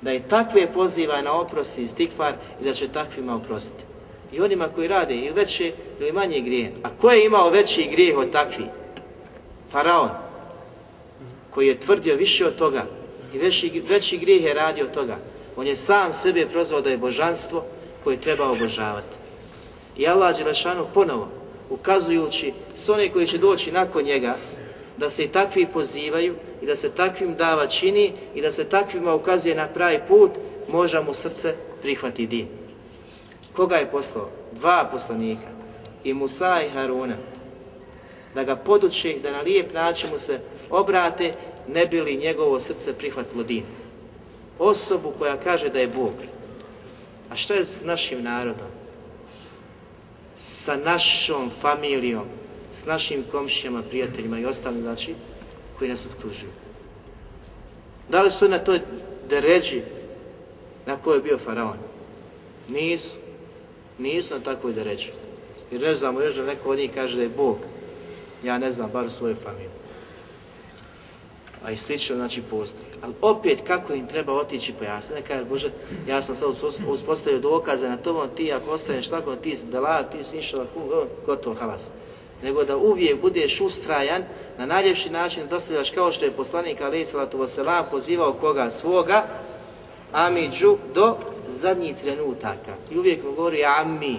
Da 0.00 0.10
je 0.10 0.28
takve 0.28 0.72
poziva 0.72 1.22
na 1.22 1.40
oprosti 1.40 1.82
i 1.82 1.86
stikvar 1.86 2.32
i 2.60 2.64
da 2.64 2.72
će 2.72 2.88
takvima 2.88 3.36
oprostiti. 3.36 3.84
I 4.32 4.40
onima 4.40 4.68
koji 4.68 4.88
rade 4.88 5.14
ili 5.14 5.32
veće 5.32 5.72
ili 6.00 6.12
manje 6.12 6.40
grije. 6.40 6.72
A 6.82 6.88
ko 7.00 7.10
je 7.10 7.24
imao 7.24 7.50
veći 7.50 7.88
grijeh 7.92 8.18
od 8.18 8.30
takvi? 8.30 8.64
Faraon. 9.70 10.29
Koji 11.50 11.66
je 11.66 11.80
tvrdio 11.80 12.16
više 12.16 12.46
od 12.46 12.56
toga. 12.56 12.86
I 13.34 13.38
veći, 13.38 13.82
veći 13.88 14.18
grijeh 14.18 14.44
je 14.44 14.54
radio 14.54 14.84
od 14.84 14.90
toga. 14.90 15.18
On 15.56 15.66
je 15.66 15.76
sam 15.76 16.12
sebe 16.12 16.46
prozvao 16.46 16.80
da 16.80 16.90
je 16.90 16.98
božanstvo 16.98 17.64
koje 18.04 18.16
treba 18.16 18.50
obožavati. 18.50 19.16
I 19.96 20.06
Allah 20.06 20.36
Đelešanu 20.36 20.86
ponovo, 20.94 21.28
ukazujući 21.70 22.52
s 22.76 22.88
one 22.88 23.08
koji 23.08 23.26
će 23.26 23.38
doći 23.38 23.72
nakon 23.72 24.04
njega, 24.04 24.36
da 24.96 25.08
se 25.10 25.24
i 25.24 25.28
takvi 25.28 25.66
pozivaju 25.66 26.34
i 26.62 26.66
da 26.66 26.76
se 26.76 26.90
takvim 26.90 27.34
dava 27.34 27.66
čini 27.66 28.12
i 28.34 28.42
da 28.42 28.50
se 28.50 28.64
takvima 28.64 29.14
ukazuje 29.14 29.54
na 29.54 29.68
pravi 29.68 29.98
put, 30.08 30.30
možda 30.68 31.02
mu 31.02 31.14
srce 31.14 31.54
prihvati 31.82 32.26
din. 32.26 32.46
Koga 33.52 33.76
je 33.76 33.90
poslao? 33.90 34.30
Dva 34.52 34.88
poslanika. 34.92 35.48
I 36.04 36.14
Musa 36.14 36.62
i 36.62 36.70
Haruna. 36.70 37.16
Da 38.34 38.44
ga 38.44 38.56
poduči, 38.56 39.18
da 39.22 39.32
na 39.32 39.40
lijep 39.40 39.74
način 39.74 40.10
mu 40.10 40.18
se 40.18 40.40
obrate, 40.70 41.32
ne 41.68 41.86
bi 41.86 42.00
li 42.00 42.16
njegovo 42.16 42.60
srce 42.60 42.92
prihvatilo 42.92 43.42
din. 43.42 43.64
Osobu 44.58 45.12
koja 45.18 45.36
kaže 45.36 45.68
da 45.68 45.78
je 45.78 45.88
Bog. 45.88 46.14
A 47.30 47.36
što 47.36 47.54
je 47.54 47.64
s 47.64 47.82
našim 47.84 48.22
narodom? 48.22 48.66
Sa 50.36 50.76
našom 50.76 51.50
familijom, 51.60 52.24
s 52.72 52.84
našim 52.84 53.24
komšijama, 53.30 53.82
prijateljima 53.82 54.38
i 54.38 54.44
ostalim, 54.44 54.82
znači, 54.82 55.14
koji 55.78 55.90
nas 55.90 56.06
okružuju. 56.06 56.50
Da 58.08 58.22
li 58.22 58.30
su 58.30 58.48
na 58.48 58.58
toj 58.58 58.80
deređi 59.28 59.82
na 60.86 60.96
kojoj 60.96 61.18
je 61.18 61.22
bio 61.22 61.38
faraon? 61.38 61.78
Nisu. 62.68 63.16
Nisu 63.98 64.34
na 64.34 64.40
takvoj 64.40 64.72
deređi. 64.72 65.12
Jer 65.70 65.80
ne 65.80 65.94
znamo 65.94 66.20
još 66.20 66.34
da 66.34 66.44
neko 66.44 66.70
od 66.70 66.78
njih 66.78 66.90
kaže 66.94 67.16
da 67.16 67.22
je 67.22 67.28
Bog. 67.28 67.58
Ja 68.44 68.58
ne 68.58 68.72
znam, 68.72 68.90
bar 68.90 69.06
u 69.06 69.10
svojoj 69.10 69.34
familiji. 69.34 69.69
A 71.64 71.70
i 71.70 71.76
slično, 71.76 72.16
znači, 72.16 72.42
postoji. 72.42 72.86
Ali 73.02 73.14
opet, 73.22 73.58
kako 73.66 73.92
im 73.92 74.06
treba 74.06 74.32
otići 74.32 74.72
pojasniti? 74.72 75.14
neka 75.14 75.28
kaže, 75.28 75.44
Bože, 75.44 75.70
ja 76.08 76.22
sam 76.22 76.36
sad 76.36 76.48
uspostavio 76.88 77.38
dokaze 77.38 77.88
na 77.88 77.96
tom, 77.96 78.28
ti 78.36 78.52
ako 78.52 78.70
ostaneš 78.70 79.08
tako, 79.08 79.36
ti 79.36 79.56
si 79.56 79.66
dala, 79.66 80.02
ti 80.02 80.24
si 80.24 80.38
išla, 80.38 80.66
gotovo, 81.26 81.56
halas. 81.56 81.90
Nego 82.42 82.64
da 82.64 82.76
uvijek 82.76 83.20
budeš 83.20 83.60
ustrajan, 83.60 84.22
na 84.58 84.66
najljepši 84.66 85.10
način 85.10 85.48
dostavljaš 85.50 85.90
kao 85.90 86.12
što 86.12 86.24
je 86.24 86.30
poslanik 86.30 86.80
Ali 86.80 87.06
Salatu 87.06 87.38
Voselam 87.38 87.84
pozivao 87.90 88.32
koga 88.32 88.70
svoga, 88.70 89.24
Amidžu, 90.12 90.76
do 90.94 91.16
zadnjih 91.48 91.96
trenutaka. 91.96 92.74
I 92.90 92.98
uvijek 92.98 93.24
mu 93.24 93.32
govori 93.32 93.64
Ami. 93.64 94.18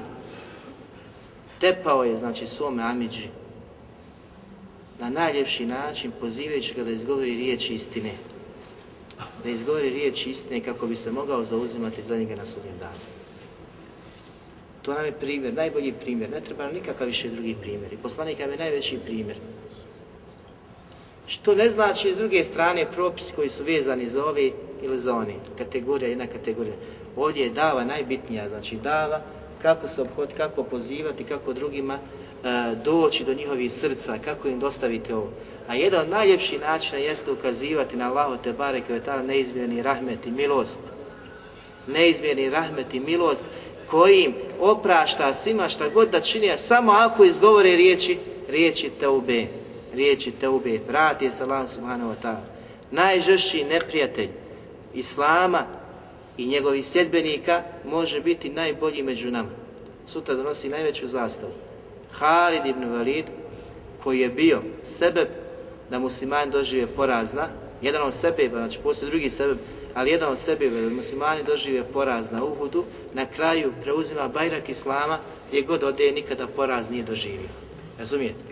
Tepao 1.59 2.03
je, 2.03 2.15
znači, 2.15 2.47
svome 2.47 2.83
Amidži 2.83 3.40
na 5.02 5.10
najljepši 5.10 5.66
način 5.66 6.12
pozivajući 6.20 6.74
ga 6.74 6.84
da 6.84 6.91
izgovori 6.91 7.36
riječi 7.36 7.74
istine. 7.74 8.12
Da 9.43 9.49
izgovori 9.49 9.89
riječi 9.89 10.30
istine 10.30 10.60
kako 10.60 10.88
bi 10.88 10.95
se 10.95 11.12
mogao 11.12 11.43
zauzimati 11.43 12.04
za 12.04 12.18
njega 12.18 12.36
na 12.36 12.45
sudnjem 12.45 12.78
danu. 12.80 12.99
To 14.82 14.93
nam 14.93 15.06
je 15.06 15.12
primjer, 15.12 15.54
najbolji 15.54 15.93
primjer. 15.93 16.30
Ne 16.30 16.41
treba 16.41 16.64
nam 16.64 16.74
nikakav 16.74 17.08
više 17.08 17.30
drugi 17.30 17.56
primjer. 17.62 17.93
I 17.93 17.97
poslanik 17.97 18.39
nam 18.39 18.52
je 18.52 18.58
najveći 18.58 18.99
primjer. 19.06 19.38
Što 21.28 21.56
ne 21.56 21.70
znači 21.70 22.14
s 22.14 22.18
druge 22.18 22.43
strane 22.43 22.91
propisi 22.91 23.34
koji 23.36 23.49
su 23.49 23.64
vezani 23.64 24.08
za 24.08 24.26
ove 24.26 24.52
ili 24.82 24.97
za 24.97 25.16
one. 25.16 25.34
Kategorija, 25.58 26.10
jedna 26.10 26.28
kategorija. 26.28 26.76
Ovdje 27.16 27.43
je 27.43 27.49
dava 27.49 27.84
najbitnija, 27.84 28.49
znači 28.49 28.76
dava 28.76 29.22
kako 29.62 29.88
se 29.88 30.02
obhod, 30.02 30.34
kako 30.38 30.64
pozivati, 30.64 31.24
kako 31.24 31.54
drugima 31.54 31.99
E, 32.43 32.75
doći 32.75 33.23
do 33.23 33.33
njihovih 33.33 33.73
srca, 33.73 34.17
kako 34.25 34.47
im 34.47 34.59
dostaviti 34.59 35.13
ovo. 35.13 35.29
A 35.67 35.75
jedan 35.75 36.01
od 36.01 36.09
najljepših 36.09 36.61
načina 36.61 36.97
jeste 36.97 37.31
ukazivati 37.31 37.97
na 37.97 38.09
Allahu 38.09 38.37
te 38.43 38.53
bareke 38.53 38.93
je 38.93 39.23
neizmjerni 39.23 39.81
rahmet 39.81 40.25
i 40.25 40.31
milost. 40.31 40.79
Neizmjerni 41.87 42.49
rahmet 42.49 42.93
i 42.93 42.99
milost 42.99 43.45
kojim 43.87 44.33
oprašta 44.59 45.33
svima 45.33 45.67
šta 45.69 45.89
god 45.89 46.09
da 46.09 46.19
čini, 46.19 46.57
samo 46.57 46.91
ako 46.91 47.23
izgovore 47.23 47.75
riječi, 47.75 48.17
riječi 48.49 48.89
teube, 48.99 49.45
riječi 49.93 50.31
teube, 50.31 50.79
vrati 50.87 51.31
se 51.31 51.43
Allah 51.43 51.69
subhanahu 51.69 52.11
wa 52.11 52.15
ta'ala. 52.23 52.41
Najžešći 52.91 53.63
neprijatelj 53.63 54.29
Islama 54.93 55.65
i 56.37 56.45
njegovih 56.45 56.87
sljedbenika 56.87 57.63
može 57.85 58.21
biti 58.21 58.49
najbolji 58.49 59.03
među 59.03 59.31
nama. 59.31 59.49
Sutra 60.05 60.35
donosi 60.35 60.69
najveću 60.69 61.07
zastavu. 61.07 61.51
Halid 62.12 62.66
ibn 62.66 62.91
Valid 62.91 63.26
koji 64.03 64.20
je 64.20 64.30
bio 64.30 64.62
sebe 64.84 65.20
znači, 65.20 65.41
da 65.91 65.99
muslimani 65.99 66.51
dožive 66.51 66.88
porazna, 66.88 67.47
jedan 67.82 68.01
od 68.01 68.14
sebe, 68.14 68.49
znači 68.49 68.80
postoji 68.84 69.12
drugi 69.12 69.30
sebe, 69.30 69.53
ali 69.93 70.12
jedan 70.12 70.32
od 70.32 70.39
sebe 70.39 70.70
da 70.70 70.89
muslimani 70.89 71.43
dožive 71.43 71.84
poraz 71.84 72.32
na 72.32 72.43
Uhudu, 72.43 72.84
na 73.14 73.26
kraju 73.26 73.74
preuzima 73.82 74.28
bajrak 74.28 74.70
Islama, 74.70 75.20
gdje 75.47 75.62
god 75.62 75.84
ode, 75.84 76.12
nikada 76.12 76.47
poraz 76.47 76.89
nije 76.89 77.03
doživio. 77.03 77.49
Razumijete? 77.99 78.51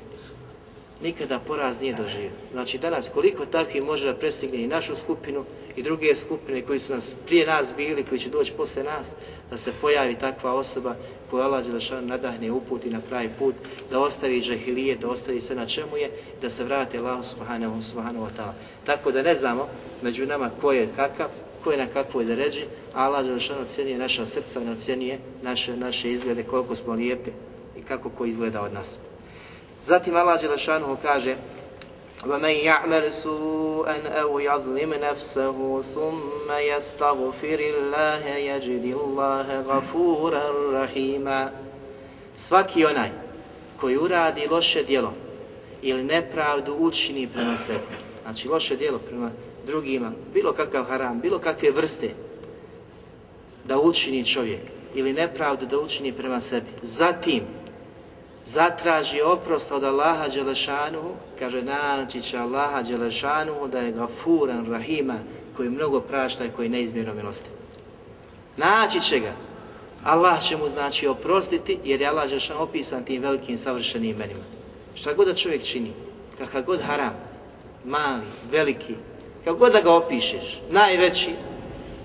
Nikada 1.03 1.39
poraz 1.39 1.81
nije 1.81 1.93
doživio. 1.93 2.31
Znači 2.51 2.77
danas 2.77 3.09
koliko 3.13 3.45
takvi 3.45 3.81
može 3.81 4.05
da 4.05 4.13
prestigne 4.13 4.57
i 4.57 4.67
našu 4.67 4.95
skupinu 4.95 5.45
i 5.75 5.83
druge 5.83 6.15
skupine 6.15 6.61
koji 6.61 6.79
su 6.79 6.93
nas 6.93 7.13
prije 7.25 7.45
nas 7.45 7.73
bili, 7.77 8.03
koji 8.03 8.19
će 8.19 8.29
doći 8.29 8.53
posle 8.53 8.83
nas, 8.83 9.11
da 9.51 9.57
se 9.57 9.71
pojavi 9.81 10.15
takva 10.15 10.53
osoba 10.53 10.95
koju 11.29 11.43
Allah 11.43 11.65
Đelešanu 11.65 12.07
nadahne 12.07 12.51
uputi 12.51 12.89
na 12.89 12.99
pravi 13.09 13.29
put, 13.39 13.55
da 13.91 13.99
ostavi 13.99 14.41
žahilije, 14.41 14.95
da 14.95 15.09
ostavi 15.09 15.41
sve 15.41 15.55
na 15.55 15.65
čemu 15.65 15.97
je, 15.97 16.11
da 16.41 16.49
se 16.49 16.63
vrati 16.63 16.97
Allah 16.97 17.25
subhanahu, 17.25 17.81
subhanahu 17.81 18.25
wa 18.25 18.29
ta'ala. 18.37 18.53
Tako 18.85 19.11
da 19.11 19.21
ne 19.21 19.35
znamo 19.35 19.67
među 20.01 20.25
nama 20.25 20.49
ko 20.61 20.71
je 20.71 20.89
kakav, 20.95 21.27
ko 21.63 21.71
je 21.71 21.77
na 21.77 21.87
kakvoj 21.87 22.25
deređi, 22.25 22.65
a 22.93 23.03
Allah 23.03 23.25
Đelešanu 23.25 23.61
ocjenije 23.61 23.97
naša 23.97 24.25
srca, 24.25 24.59
ne 24.59 24.71
ocjenije 24.71 25.19
naše, 25.41 25.77
naše 25.77 26.11
izglede, 26.11 26.43
koliko 26.43 26.75
smo 26.75 26.93
lijepi 26.93 27.31
i 27.77 27.81
kako 27.81 28.09
ko 28.09 28.25
izgleda 28.25 28.61
od 28.61 28.73
nas. 28.73 28.99
Zatim 29.85 30.15
Allah 30.15 30.41
Đelešanu 30.41 30.97
kaže 31.01 31.35
ومن 32.26 32.50
يعمل 32.50 33.12
سوءا 33.12 34.08
أو 34.08 34.38
يظلم 34.38 34.94
نفسه 34.94 35.82
ثم 35.82 36.52
يستغفر 36.58 37.58
الله 37.60 38.26
يجد 38.26 38.84
الله 38.84 39.60
غفورا 39.60 40.44
رحيما 40.72 41.52
Svaki 42.36 42.84
onaj 42.84 43.10
koji 43.80 43.96
uradi 43.96 44.46
loše 44.50 44.82
djelo 44.82 45.12
ili 45.82 46.04
nepravdu 46.04 46.74
učini 46.74 47.28
prema 47.28 47.56
sebi, 47.56 47.78
znači 48.22 48.48
loše 48.48 48.76
djelo 48.76 48.98
prema 48.98 49.30
drugima, 49.66 50.12
bilo 50.34 50.52
kakav 50.52 50.84
haram, 50.84 51.20
bilo 51.20 51.38
kakve 51.38 51.70
vrste 51.70 52.10
da 53.64 53.78
učini 53.78 54.24
čovjek 54.24 54.60
ili 54.94 55.12
nepravdu 55.12 55.66
da 55.66 55.78
učini 55.78 56.12
prema 56.12 56.40
sebi, 56.40 56.66
zatim 56.82 57.42
zatraži 58.49 59.21
oprost 59.21 59.71
od 59.71 59.83
Allaha 59.83 60.27
Đelešanuhu, 60.27 61.11
kaže 61.39 61.61
naći 61.61 62.21
će 62.21 62.37
Allaha 62.37 62.81
Đelešanuhu 62.81 63.67
da 63.67 63.79
je 63.79 63.91
gafuran, 63.91 64.71
rahima, 64.71 65.15
koji 65.57 65.69
mnogo 65.69 65.99
prašta 65.99 66.45
i 66.45 66.49
koji 66.49 66.69
neizmjerno 66.69 67.13
milosti. 67.13 67.49
Naći 68.57 68.99
će 68.99 69.19
ga. 69.19 69.31
Allah 70.03 70.41
će 70.41 70.57
mu 70.57 70.69
znači 70.69 71.07
oprostiti 71.07 71.79
jer 71.83 72.01
je 72.01 72.07
Allah 72.07 72.27
Đelešan 72.27 72.57
opisan 72.57 73.03
tim 73.03 73.21
velikim 73.21 73.57
savršenim 73.57 74.09
imenima. 74.09 74.43
Šta 74.95 75.13
god 75.13 75.27
da 75.27 75.33
čovjek 75.33 75.63
čini, 75.63 75.91
kakav 76.37 76.63
god 76.63 76.81
haram, 76.81 77.13
mali, 77.85 78.25
veliki, 78.51 78.95
kako 79.43 79.57
god 79.57 79.71
da 79.71 79.81
ga 79.81 79.93
opišeš, 79.93 80.61
najveći, 80.69 81.31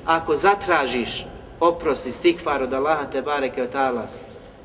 ako 0.05 0.37
zatražiš 0.37 1.27
oprost 1.61 2.07
i 2.07 2.13
stikvar 2.13 2.63
od 2.63 2.73
Allaha 2.73 3.05
te 3.11 3.23
bareke 3.23 3.63
od 3.63 3.71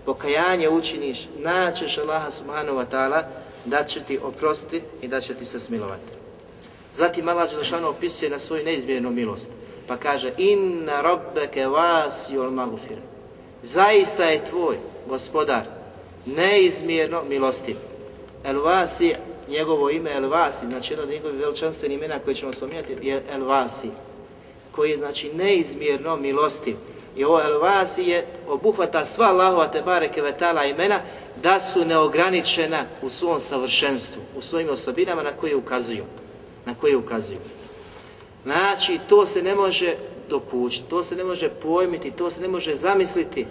pokajanje 0.05 0.69
učiniš, 0.69 1.27
naćeš 1.37 1.97
Allaha 1.97 2.31
subhanahu 2.31 2.77
wa 2.77 2.85
ta'ala 2.91 3.23
da 3.65 3.83
će 3.83 4.03
ti 4.03 4.19
oprosti 4.23 4.81
i 5.01 5.07
da 5.07 5.21
će 5.21 5.33
ti 5.33 5.45
se 5.45 5.59
smilovati. 5.59 6.11
Zatim 6.95 7.27
Allah 7.27 7.49
Đelešanu 7.49 7.87
opisuje 7.89 8.29
na 8.29 8.39
svoju 8.39 8.65
neizmjernu 8.65 9.11
milost, 9.11 9.51
pa 9.87 9.97
kaže 9.97 10.33
Inna 10.37 11.01
rabbeke 11.01 11.67
vas 11.67 12.29
jol 12.33 12.51
magufir. 12.51 12.97
Zaista 13.63 14.23
je 14.23 14.45
tvoj 14.45 14.77
gospodar 15.07 15.63
neizmjerno 16.25 17.23
milostiv. 17.23 17.75
El 18.43 18.61
vasi, 18.61 19.15
njegovo 19.49 19.89
ime 19.89 20.11
El 20.11 20.29
vasi, 20.29 20.65
znači 20.65 20.93
jedno 20.93 21.03
od 21.03 21.09
njegovih 21.09 21.39
veličanstvenih 21.39 21.97
imena 21.97 22.19
koje 22.19 22.35
ćemo 22.35 22.53
spominjati 22.53 22.95
je 23.01 23.23
El 23.31 23.45
vasi, 23.45 23.89
koji 24.71 24.91
je 24.91 24.97
znači 24.97 25.33
neizmjerno 25.33 26.15
milostiv. 26.15 26.75
I 27.15 27.23
ovo 27.23 27.41
El 27.41 27.59
Vasije 27.59 28.25
obuhvata 28.49 29.05
sva 29.05 29.25
Allahova 29.25 29.67
Tebare 29.67 29.85
bareke 29.85 30.21
vetala 30.21 30.65
imena 30.65 31.01
da 31.43 31.59
su 31.59 31.85
neograničena 31.85 32.85
u 33.01 33.09
svom 33.09 33.39
savršenstvu, 33.39 34.21
u 34.37 34.41
svojim 34.41 34.69
osobinama 34.69 35.23
na 35.23 35.31
koje 35.31 35.55
ukazuju. 35.55 36.03
Na 36.65 36.75
koje 36.75 36.97
ukazuju. 36.97 37.39
Znači, 38.43 38.99
to 39.09 39.25
se 39.25 39.43
ne 39.43 39.55
može 39.55 39.95
dokućiti, 40.29 40.89
to 40.89 41.03
se 41.03 41.15
ne 41.15 41.23
može 41.23 41.49
pojmiti, 41.49 42.11
to 42.11 42.31
se 42.31 42.41
ne 42.41 42.47
može 42.47 42.75
zamisliti. 42.75 43.45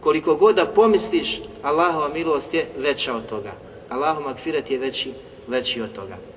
Koliko 0.00 0.34
god 0.34 0.56
da 0.56 0.66
pomisliš, 0.66 1.40
Allahova 1.62 2.08
milost 2.08 2.54
je 2.54 2.66
veća 2.78 3.14
od 3.14 3.26
toga. 3.26 3.52
Allahov 3.88 4.22
makfirat 4.22 4.70
je 4.70 4.78
veći, 4.78 5.12
veći 5.48 5.82
od 5.82 5.92
toga. 5.92 6.29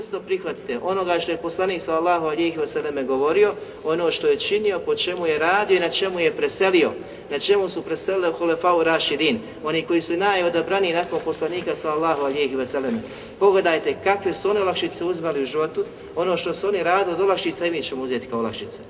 Isto 0.00 0.20
prihvatite 0.20 0.78
onoga 0.82 1.20
što 1.20 1.32
je 1.32 1.36
poslanik 1.36 1.82
sa 1.82 1.96
Allahu 1.96 2.26
alijih 2.26 2.58
vseleme 2.58 3.04
govorio, 3.04 3.54
ono 3.84 4.10
što 4.10 4.26
je 4.26 4.38
činio, 4.38 4.78
po 4.78 4.94
čemu 4.94 5.26
je 5.26 5.38
radio 5.38 5.76
i 5.76 5.80
na 5.80 5.88
čemu 5.88 6.20
je 6.20 6.36
preselio, 6.36 6.92
na 7.30 7.38
čemu 7.38 7.68
su 7.68 7.82
preselili 7.82 8.32
Hulefau 8.32 8.82
Rašidin, 8.82 9.38
oni 9.64 9.82
koji 9.82 10.00
su 10.00 10.16
najodabrani 10.16 10.92
nakon 10.92 11.18
poslanika 11.24 11.74
sa 11.74 11.92
Allahu 11.92 12.24
alijih 12.24 12.58
vseleme. 12.58 13.00
Pogledajte 13.38 13.96
kakve 14.04 14.32
su 14.32 14.50
one 14.50 14.60
olakšice 14.60 15.04
uzmali 15.04 15.42
u 15.42 15.46
životu, 15.46 15.84
ono 16.16 16.36
što 16.36 16.54
su 16.54 16.68
oni 16.68 16.82
radili 16.82 17.14
od 17.14 17.20
olakšica 17.20 17.66
i 17.66 17.70
mi 17.70 17.82
ćemo 17.82 18.02
uzeti 18.02 18.26
kao 18.26 18.38
olakšice. 18.38 18.82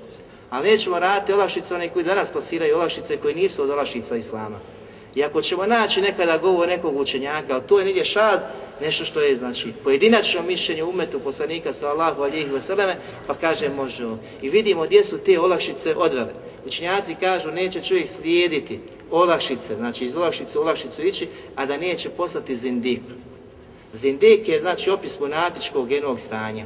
Ali 0.49 0.69
nećemo 0.69 0.99
raditi 0.99 1.33
olakšice 1.33 1.75
one 1.75 1.89
koji 1.89 2.05
danas 2.05 2.29
plasiraju 2.29 2.75
olakšice 2.75 3.17
koji 3.17 3.35
nisu 3.35 3.63
od 3.63 3.69
olakšica 3.69 4.15
Islama. 4.15 4.59
I 5.15 5.23
ako 5.23 5.41
ćemo 5.41 5.65
naći 5.65 6.01
nekada 6.01 6.37
govor 6.37 6.67
nekog 6.67 6.97
učenjaka, 6.97 7.53
ali 7.53 7.63
to 7.67 7.79
je 7.79 7.85
negdje 7.85 8.05
šaz, 8.05 8.39
nešto 8.81 9.05
što 9.05 9.21
je 9.21 9.37
znači 9.37 9.73
pojedinačno 9.83 10.41
mišljenje 10.41 10.83
umetu 10.83 11.19
poslanika 11.19 11.73
sallallahu 11.73 12.21
alejhi 12.21 12.49
ve 12.49 12.61
selleme, 12.61 12.95
pa 13.27 13.33
kaže 13.33 13.69
može. 13.69 14.07
I 14.41 14.49
vidimo 14.49 14.83
gdje 14.83 15.03
su 15.03 15.17
te 15.17 15.39
olakšice 15.39 15.95
odvele. 15.95 16.33
Učinjaci 16.65 17.15
kažu 17.15 17.51
neće 17.51 17.81
čovjek 17.81 18.07
slijediti 18.07 18.79
olakšice, 19.11 19.75
znači 19.75 20.05
iz 20.05 20.15
olakšice 20.17 20.59
u 20.59 20.61
olakšicu 20.61 21.01
ići, 21.01 21.27
a 21.55 21.65
da 21.65 21.77
neće 21.77 22.09
postati 22.09 22.55
zindik. 22.55 23.01
Zindik 23.93 24.47
je 24.47 24.61
znači 24.61 24.89
opis 24.89 25.19
monatičkog 25.19 25.91
jednog 25.91 26.19
stanja. 26.19 26.65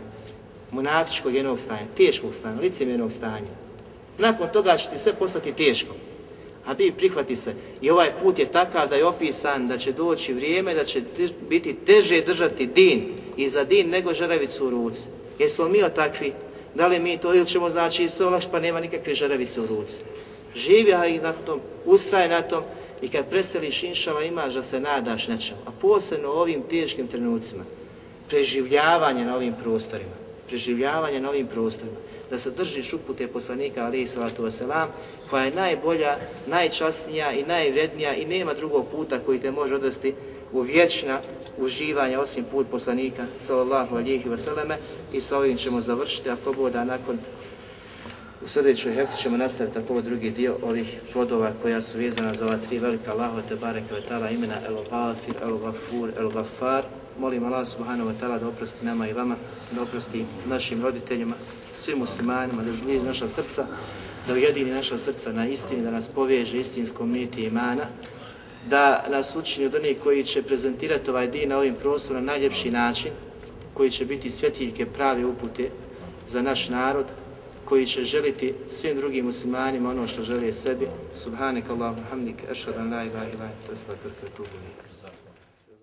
Monatičkog 0.71 1.35
jednog 1.35 1.59
stanja, 1.59 1.85
teškog 1.97 2.35
stanja, 2.35 2.61
licemjernog 2.61 3.11
stanja. 3.11 3.51
Nakon 4.17 4.47
toga 4.53 4.77
će 4.77 4.89
ti 4.89 4.99
sve 4.99 5.13
postati 5.13 5.53
teško. 5.53 5.95
Habib 6.69 6.95
prihvati 6.97 7.35
se. 7.35 7.53
I 7.81 7.89
ovaj 7.89 8.11
put 8.21 8.39
je 8.39 8.51
takav 8.51 8.89
da 8.89 8.95
je 8.95 9.05
opisan 9.05 9.67
da 9.67 9.77
će 9.77 9.91
doći 9.91 10.33
vrijeme 10.33 10.73
da 10.73 10.83
će 10.85 11.01
biti 11.49 11.73
teže 11.85 12.21
držati 12.21 12.65
din 12.65 13.13
i 13.37 13.47
za 13.47 13.63
din 13.63 13.89
nego 13.89 14.13
žaravicu 14.13 14.67
u 14.67 14.69
ruci. 14.69 15.01
Jesmo 15.39 15.67
mi 15.67 15.83
o 15.83 15.89
takvi? 15.89 16.33
Da 16.75 16.87
li 16.87 16.99
mi 16.99 17.17
to 17.17 17.33
ili 17.33 17.45
ćemo 17.45 17.69
znači 17.69 18.09
se 18.09 18.25
olakš 18.25 18.45
pa 18.51 18.59
nema 18.59 18.79
nikakve 18.79 19.15
žaravice 19.15 19.61
u 19.61 19.65
ruci. 19.65 19.97
Živi 20.55 20.93
i 21.09 21.19
na 21.19 21.33
tom, 21.33 21.59
ustraje 21.85 22.29
na 22.29 22.41
tom 22.41 22.63
i 23.01 23.07
kad 23.07 23.29
preseliš 23.29 23.83
inšala 23.83 24.23
imaš 24.23 24.53
da 24.53 24.63
se 24.63 24.79
nadaš 24.79 25.27
nečemu. 25.27 25.59
A 25.65 25.71
posebno 25.81 26.29
u 26.29 26.37
ovim 26.37 26.61
teškim 26.69 27.07
trenucima. 27.07 27.63
Preživljavanje 28.27 29.25
na 29.25 29.35
ovim 29.35 29.53
prostorima. 29.63 30.15
Preživljavanje 30.47 31.19
na 31.19 31.29
ovim 31.29 31.47
prostorima 31.47 31.97
da 32.29 32.39
se 32.39 32.51
držiš 32.51 32.93
upute 32.93 33.27
poslanika 33.27 33.85
alaihi 33.85 34.07
salatu 34.07 34.43
wasalam, 34.43 34.87
koja 35.29 35.43
je 35.43 35.51
najbolja, 35.51 36.17
najčasnija 36.47 37.31
i 37.31 37.43
najvrednija 37.43 38.15
i 38.15 38.25
nema 38.25 38.53
drugog 38.53 38.85
puta 38.91 39.19
koji 39.19 39.39
te 39.39 39.51
može 39.51 39.75
odvesti 39.75 40.13
u 40.51 40.61
vječna 40.61 41.21
uživanja 41.57 42.19
osim 42.19 42.45
put 42.51 42.67
poslanika 42.71 43.25
sallallahu 43.39 43.95
alaihi 43.95 44.29
wasalame 44.29 44.75
i 45.13 45.21
sa 45.21 45.37
ovim 45.37 45.57
ćemo 45.57 45.81
završiti, 45.81 46.29
ako 46.29 46.53
boda 46.53 46.83
nakon 46.83 47.17
u 48.45 48.47
sljedećoj 48.47 48.93
hefti 48.93 49.21
ćemo 49.21 49.37
nastaviti 49.37 49.73
tako 49.73 50.01
drugi 50.01 50.29
dio 50.29 50.55
ovih 50.63 50.99
plodova 51.13 51.51
koja 51.61 51.81
su 51.81 51.97
vezana 51.97 52.33
za 52.33 52.45
ova 52.45 52.57
tri 52.57 52.79
velika 52.79 53.11
Allahova 53.11 53.41
te 53.49 53.55
bareke 53.55 53.93
imena 54.31 54.55
El 54.67 54.75
Gafir, 54.89 55.35
El 55.41 55.57
Gafur, 55.57 56.09
El 56.17 56.29
Gafar. 56.29 56.83
Molim 57.19 57.43
Allah 57.43 57.67
subhanahu 57.67 58.09
wa 58.09 58.13
ta'ala 58.19 58.39
da 58.39 58.47
oprosti 58.47 58.85
nama 58.85 59.07
i 59.07 59.13
vama, 59.13 59.35
da 59.71 59.81
oprosti 59.81 60.25
našim 60.45 60.81
roditeljima, 60.81 61.35
svim 61.71 61.97
muslimanima, 61.97 62.63
da 62.63 62.71
zbliži 62.71 63.03
naša 63.03 63.27
srca, 63.27 63.67
da 64.27 64.33
ujedini 64.33 64.71
naša 64.71 64.99
srca 64.99 65.33
na 65.33 65.47
istini, 65.47 65.83
da 65.83 65.91
nas 65.91 66.07
poveže 66.07 66.57
istinskom 66.57 67.11
niti 67.11 67.43
imana, 67.43 67.85
da 68.69 69.05
nas 69.09 69.35
učini 69.35 69.65
od 69.65 69.75
onih 69.75 69.97
koji 70.03 70.23
će 70.23 70.43
prezentirati 70.43 71.09
ovaj 71.09 71.27
din 71.27 71.49
na 71.49 71.57
ovim 71.57 71.75
prostorom 71.75 72.25
na 72.25 72.31
najljepši 72.31 72.71
način, 72.71 73.11
koji 73.73 73.91
će 73.91 74.05
biti 74.05 74.31
svjetiljke 74.31 74.85
prave 74.85 75.25
upute 75.25 75.69
za 76.29 76.41
naš 76.41 76.69
narod, 76.69 77.05
koji 77.65 77.85
će 77.85 78.03
želiti 78.03 78.53
svim 78.69 78.97
drugim 78.97 79.25
muslimanima 79.25 79.89
ono 79.89 80.07
što 80.07 80.23
želi 80.23 80.53
sebi. 80.53 80.87
Subhanak 81.15 81.69
Allahumma 81.69 82.03
hamdika, 82.09 82.51
ashhadu 82.51 82.79
an 82.79 82.93
la 82.93 83.03
ilaha 83.03 83.25
illa 83.25 83.45
anta, 83.45 83.71
astaghfiruka 83.71 84.21
wa 84.25 84.31
atubu. 84.31 84.78